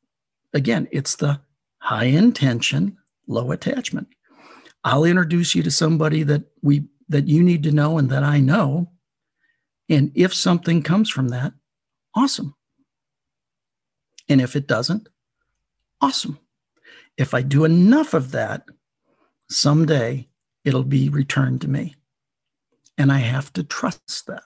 [0.53, 1.41] again, it's the
[1.79, 2.97] high intention,
[3.31, 4.07] low attachment.
[4.83, 8.39] I'll introduce you to somebody that we that you need to know and that I
[8.39, 8.91] know.
[9.89, 11.53] And if something comes from that,
[12.15, 12.55] awesome.
[14.29, 15.09] And if it doesn't,
[15.99, 16.39] awesome.
[17.17, 18.63] If I do enough of that,
[19.49, 20.29] someday
[20.63, 21.95] it'll be returned to me.
[22.97, 24.43] And I have to trust that.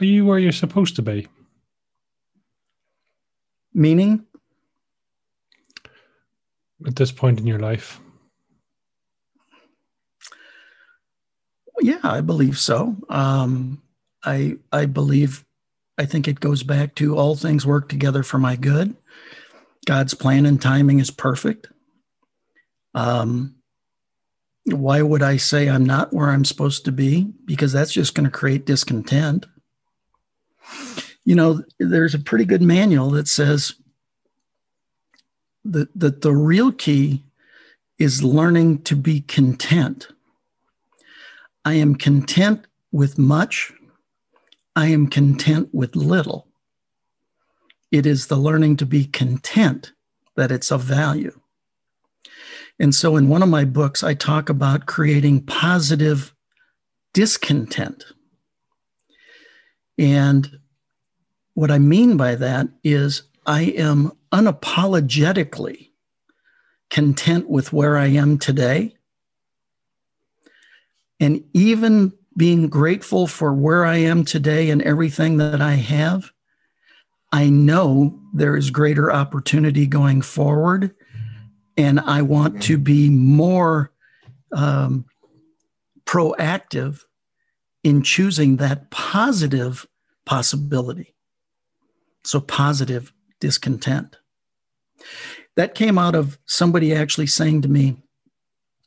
[0.00, 1.28] Are you where you're supposed to be?
[3.72, 4.26] Meaning?
[6.86, 8.00] At this point in your life?
[11.80, 12.96] Yeah, I believe so.
[13.08, 13.82] Um,
[14.24, 15.44] I I believe
[15.98, 18.96] I think it goes back to all things work together for my good.
[19.86, 21.68] God's plan and timing is perfect.
[22.94, 23.56] Um,
[24.64, 27.32] why would I say I'm not where I'm supposed to be?
[27.44, 29.46] Because that's just going to create discontent.
[31.24, 33.74] You know, there's a pretty good manual that says
[35.64, 37.24] that, that the real key
[37.98, 40.08] is learning to be content.
[41.64, 43.72] I am content with much.
[44.76, 46.48] I am content with little.
[47.90, 49.92] It is the learning to be content
[50.36, 51.38] that it's of value.
[52.78, 56.34] And so in one of my books, I talk about creating positive
[57.12, 58.04] discontent.
[59.96, 60.58] And
[61.54, 65.90] what I mean by that is I am unapologetically
[66.90, 68.94] content with where I am today.
[71.20, 76.30] And even being grateful for where I am today and everything that I have,
[77.32, 80.94] I know there is greater opportunity going forward
[81.76, 83.90] and I want to be more
[84.52, 85.06] um,
[86.06, 87.02] proactive
[87.82, 89.86] in choosing that positive
[90.24, 91.14] possibility.
[92.22, 94.16] So, positive discontent.
[95.56, 97.96] That came out of somebody actually saying to me,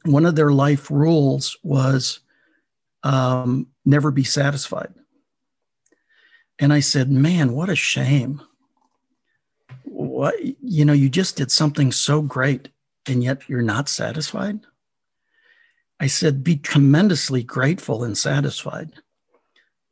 [0.03, 2.19] one of their life rules was
[3.03, 4.93] um, never be satisfied.
[6.59, 8.41] And I said, man, what a shame.
[9.83, 12.69] What, you know, you just did something so great
[13.07, 14.59] and yet you're not satisfied?
[15.99, 18.91] I said, be tremendously grateful and satisfied,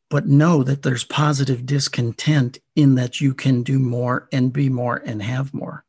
[0.09, 4.97] but know that there's positive discontent in that you can do more and be more
[4.97, 5.83] and have more.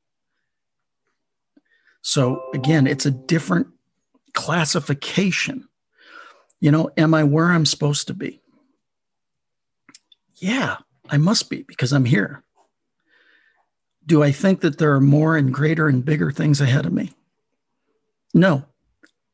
[2.02, 3.66] So again, it's a different
[4.32, 5.68] classification.
[6.60, 8.40] You know, am I where I'm supposed to be?
[10.36, 10.76] Yeah,
[11.08, 12.42] I must be because I'm here.
[14.06, 17.12] Do I think that there are more and greater and bigger things ahead of me?
[18.32, 18.64] No,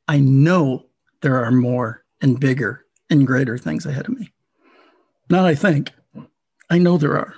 [0.09, 0.87] I know
[1.21, 4.32] there are more and bigger and greater things ahead of me.
[5.29, 5.91] Not I think,
[6.69, 7.35] I know there are.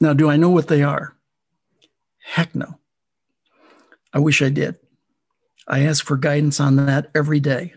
[0.00, 1.16] Now, do I know what they are?
[2.22, 2.78] Heck no.
[4.12, 4.76] I wish I did.
[5.68, 7.74] I ask for guidance on that every day.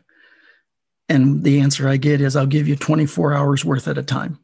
[1.10, 4.40] And the answer I get is I'll give you 24 hours worth at a time.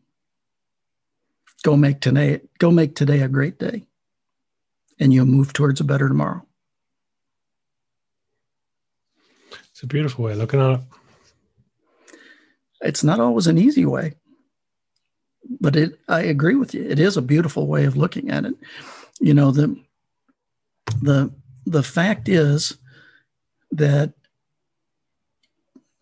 [1.63, 3.85] Go make today, go make today a great day
[4.99, 6.45] and you'll move towards a better tomorrow.
[9.71, 10.81] It's a beautiful way of looking at it.
[12.81, 14.13] It's not always an easy way,
[15.59, 16.83] but it I agree with you.
[16.83, 18.55] It is a beautiful way of looking at it.
[19.19, 19.77] You know, the
[21.01, 21.31] the
[21.65, 22.77] the fact is
[23.71, 24.13] that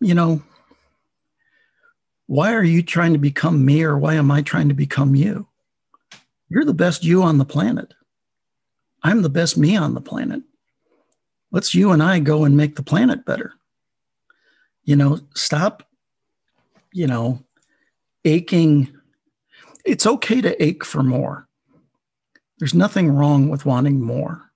[0.00, 0.42] you know
[2.26, 5.46] why are you trying to become me or why am I trying to become you?
[6.50, 7.94] You're the best you on the planet.
[9.02, 10.42] I'm the best me on the planet.
[11.50, 13.54] Let's you and I go and make the planet better.
[14.84, 15.88] You know, stop,
[16.92, 17.42] you know,
[18.24, 18.92] aching.
[19.88, 21.48] It's okay to ache for more.
[22.58, 24.50] There's nothing wrong with wanting more.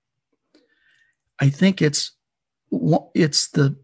[1.39, 2.11] I think it's
[3.15, 3.75] it's the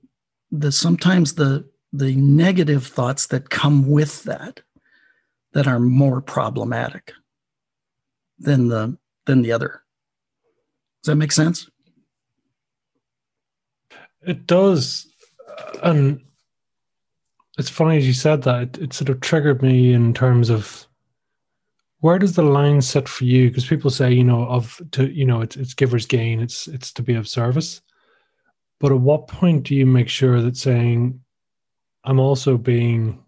[0.52, 4.62] the sometimes the the negative thoughts that come with that
[5.54, 7.14] that are more problematic
[8.38, 9.84] than the than the other
[11.02, 11.70] does that make sense?
[14.22, 15.08] It does.
[15.82, 16.22] And
[17.58, 20.86] it's funny as you said that, it, it sort of triggered me in terms of
[22.00, 23.50] where does the line sit for you?
[23.50, 26.92] Because people say, you know, of to you know, it's it's giver's gain, it's it's
[26.94, 27.82] to be of service.
[28.80, 31.20] But at what point do you make sure that saying,
[32.06, 33.24] I'm also being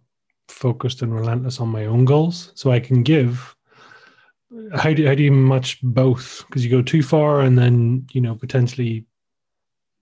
[0.48, 3.56] focused and relentless on my own goals so I can give
[4.76, 6.44] how do how do you match both?
[6.48, 9.06] Because you go too far, and then you know potentially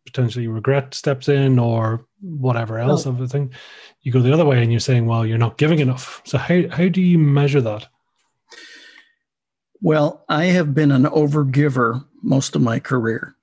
[0.06, 3.54] potentially regret steps in, or whatever else well, of the thing.
[4.02, 6.22] You go the other way and you're saying, well, you're not giving enough.
[6.26, 7.88] So how how do you measure that?
[9.82, 13.36] Well, I have been an overgiver most of my career.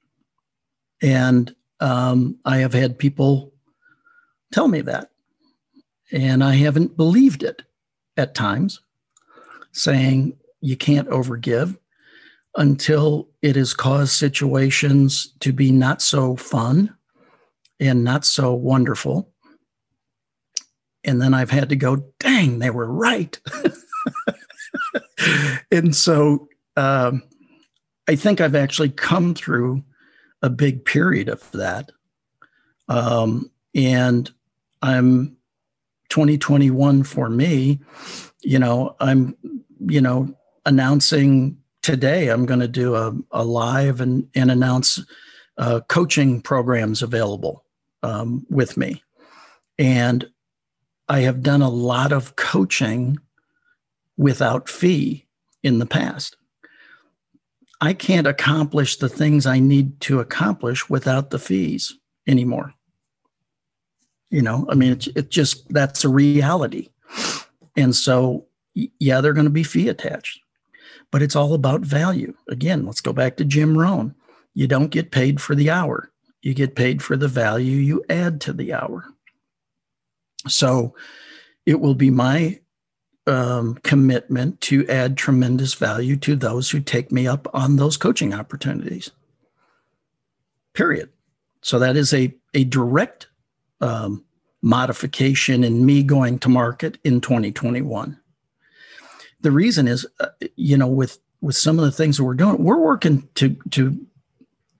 [1.02, 3.52] And um, I have had people
[4.52, 5.10] tell me that.
[6.12, 7.62] And I haven't believed it
[8.16, 8.80] at times,
[9.72, 11.76] saying you can't overgive
[12.56, 16.94] until it has caused situations to be not so fun
[17.80, 19.30] and not so wonderful.
[21.04, 23.38] And then I've had to go, dang, they were right.
[25.70, 27.22] and so um,
[28.08, 29.84] I think I've actually come through
[30.42, 31.90] a big period of that.
[32.88, 34.30] Um, and
[34.82, 35.36] I'm
[36.10, 37.80] 2021 for me,
[38.42, 39.36] you know, I'm,
[39.80, 40.34] you know,
[40.64, 45.04] announcing today I'm going to do a, a live and, and announce
[45.58, 47.64] uh, coaching programs available
[48.02, 49.02] um, with me.
[49.78, 50.28] And
[51.08, 53.18] I have done a lot of coaching
[54.16, 55.26] without fee
[55.62, 56.36] in the past.
[57.80, 61.94] I can't accomplish the things I need to accomplish without the fees
[62.26, 62.72] anymore.
[64.30, 66.88] You know, I mean, it's it just that's a reality.
[67.76, 70.40] And so, yeah, they're going to be fee attached,
[71.12, 72.34] but it's all about value.
[72.48, 74.14] Again, let's go back to Jim Rohn.
[74.54, 76.10] You don't get paid for the hour,
[76.40, 79.04] you get paid for the value you add to the hour.
[80.48, 80.94] So,
[81.66, 82.60] it will be my
[83.26, 88.32] um, commitment to add tremendous value to those who take me up on those coaching
[88.32, 89.10] opportunities.
[90.72, 91.10] Period.
[91.62, 93.26] So that is a, a direct
[93.80, 94.24] um,
[94.62, 98.18] modification in me going to market in 2021.
[99.40, 102.62] The reason is, uh, you know, with with some of the things that we're doing,
[102.62, 104.06] we're working to to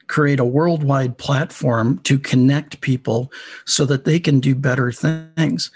[0.06, 3.30] create a worldwide platform to connect people
[3.64, 5.70] so that they can do better things.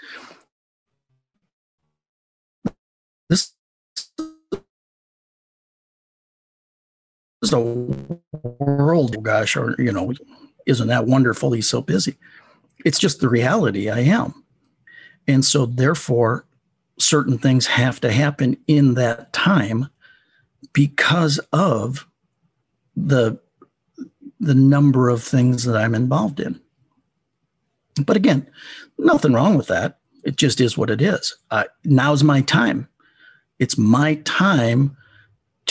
[7.41, 10.13] Is a world, gosh, or, you know,
[10.65, 11.51] isn't that wonderful?
[11.51, 12.17] He's so busy.
[12.85, 14.43] It's just the reality I am.
[15.27, 16.45] And so, therefore,
[16.99, 19.89] certain things have to happen in that time
[20.73, 22.07] because of
[22.95, 23.39] the
[24.39, 26.59] the number of things that I'm involved in.
[28.03, 28.47] But again,
[28.97, 29.99] nothing wrong with that.
[30.23, 31.35] It just is what it is.
[31.51, 32.87] Uh, now's my time.
[33.59, 34.97] It's my time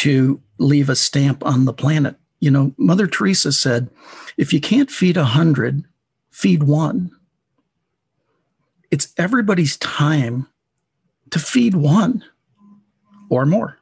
[0.01, 2.17] to leave a stamp on the planet.
[2.39, 3.91] You know, Mother Teresa said,
[4.39, 5.85] if you can't feed a hundred,
[6.31, 7.11] feed one.
[8.91, 10.47] It's everybody's time
[11.29, 12.25] to feed one
[13.29, 13.79] or more.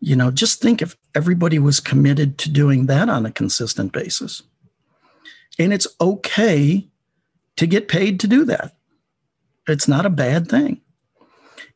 [0.00, 4.44] You know, just think if everybody was committed to doing that on a consistent basis.
[5.58, 6.88] And it's okay
[7.56, 8.76] to get paid to do that.
[9.68, 10.80] It's not a bad thing.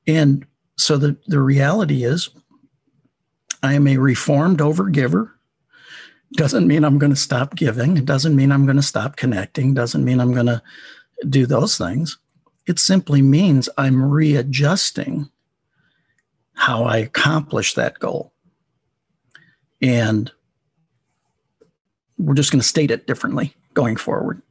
[0.06, 0.46] And
[0.78, 2.30] so the, the reality is,
[3.62, 5.32] I am a reformed overgiver.
[6.32, 7.96] Doesn't mean I'm going to stop giving.
[7.96, 9.74] It doesn't mean I'm going to stop connecting.
[9.74, 10.62] Doesn't mean I'm going to
[11.28, 12.18] do those things.
[12.66, 15.28] It simply means I'm readjusting
[16.54, 18.32] how I accomplish that goal.
[19.82, 20.30] And
[22.18, 24.42] we're just going to state it differently going forward,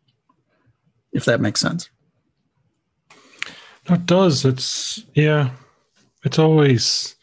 [1.14, 1.90] if that makes sense.
[3.86, 4.44] It does.
[4.44, 5.52] It's, yeah,
[6.24, 7.16] it's always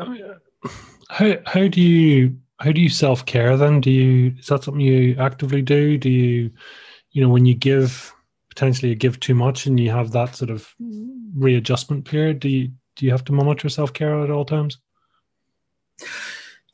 [0.00, 0.70] Oh,
[1.10, 3.80] how how do you how do you self care then?
[3.80, 5.98] Do you is that something you actively do?
[5.98, 6.50] Do you
[7.10, 8.12] you know when you give
[8.48, 10.74] potentially you give too much and you have that sort of
[11.34, 12.40] readjustment period?
[12.40, 14.78] Do you do you have to monitor self care at all times?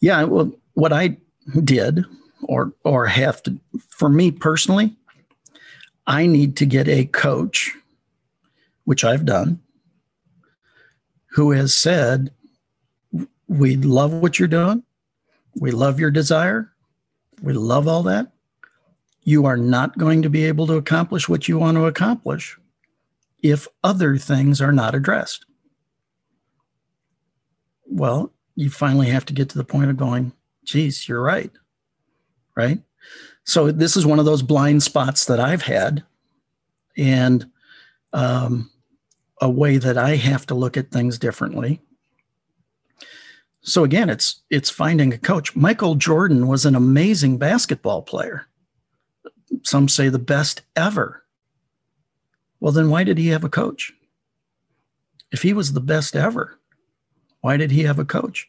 [0.01, 1.16] Yeah, well, what I
[1.65, 2.05] did
[2.43, 3.59] or or have to
[3.89, 4.97] for me personally,
[6.07, 7.73] I need to get a coach,
[8.85, 9.61] which I've done,
[11.31, 12.31] who has said,
[13.48, 14.82] We love what you're doing.
[15.55, 16.73] We love your desire.
[17.40, 18.32] We love all that.
[19.23, 22.59] You are not going to be able to accomplish what you want to accomplish
[23.43, 25.47] if other things are not addressed.
[27.86, 30.32] Well, you finally have to get to the point of going,
[30.64, 31.51] geez, you're right.
[32.56, 32.81] Right.
[33.44, 36.05] So this is one of those blind spots that I've had.
[36.97, 37.51] And
[38.12, 38.70] um,
[39.40, 41.81] a way that I have to look at things differently.
[43.66, 45.56] So again, it's it's finding a coach.
[45.56, 48.47] Michael Jordan was an amazing basketball player.
[49.64, 51.24] Some say the best ever.
[52.60, 53.93] Well, then why did he have a coach?
[55.32, 56.59] If he was the best ever,
[57.40, 58.47] why did he have a coach?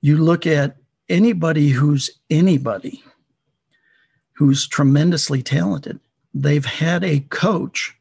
[0.00, 0.76] You look at
[1.08, 3.02] anybody who's anybody
[4.34, 5.98] who's tremendously talented,
[6.32, 7.96] they've had a coach,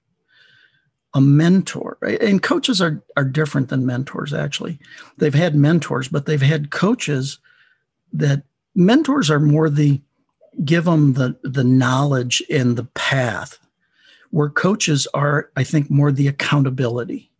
[1.13, 4.33] a mentor, and coaches are are different than mentors.
[4.33, 4.79] Actually,
[5.17, 7.39] they've had mentors, but they've had coaches
[8.13, 8.43] that
[8.75, 10.01] mentors are more the
[10.63, 13.59] give them the the knowledge and the path
[14.31, 17.31] where coaches are i think more the accountability.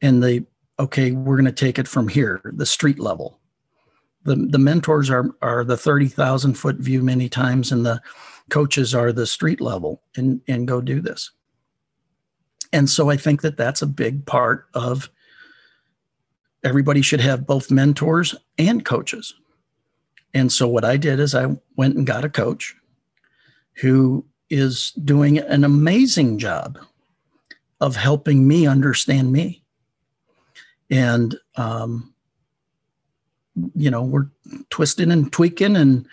[0.00, 0.44] And the
[0.78, 3.40] okay we're going to take it from here the street level.
[4.24, 8.00] The the mentors are are the 30,000 foot view many times and the
[8.50, 11.30] coaches are the street level and and go do this
[12.72, 15.10] and so i think that that's a big part of
[16.64, 19.34] everybody should have both mentors and coaches
[20.34, 22.74] and so what I did is I went and got a coach
[23.74, 26.78] who is doing an amazing job
[27.80, 29.62] of helping me understand me.
[30.90, 32.14] And, um,
[33.74, 34.28] you know, we're
[34.70, 36.06] twisting and tweaking and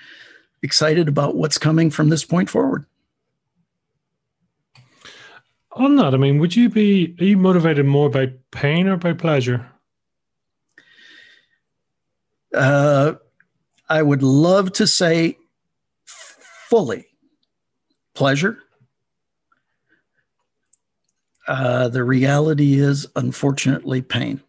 [0.61, 2.85] excited about what's coming from this point forward.
[5.75, 9.11] On that, I mean, would you be, are you motivated more by pain or by
[9.11, 9.69] pleasure?
[12.53, 13.15] Uh,
[13.89, 15.37] I would love to say
[16.05, 17.05] fully
[18.13, 18.59] pleasure.
[21.45, 24.41] Uh, the reality is, unfortunately, pain.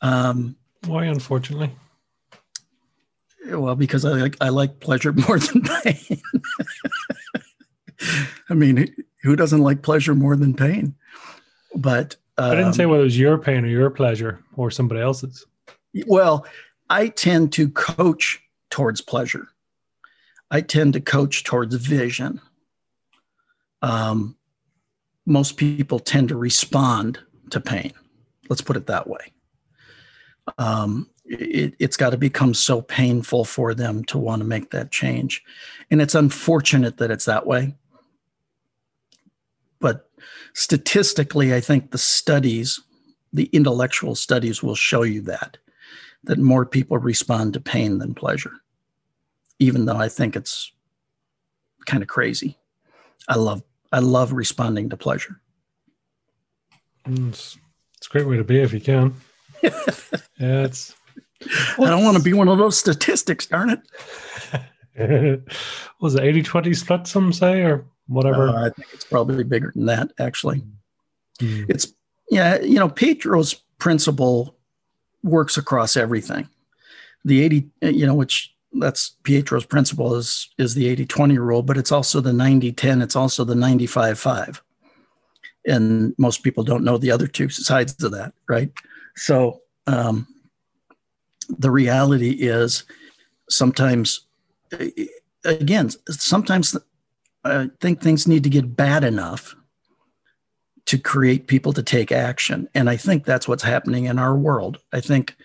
[0.00, 0.56] Um,
[0.86, 1.70] Why, unfortunately?
[3.48, 6.20] Well, because I like I like pleasure more than pain.
[8.48, 10.94] I mean, who doesn't like pleasure more than pain?
[11.74, 14.70] But um, I didn't say um, whether it was your pain or your pleasure or
[14.70, 15.46] somebody else's.
[16.06, 16.46] Well,
[16.88, 19.48] I tend to coach towards pleasure.
[20.50, 22.40] I tend to coach towards vision.
[23.80, 24.36] Um,
[25.24, 27.18] most people tend to respond
[27.50, 27.92] to pain.
[28.48, 29.32] Let's put it that way.
[30.58, 34.90] Um, it, has got to become so painful for them to want to make that
[34.90, 35.42] change.
[35.90, 37.74] And it's unfortunate that it's that way.
[40.54, 42.80] Statistically, I think the studies,
[43.32, 45.58] the intellectual studies will show you that
[46.24, 48.52] that more people respond to pain than pleasure,
[49.58, 50.72] even though I think it's
[51.84, 52.58] kind of crazy.
[53.28, 53.62] I love
[53.92, 55.40] I love responding to pleasure.
[57.06, 57.58] Mm, it's,
[57.96, 59.14] it's a great way to be if you can.
[59.62, 59.70] yeah,
[60.38, 60.94] it's.
[61.78, 63.80] I don't want to be one of those statistics, darn it.
[66.00, 68.48] was it 80 20 split, some say, or whatever?
[68.48, 70.62] Uh, I think it's probably bigger than that, actually.
[71.40, 71.66] Mm.
[71.68, 71.92] It's,
[72.30, 74.56] yeah, you know, Pareto's principle
[75.22, 76.48] works across everything.
[77.24, 81.92] The 80, you know, which that's Pareto's principle is is the 80-20 rule, but it's
[81.92, 84.60] also the 90-10, it's also the 95-5.
[85.66, 88.72] And most people don't know the other two sides of that, right?
[89.14, 90.26] So um,
[91.48, 92.84] the reality is
[93.48, 94.26] sometimes
[95.44, 96.76] again, sometimes
[97.44, 99.54] I think things need to get bad enough
[100.86, 102.68] to create people to take action.
[102.74, 104.78] And I think that's what's happening in our world.
[104.92, 105.36] I think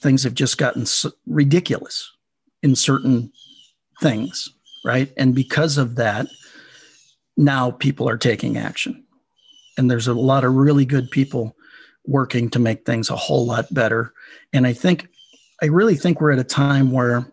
[0.00, 0.84] things have just gotten
[1.26, 2.10] ridiculous
[2.62, 3.32] in certain
[4.00, 4.48] things,
[4.84, 5.12] right?
[5.16, 6.26] And because of that,
[7.36, 9.04] now people are taking action.
[9.78, 11.56] And there's a lot of really good people
[12.06, 14.12] working to make things a whole lot better.
[14.52, 15.08] And I think,
[15.62, 17.24] I really think we're at a time where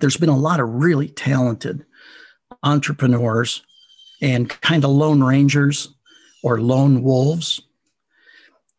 [0.00, 1.85] there's been a lot of really talented
[2.62, 3.62] entrepreneurs
[4.20, 5.88] and kind of lone rangers
[6.42, 7.60] or lone wolves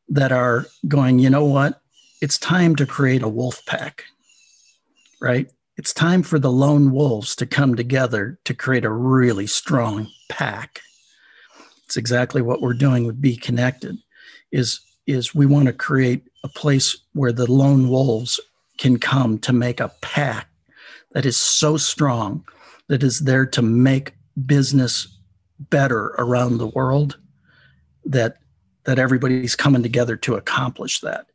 [0.09, 1.81] that are going, you know what?
[2.21, 4.05] It's time to create a wolf pack,
[5.21, 5.51] right?
[5.77, 10.81] It's time for the lone wolves to come together to create a really strong pack.
[11.85, 13.97] It's exactly what we're doing with beeKonnected.
[14.51, 18.39] Is is we want to create a place where the lone wolves
[18.77, 20.47] can come to make a pack
[21.13, 22.43] that is so strong
[22.87, 24.13] that is there to make
[24.45, 25.07] business
[25.59, 27.17] better around the world
[28.05, 28.37] that
[28.83, 31.27] that everybody's coming together to accomplish that.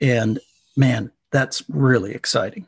[0.00, 0.38] And
[0.76, 2.66] man that's really exciting.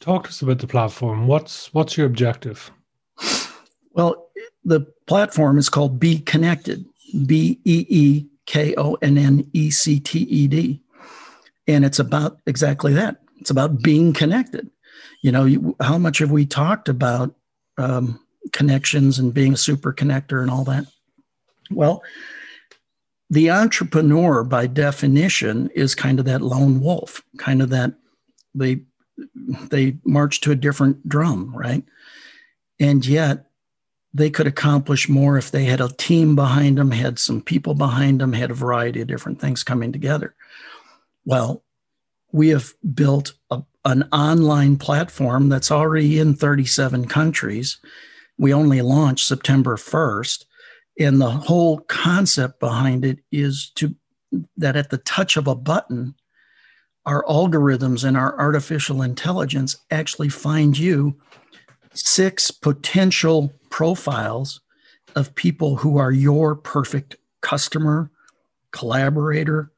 [0.00, 1.26] Talk to us about the platform.
[1.26, 2.70] What's what's your objective?
[3.92, 4.28] Well
[4.64, 6.84] the platform is called beeKonnected
[7.26, 10.80] b e e k o n n e c t e d.
[11.66, 14.70] And it's about exactly that it's about being connected
[15.22, 17.34] you know you, how much have we talked about
[17.78, 18.20] um,
[18.52, 20.86] connections and being a super connector and all that.
[21.70, 22.02] Well,
[23.30, 27.94] the entrepreneur, by definition, is kind of that lone wolf, kind of that
[28.54, 28.82] they
[29.70, 31.84] they march to a different drum, right?
[32.78, 33.46] And yet
[34.12, 38.20] they could accomplish more if they had a team behind them, had some people behind
[38.20, 40.34] them, had a variety of different things coming together.
[41.24, 41.63] Well,
[42.34, 47.78] we have built a, an online platform that's already in 37 countries.
[48.36, 50.44] We only launched September 1st.
[50.98, 53.94] And the whole concept behind it is to
[54.56, 56.16] that at the touch of a button,
[57.06, 61.16] our algorithms and our artificial intelligence actually find you
[61.92, 64.60] six potential profiles
[65.14, 68.10] of people who are your perfect customer,
[68.72, 69.70] collaborator,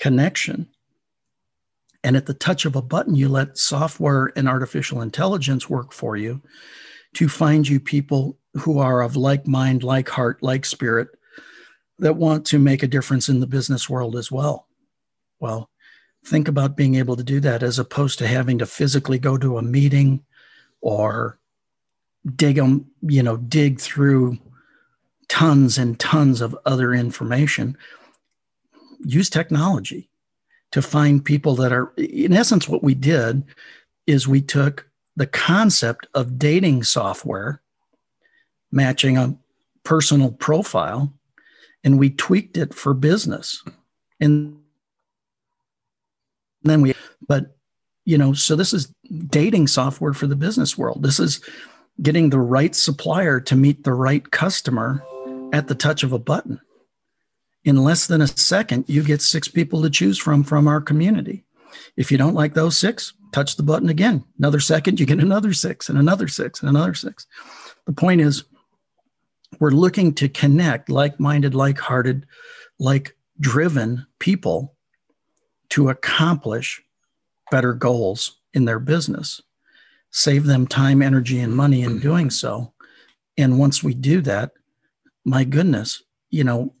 [0.00, 0.66] connection.
[2.02, 6.16] And at the touch of a button, you let software and artificial intelligence work for
[6.16, 6.40] you
[7.14, 11.08] to find you people who are of like mind, like heart, like spirit
[11.98, 14.66] that want to make a difference in the business world as well.
[15.38, 15.70] Well,
[16.24, 19.58] think about being able to do that as opposed to having to physically go to
[19.58, 20.24] a meeting
[20.80, 21.38] or
[22.36, 24.38] dig them, you know, dig through
[25.28, 27.76] tons and tons of other information.
[29.00, 30.09] Use technology
[30.72, 33.44] to find people that are, in essence, what we did
[34.06, 37.60] is we took the concept of dating software,
[38.70, 39.36] matching a
[39.84, 41.12] personal profile,
[41.82, 43.62] and we tweaked it for business.
[44.20, 44.58] And
[46.62, 46.94] then we,
[47.26, 47.56] but,
[48.04, 48.92] you know, so this is
[49.26, 51.02] dating software for the business world.
[51.02, 51.40] This is
[52.02, 55.02] getting the right supplier to meet the right customer
[55.52, 56.60] at the touch of a button.
[57.64, 61.44] In less than a second, you get six people to choose from from our community.
[61.96, 64.24] If you don't like those six, touch the button again.
[64.38, 67.26] Another second, you get another six and another six and another six.
[67.86, 68.44] The point is,
[69.58, 72.26] we're looking to connect like minded, like hearted,
[72.78, 74.74] like driven people
[75.70, 76.82] to accomplish
[77.50, 79.40] better goals in their business,
[80.10, 82.72] save them time, energy, and money in doing so.
[83.36, 84.52] And once we do that,
[85.24, 86.74] my goodness, you know,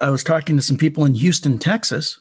[0.00, 2.20] I, was talking to some people in Houston, Texas,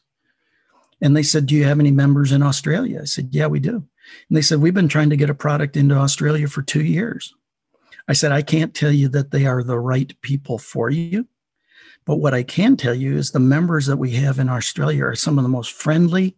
[1.01, 3.01] and they said, Do you have any members in Australia?
[3.01, 3.75] I said, Yeah, we do.
[3.75, 7.33] And they said, We've been trying to get a product into Australia for two years.
[8.07, 11.27] I said, I can't tell you that they are the right people for you.
[12.05, 15.15] But what I can tell you is the members that we have in Australia are
[15.15, 16.35] some of the most friendly,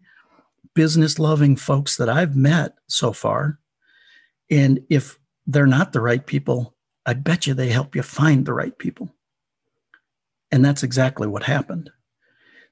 [0.73, 3.59] business loving folks that I've met so far.
[4.49, 6.75] And if they're not the right people,
[7.05, 9.09] I bet you they help you find the right people.
[10.51, 11.89] And that's exactly what happened.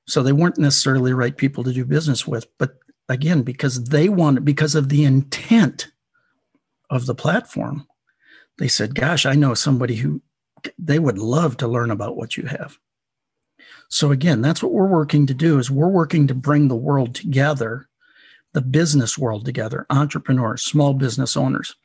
[0.08, 2.78] So they weren't necessarily the right people to do business with, but
[3.10, 5.88] again, because they wanted, because of the intent
[6.90, 7.88] of the platform,
[8.58, 10.22] they said, Gosh, I know somebody who
[10.78, 12.78] they would love to learn about what you have.
[13.90, 17.14] So again, that's what we're working to do is we're working to bring the world
[17.14, 17.88] together,
[18.54, 21.76] the business world together, entrepreneurs, small business owners,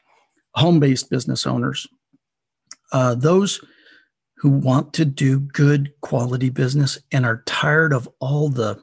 [0.55, 1.87] home-based business owners,
[2.93, 3.63] uh, those
[4.41, 8.83] who want to do good quality business and are tired of all the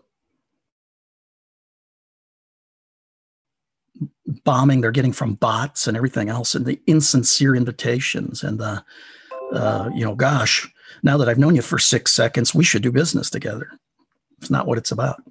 [4.44, 8.84] bombing they're getting from bots and everything else and the insincere invitations and the
[9.54, 10.70] uh, you know gosh
[11.02, 13.72] now that i've known you for six seconds we should do business together.
[14.40, 15.24] It's not what it's about.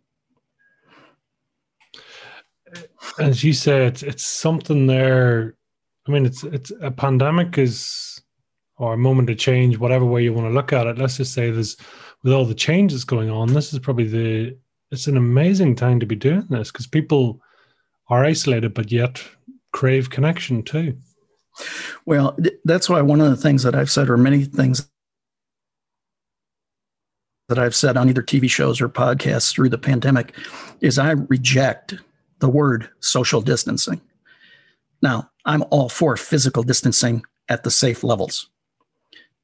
[3.19, 5.55] As you say it's it's something there.
[6.07, 8.16] I mean it's it's a pandemic is
[8.79, 10.99] or a moment of change, whatever way you want to look at it.
[10.99, 11.77] Let's just say there's
[12.23, 14.57] with all the changes going on, this is probably the
[14.91, 17.41] it's an amazing time to be doing this because people
[18.09, 19.23] are isolated but yet
[19.73, 20.97] crave connection too.
[22.05, 24.89] Well, that's why one of the things that I've said, or many things
[27.49, 30.37] that I've said on either TV shows or podcasts through the pandemic,
[30.81, 31.95] is I reject
[32.41, 34.01] the word social distancing.
[35.01, 38.51] Now, I'm all for physical distancing at the safe levels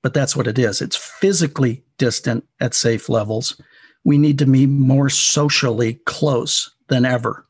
[0.03, 0.83] but that's what it is.
[0.83, 3.61] It's physically distant at safe levels.
[4.05, 7.47] We need to be more socially close than ever.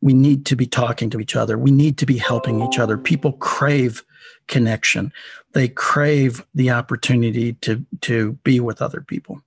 [0.00, 1.56] We need to be talking to each other.
[1.56, 2.98] We need to be helping each other.
[2.98, 4.04] People crave
[4.48, 5.12] connection.
[5.52, 9.40] They crave the opportunity to, to be with other people.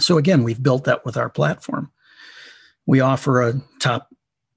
[0.00, 1.90] So, again, we've built that with our platform.
[2.86, 4.08] We offer a top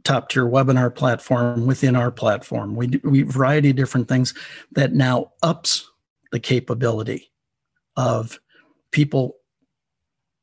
[0.09, 2.75] top tier webinar platform within our platform.
[2.75, 4.33] We do we variety of different things
[4.71, 5.87] that now ups
[6.31, 7.31] the capability
[7.95, 8.39] of
[8.91, 9.35] people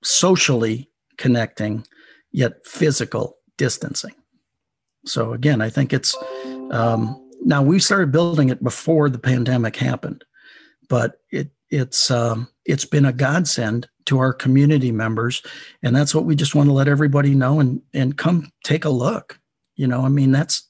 [0.05, 0.89] socially
[1.19, 1.85] connecting
[2.31, 4.15] yet physical distancing.
[5.05, 6.17] So again, I think it's
[6.71, 10.25] um, now we started building it before the pandemic happened,
[10.89, 15.43] but it it's um, it's been a godsend to our community members,
[15.83, 18.91] and that's what we just want to let everybody know and and come take a
[18.91, 19.41] look.
[19.77, 20.69] You know, I mean, that's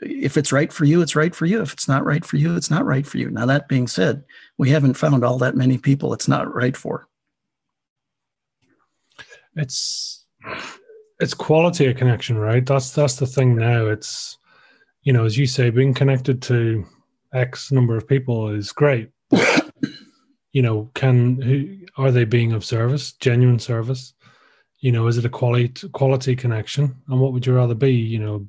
[0.00, 1.60] if it's right for you, it's right for you.
[1.60, 3.30] If it's not right for you, it's not right for you.
[3.30, 4.24] Now, that being said,
[4.56, 7.08] we haven't found all that many people it's not right for.
[9.56, 10.24] It's
[11.18, 12.64] it's quality of connection, right?
[12.64, 13.86] That's that's the thing now.
[13.86, 14.38] It's
[15.02, 16.86] you know, as you say, being connected to
[17.34, 19.10] X number of people is great.
[20.52, 24.14] you know, can who are they being of service, genuine service?
[24.80, 26.96] You know, is it a quality quality connection?
[27.08, 27.92] And what would you rather be?
[27.92, 28.46] You know,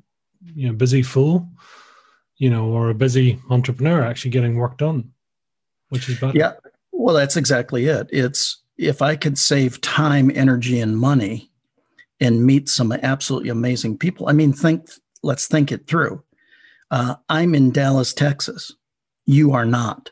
[0.54, 1.48] you know, busy fool,
[2.36, 5.12] you know, or a busy entrepreneur actually getting work done,
[5.90, 6.36] which is better.
[6.36, 6.52] Yeah,
[6.90, 8.08] well, that's exactly it.
[8.10, 11.50] It's if I could save time, energy, and money,
[12.20, 14.28] and meet some absolutely amazing people.
[14.28, 14.88] I mean, think.
[15.24, 16.24] Let's think it through.
[16.90, 18.74] Uh, I'm in Dallas, Texas.
[19.24, 20.10] You are not.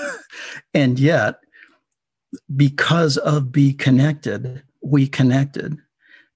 [0.74, 1.40] and yet,
[2.56, 5.76] because of beeKonnected, we connected.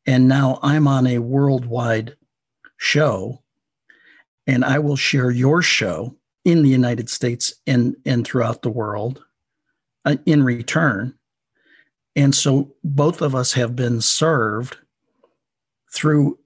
[0.06, 2.16] And now I'm on a worldwide
[2.76, 3.42] show,
[4.46, 9.22] and I will share your show in the United States and, and throughout the world
[10.04, 11.14] uh, in return.
[12.16, 14.76] And so both of us have been served
[15.92, 16.38] through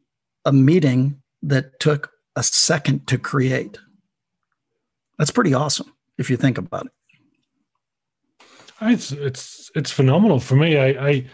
[0.44, 3.78] a meeting that took a second to create.
[5.18, 6.92] That's pretty awesome if you think about it.
[8.82, 10.76] It's it's it's phenomenal for me.
[10.76, 11.26] I I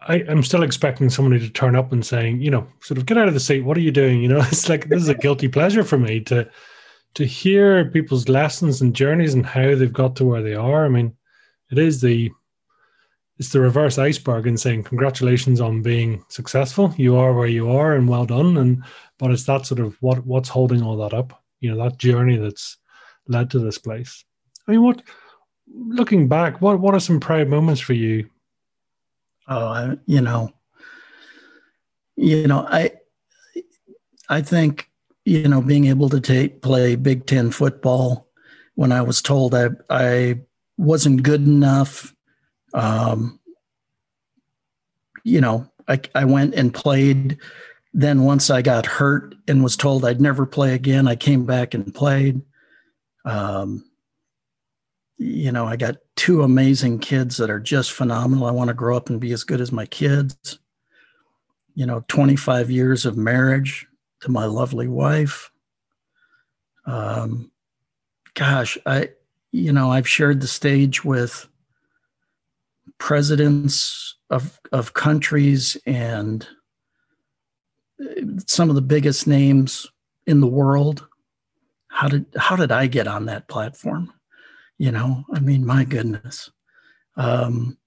[0.00, 3.18] I am still expecting somebody to turn up and saying, you know, sort of get
[3.18, 3.62] out of the seat.
[3.62, 4.22] What are you doing?
[4.22, 6.48] You know, it's like this is a guilty pleasure for me to
[7.14, 10.84] to hear people's lessons and journeys and how they've got to where they are.
[10.84, 11.16] I mean,
[11.70, 12.30] it is the
[13.38, 16.92] it's the reverse iceberg and saying congratulations on being successful.
[16.96, 18.56] You are where you are and well done.
[18.56, 18.82] And
[19.18, 21.42] but it's that sort of what what's holding all that up.
[21.60, 22.76] You know, that journey that's
[23.26, 24.24] led to this place.
[24.66, 25.02] I mean, what
[25.68, 28.28] looking back, what what are some proud moments for you?
[29.48, 30.52] Oh, I, you know,
[32.16, 32.92] you know, I
[34.28, 34.90] I think
[35.24, 38.28] you know being able to take play Big Ten football
[38.74, 40.40] when I was told I I
[40.76, 42.14] wasn't good enough.
[42.74, 43.40] Um,
[45.24, 47.38] you know, I, I went and played.
[47.94, 51.72] Then once I got hurt and was told I'd never play again, I came back
[51.72, 52.42] and played.
[53.24, 53.84] Um,
[55.18, 58.46] you know, I got two amazing kids that are just phenomenal.
[58.46, 60.58] I want to grow up and be as good as my kids.
[61.74, 63.86] You know, 25 years of marriage
[64.20, 65.50] to my lovely wife.
[66.86, 67.50] Um,
[68.34, 69.10] gosh, I
[69.50, 71.48] you know, I've shared the stage with
[72.98, 76.46] presidents of of countries and
[78.46, 79.86] some of the biggest names
[80.26, 81.06] in the world.
[81.88, 84.12] How did how did I get on that platform?
[84.78, 86.50] You know, I mean, my goodness.
[87.16, 87.78] Um,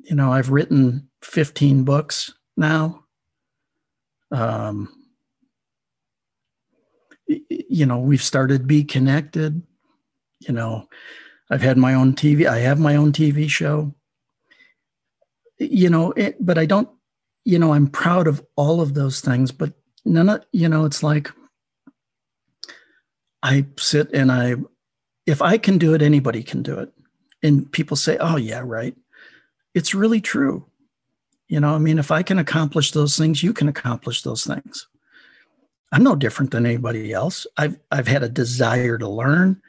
[0.00, 3.04] you know, I've written 15 books now.
[4.30, 4.92] Um,
[7.26, 9.62] you know, we've started beeKonnected
[10.40, 10.88] you know
[11.50, 13.94] i've had my own tv i have my own tv show
[15.58, 16.88] you know it, but i don't
[17.44, 19.72] you know i'm proud of all of those things but
[20.04, 21.30] none of you know it's like
[23.42, 24.54] i sit and i
[25.28, 26.92] if i can do it anybody can do it
[27.42, 28.96] and people say oh yeah right
[29.74, 30.64] it's really true
[31.46, 34.88] you know i mean if i can accomplish those things you can accomplish those things
[35.92, 39.60] i'm no different than anybody else i've i've had a desire to learn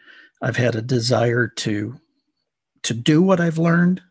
[0.41, 1.99] I've had a desire to
[2.83, 4.01] to do what I've learned.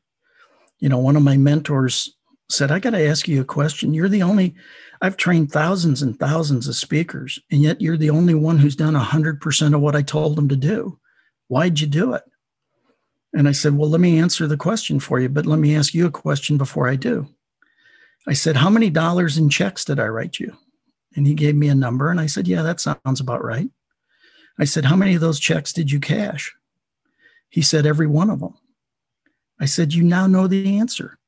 [0.78, 2.14] You know, one of my mentors
[2.50, 3.94] said, I got to ask you a question.
[3.94, 4.54] You're the only,
[5.00, 8.94] I've trained thousands and thousands of speakers, and yet you're the only one who's done
[8.94, 10.98] 100% of what I told them to do.
[11.48, 12.22] Why'd you do it?
[13.34, 15.92] And I said, Well, let me answer the question for you, but let me ask
[15.92, 17.28] you a question before I do.
[18.26, 20.56] I said, How many dollars in checks did I write you?
[21.16, 23.70] And he gave me a number, and I said, Yeah, that sounds about right.
[24.58, 26.54] I said, How many of those checks did you cash?
[27.48, 28.54] He said, Every one of them.
[29.60, 31.18] I said, You now know the answer.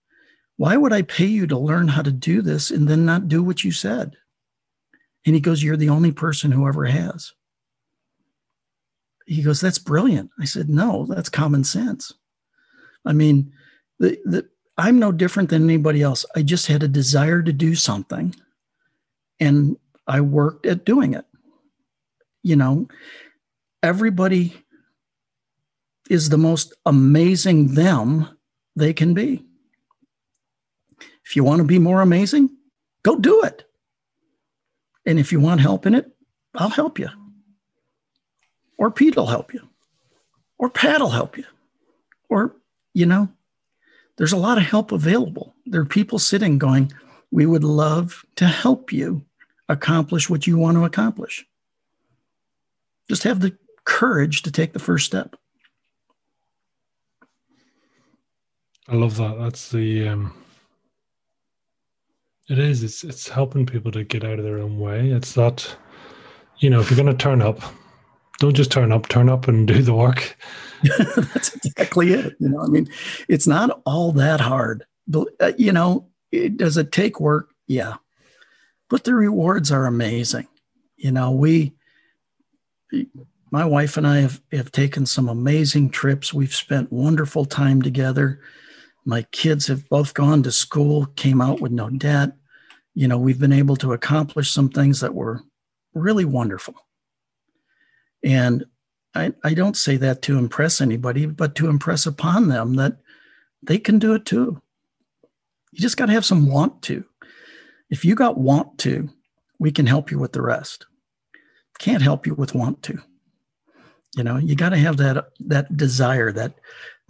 [0.56, 3.42] Why would I pay you to learn how to do this and then not do
[3.42, 4.16] what you said?
[5.24, 7.32] And he goes, You're the only person who ever has.
[9.30, 10.30] He goes, That's brilliant.
[10.40, 12.12] I said, No, that's common sense.
[13.04, 13.52] I mean,
[13.98, 16.26] the, the, I'm no different than anybody else.
[16.36, 18.34] I just had a desire to do something
[19.38, 19.76] and
[20.06, 21.24] I worked at doing it
[22.42, 22.88] you know,
[23.82, 24.54] everybody
[26.08, 28.28] is the most amazing them
[28.76, 29.44] they can be.
[31.24, 32.50] If you want to be more amazing,
[33.02, 33.64] go do it.
[35.06, 36.10] And if you want help in it,
[36.54, 37.08] I'll help you.
[38.80, 39.60] Or Pete will help you.
[40.58, 41.44] Or Pat will help you.
[42.30, 42.56] Or,
[42.94, 43.28] you know,
[44.16, 45.54] there's a lot of help available.
[45.66, 46.90] There are people sitting going,
[47.30, 49.22] we would love to help you
[49.68, 51.46] accomplish what you want to accomplish.
[53.06, 53.54] Just have the
[53.84, 55.36] courage to take the first step.
[58.88, 59.36] I love that.
[59.38, 60.32] That's the um
[62.48, 62.82] It is.
[62.82, 65.10] It's it's helping people to get out of their own way.
[65.10, 65.76] It's that,
[66.58, 67.60] you know, if you're going to turn up,
[68.40, 69.06] don't just turn up.
[69.08, 70.36] Turn up and do the work.
[70.98, 72.34] That's exactly it.
[72.40, 72.88] You know, I mean,
[73.28, 74.84] it's not all that hard.
[75.14, 77.50] Uh, you know, it, does it take work?
[77.68, 77.96] Yeah,
[78.88, 80.48] but the rewards are amazing.
[80.96, 81.74] You know, we,
[83.50, 86.34] my wife and I have, have taken some amazing trips.
[86.34, 88.40] We've spent wonderful time together.
[89.04, 92.32] My kids have both gone to school, came out with no debt.
[92.94, 95.42] You know, we've been able to accomplish some things that were
[95.94, 96.74] really wonderful.
[98.22, 98.64] And
[99.14, 102.98] I, I don't say that to impress anybody, but to impress upon them that
[103.62, 104.60] they can do it too.
[105.72, 107.04] You just got to have some want to.
[107.90, 109.08] If you got want to,
[109.58, 110.86] we can help you with the rest.
[111.78, 112.98] Can't help you with want to.
[114.16, 116.54] You know, you got to have that that desire, that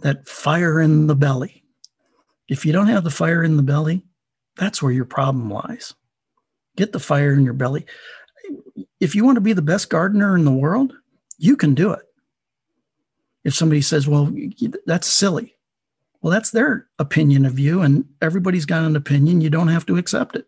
[0.01, 1.63] that fire in the belly.
[2.47, 4.03] If you don't have the fire in the belly,
[4.57, 5.93] that's where your problem lies.
[6.75, 7.85] Get the fire in your belly.
[8.99, 10.93] If you want to be the best gardener in the world,
[11.41, 12.03] you can do it.
[13.43, 14.31] If somebody says, well,
[14.85, 15.55] that's silly,
[16.21, 19.41] well, that's their opinion of you, and everybody's got an opinion.
[19.41, 20.45] You don't have to accept it.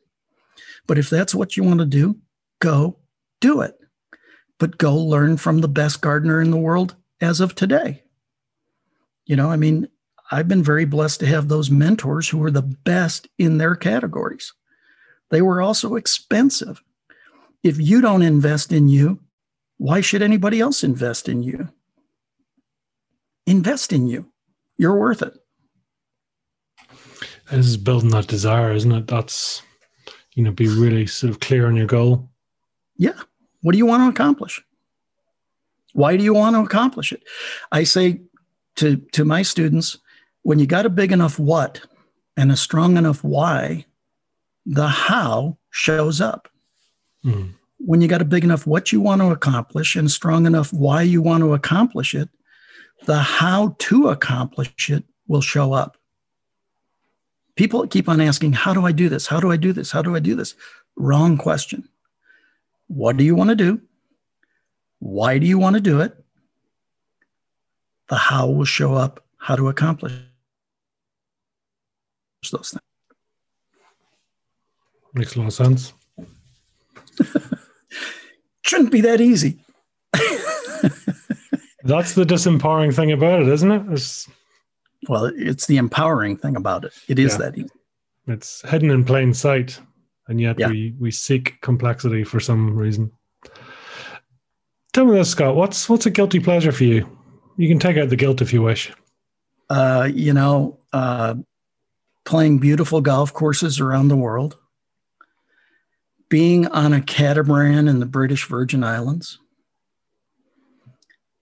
[0.85, 2.17] But if that's what you want to do,
[2.59, 2.99] go
[3.39, 3.75] do it.
[4.59, 8.03] But go learn from the best gardener in the world as of today.
[9.25, 9.87] You know, I mean,
[10.29, 14.53] I've been very blessed to have those mentors who were the best in their categories.
[15.31, 16.83] They were also expensive.
[17.63, 19.21] If you don't invest in you,
[19.83, 21.67] why should anybody else invest in you?
[23.45, 24.31] Invest in you.
[24.77, 25.33] You're worth it.
[27.51, 29.07] This is building that desire, isn't it?
[29.07, 29.61] That's,
[30.35, 32.29] you know, be really sort of clear on your goal.
[32.95, 33.19] Yeah.
[33.61, 34.63] What do you want to accomplish?
[35.91, 37.21] Why do you want to accomplish it?
[37.69, 38.21] I say
[38.77, 39.97] to, to my students,
[40.43, 41.81] when you got a big enough what
[42.37, 43.85] and a strong enough why,
[44.65, 46.47] the how shows up.
[47.25, 47.55] Mm
[47.85, 51.01] when you got a big enough what you want to accomplish and strong enough why
[51.01, 52.29] you want to accomplish it,
[53.05, 55.97] the how to accomplish it will show up.
[57.55, 59.27] People keep on asking, How do I do this?
[59.27, 59.91] How do I do this?
[59.91, 60.55] How do I do this?
[60.95, 61.87] Wrong question.
[62.87, 63.81] What do you want to do?
[64.99, 66.15] Why do you want to do it?
[68.09, 70.13] The how will show up, how to accomplish
[72.51, 72.81] those things.
[75.13, 75.93] Makes a lot of sense.
[78.63, 79.59] shouldn't be that easy.
[81.83, 83.83] That's the disempowering thing about it, isn't it?
[83.91, 84.29] It's,
[85.09, 86.93] well, it's the empowering thing about it.
[87.07, 87.37] It is yeah.
[87.37, 87.69] that easy.
[88.27, 89.79] It's hidden in plain sight,
[90.27, 90.69] and yet yeah.
[90.69, 93.11] we we seek complexity for some reason.
[94.93, 95.55] Tell me this, Scott.
[95.55, 97.05] What's what's a guilty pleasure for you?
[97.57, 98.93] You can take out the guilt if you wish.
[99.69, 101.35] Uh, you know, uh,
[102.23, 104.57] playing beautiful golf courses around the world
[106.33, 109.37] being on a catamaran in the British Virgin Islands,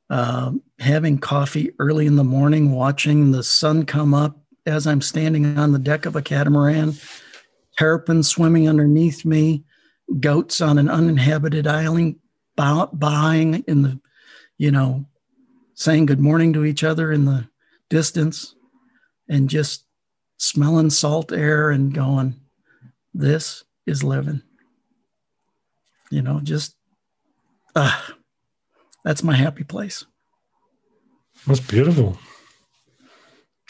[0.10, 5.58] uh, having coffee early in the morning, watching the sun come up as I'm standing
[5.58, 6.96] on the deck of a catamaran,
[7.78, 9.64] terrapins swimming underneath me,
[10.20, 12.18] goats on an uninhabited island
[12.58, 13.98] buying in the,
[14.58, 15.06] you know,
[15.74, 17.48] saying good morning to each other in the
[17.90, 18.56] distance,
[19.30, 19.86] and just
[20.36, 22.36] smelling salt air and going,
[23.14, 24.42] this is living
[26.12, 26.76] you know, just
[27.76, 28.00] uh,
[29.04, 30.06] that's my happy place.
[31.48, 32.18] That's beautiful.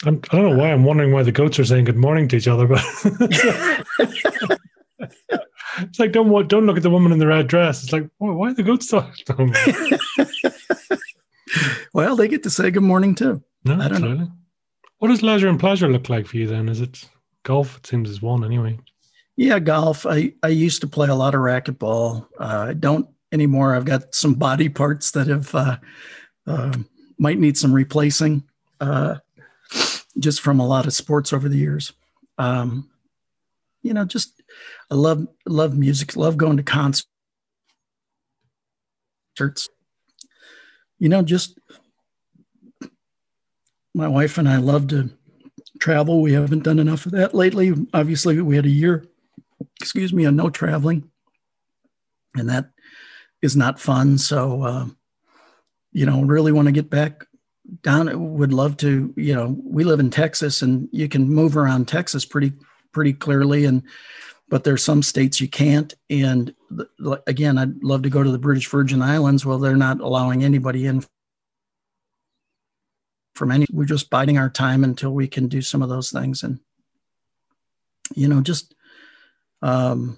[0.03, 2.27] I'm, I do not know why I'm wondering why the goats are saying good morning
[2.29, 2.83] to each other, but
[5.79, 7.83] it's like don't don't look at the woman in the red dress.
[7.83, 9.53] It's like why are the goats talking?
[11.93, 13.43] well, they get to say good morning too.
[13.63, 14.27] No, I don't know.
[14.97, 16.67] What does leisure and pleasure look like for you then?
[16.67, 17.07] Is it
[17.43, 17.77] golf?
[17.77, 18.79] It seems is one anyway.
[19.41, 20.05] Yeah, golf.
[20.05, 22.27] I, I used to play a lot of racquetball.
[22.39, 23.75] Uh, I don't anymore.
[23.75, 25.77] I've got some body parts that have uh,
[26.45, 26.77] uh,
[27.17, 28.43] might need some replacing
[28.79, 29.15] uh,
[30.19, 31.91] just from a lot of sports over the years.
[32.37, 32.91] Um,
[33.81, 34.43] you know, just
[34.91, 36.15] I love love music.
[36.15, 37.07] Love going to concerts.
[40.99, 41.59] You know, just
[43.95, 45.09] my wife and I love to
[45.79, 46.21] travel.
[46.21, 47.73] We haven't done enough of that lately.
[47.91, 49.07] Obviously, we had a year
[49.79, 51.09] excuse me, a no traveling.
[52.35, 52.69] And that
[53.41, 54.17] is not fun.
[54.17, 54.85] So, uh,
[55.91, 57.25] you know, really want to get back
[57.83, 58.37] down.
[58.37, 62.25] Would love to, you know, we live in Texas and you can move around Texas
[62.25, 62.53] pretty,
[62.91, 63.65] pretty clearly.
[63.65, 63.83] And,
[64.49, 65.93] but there's some states you can't.
[66.09, 69.45] And the, again, I'd love to go to the British Virgin Islands.
[69.45, 71.03] Well, they're not allowing anybody in
[73.35, 76.43] from any, we're just biding our time until we can do some of those things.
[76.43, 76.59] And,
[78.13, 78.75] you know, just
[79.61, 80.17] um,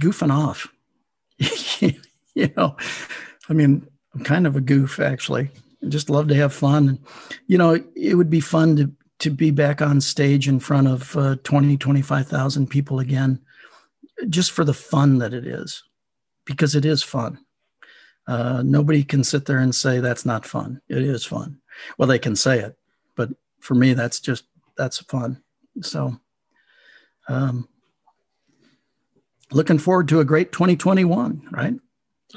[0.00, 0.68] goofing off.
[2.34, 2.76] you know,
[3.48, 5.50] I mean, I'm kind of a goof actually.
[5.82, 6.98] I just love to have fun.
[7.46, 11.16] You know, it would be fun to to be back on stage in front of
[11.16, 13.40] uh, 20, 25,000 people again,
[14.28, 15.84] just for the fun that it is,
[16.44, 17.38] because it is fun.
[18.26, 20.80] Uh, nobody can sit there and say that's not fun.
[20.88, 21.58] It is fun.
[21.96, 22.76] Well, they can say it,
[23.16, 23.30] but
[23.60, 24.44] for me, that's just
[24.76, 25.42] that's fun.
[25.82, 26.16] So,
[27.28, 27.68] um,
[29.52, 31.74] looking forward to a great 2021, right?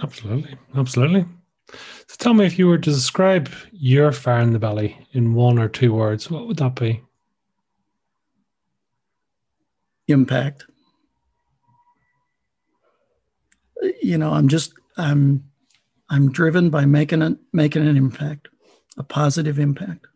[0.01, 0.55] Absolutely.
[0.75, 1.25] Absolutely.
[1.69, 5.59] So tell me if you were to describe your fire in the belly in one
[5.59, 7.01] or two words, what would that be?
[10.07, 10.65] Impact.
[14.01, 15.43] You know, I'm just I'm
[16.09, 18.47] I'm driven by making it making an impact,
[18.97, 20.07] a positive impact.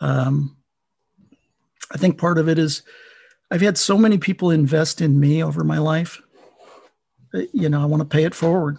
[0.00, 0.56] Um,
[1.90, 2.82] I think part of it is
[3.52, 6.22] I've had so many people invest in me over my life.
[7.52, 8.78] You know, I want to pay it forward.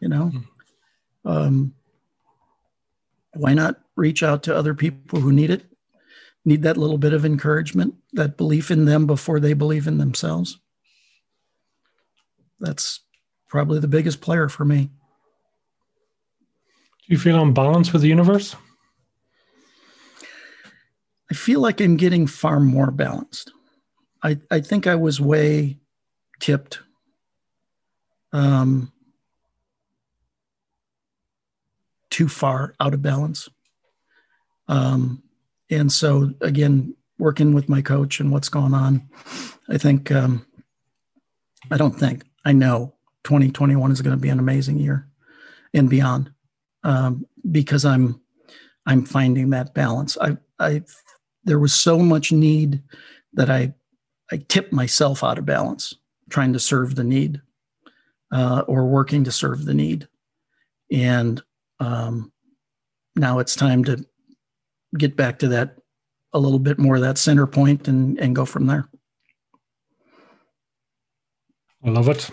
[0.00, 1.28] You know, hmm.
[1.30, 1.74] um,
[3.34, 5.66] why not reach out to other people who need it,
[6.46, 10.58] need that little bit of encouragement, that belief in them before they believe in themselves?
[12.60, 13.00] That's
[13.46, 14.84] probably the biggest player for me.
[16.44, 18.56] Do you feel on balance with the universe?
[21.30, 23.52] I feel like I'm getting far more balanced.
[24.22, 25.78] I, I think I was way
[26.40, 26.80] tipped.
[28.32, 28.92] Um,
[32.10, 33.48] too far out of balance.
[34.68, 35.22] Um,
[35.70, 39.08] and so, again, working with my coach and what's going on,
[39.68, 40.44] I think, um,
[41.70, 42.94] I don't think, I know
[43.24, 45.08] 2021 is going to be an amazing year
[45.72, 46.32] and beyond
[46.82, 48.20] um, because I'm,
[48.86, 50.18] I'm finding that balance.
[50.20, 50.82] I, I
[51.44, 52.82] there was so much need
[53.34, 53.74] that I
[54.32, 55.94] I tipped myself out of balance
[56.28, 57.40] trying to serve the need
[58.32, 60.08] uh, or working to serve the need,
[60.92, 61.42] and
[61.80, 62.32] um,
[63.16, 64.04] now it's time to
[64.96, 65.76] get back to that
[66.32, 68.88] a little bit more of that center point and and go from there.
[71.84, 72.30] I love it.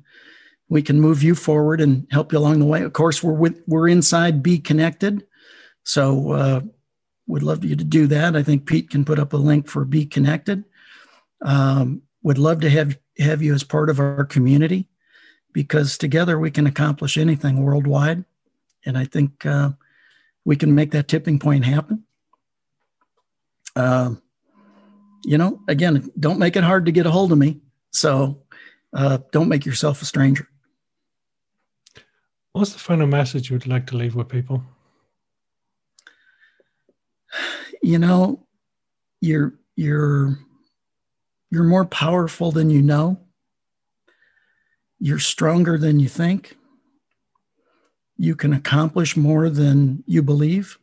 [0.69, 2.83] we can move you forward and help you along the way.
[2.83, 5.23] Of course, we're with we're inside beeKonnected,
[5.85, 6.61] so uh,
[7.27, 8.37] would love you to do that.
[8.37, 10.65] I think Pete can put up a link for beeKonnected.
[11.43, 14.89] Um, would love to have have you as part of our community
[15.53, 18.25] because together we can accomplish anything worldwide,
[18.87, 19.71] and I think uh,
[20.45, 22.05] we can make that tipping point happen.
[23.75, 24.15] Uh,
[25.25, 27.61] you know, again, don't make it hard to get a hold of me.
[27.93, 28.43] So
[28.95, 30.49] uh, don't make yourself a stranger.
[32.53, 34.63] What's the final message you would like to leave with people?
[37.83, 38.47] You know,
[39.21, 40.39] you're you're
[41.51, 43.21] you're more powerful than you know.
[44.99, 46.57] You're stronger than you think.
[48.17, 50.79] You can accomplish more than you believe.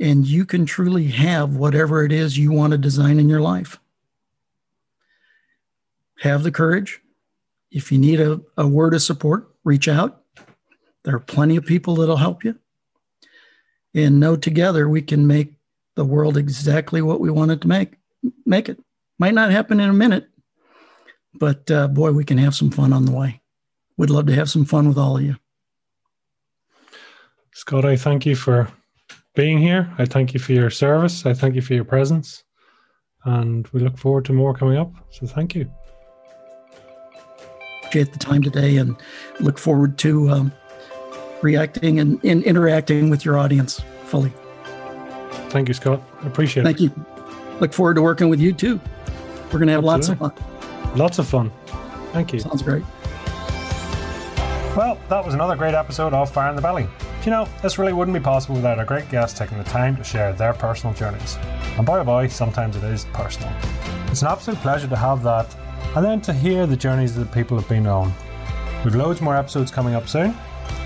[0.00, 3.78] And you can truly have whatever it is you want to design in your life
[6.20, 7.00] have the courage.
[7.70, 10.22] If you need a, a word of support, reach out.
[11.04, 12.58] There are plenty of people that'll help you.
[13.94, 15.54] And know together we can make
[15.94, 17.94] the world exactly what we want it to make.
[18.44, 18.78] Make it.
[19.18, 20.28] Might not happen in a minute,
[21.34, 23.40] but uh, boy, we can have some fun on the way.
[23.96, 25.36] We'd love to have some fun with all of you.
[27.54, 28.68] Scott, I thank you for
[29.34, 29.90] being here.
[29.96, 31.24] I thank you for your service.
[31.24, 32.44] I thank you for your presence.
[33.24, 34.92] And we look forward to more coming up.
[35.10, 35.70] So thank you
[37.86, 38.96] appreciate the time today and
[39.40, 40.52] look forward to um,
[41.42, 44.32] reacting and, and, interacting with your audience fully.
[45.50, 46.02] Thank you, Scott.
[46.22, 46.88] I appreciate Thank it.
[46.88, 47.58] Thank you.
[47.60, 48.80] Look forward to working with you too.
[49.46, 50.26] We're going to have Absolutely.
[50.26, 50.98] lots of fun.
[50.98, 51.52] Lots of fun.
[52.12, 52.40] Thank you.
[52.40, 52.82] Sounds great.
[54.76, 56.86] Well, that was another great episode of Fire in the Belly.
[57.24, 60.04] You know, this really wouldn't be possible without our great guests taking the time to
[60.04, 61.36] share their personal journeys.
[61.76, 63.52] And boy, oh boy, sometimes it is personal.
[64.08, 65.56] It's an absolute pleasure to have that
[65.96, 68.12] and then to hear the journeys that people have been on.
[68.84, 70.36] We've loads more episodes coming up soon,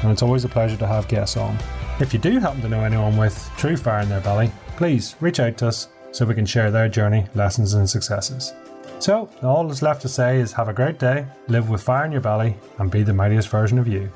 [0.03, 1.59] and it's always a pleasure to have guests on.
[1.99, 5.41] If you do happen to know anyone with true fire in their belly, please reach
[5.41, 8.55] out to us so we can share their journey, lessons, and successes.
[9.01, 12.13] So, all that's left to say is have a great day, live with fire in
[12.13, 14.13] your belly, and be the mightiest version of you.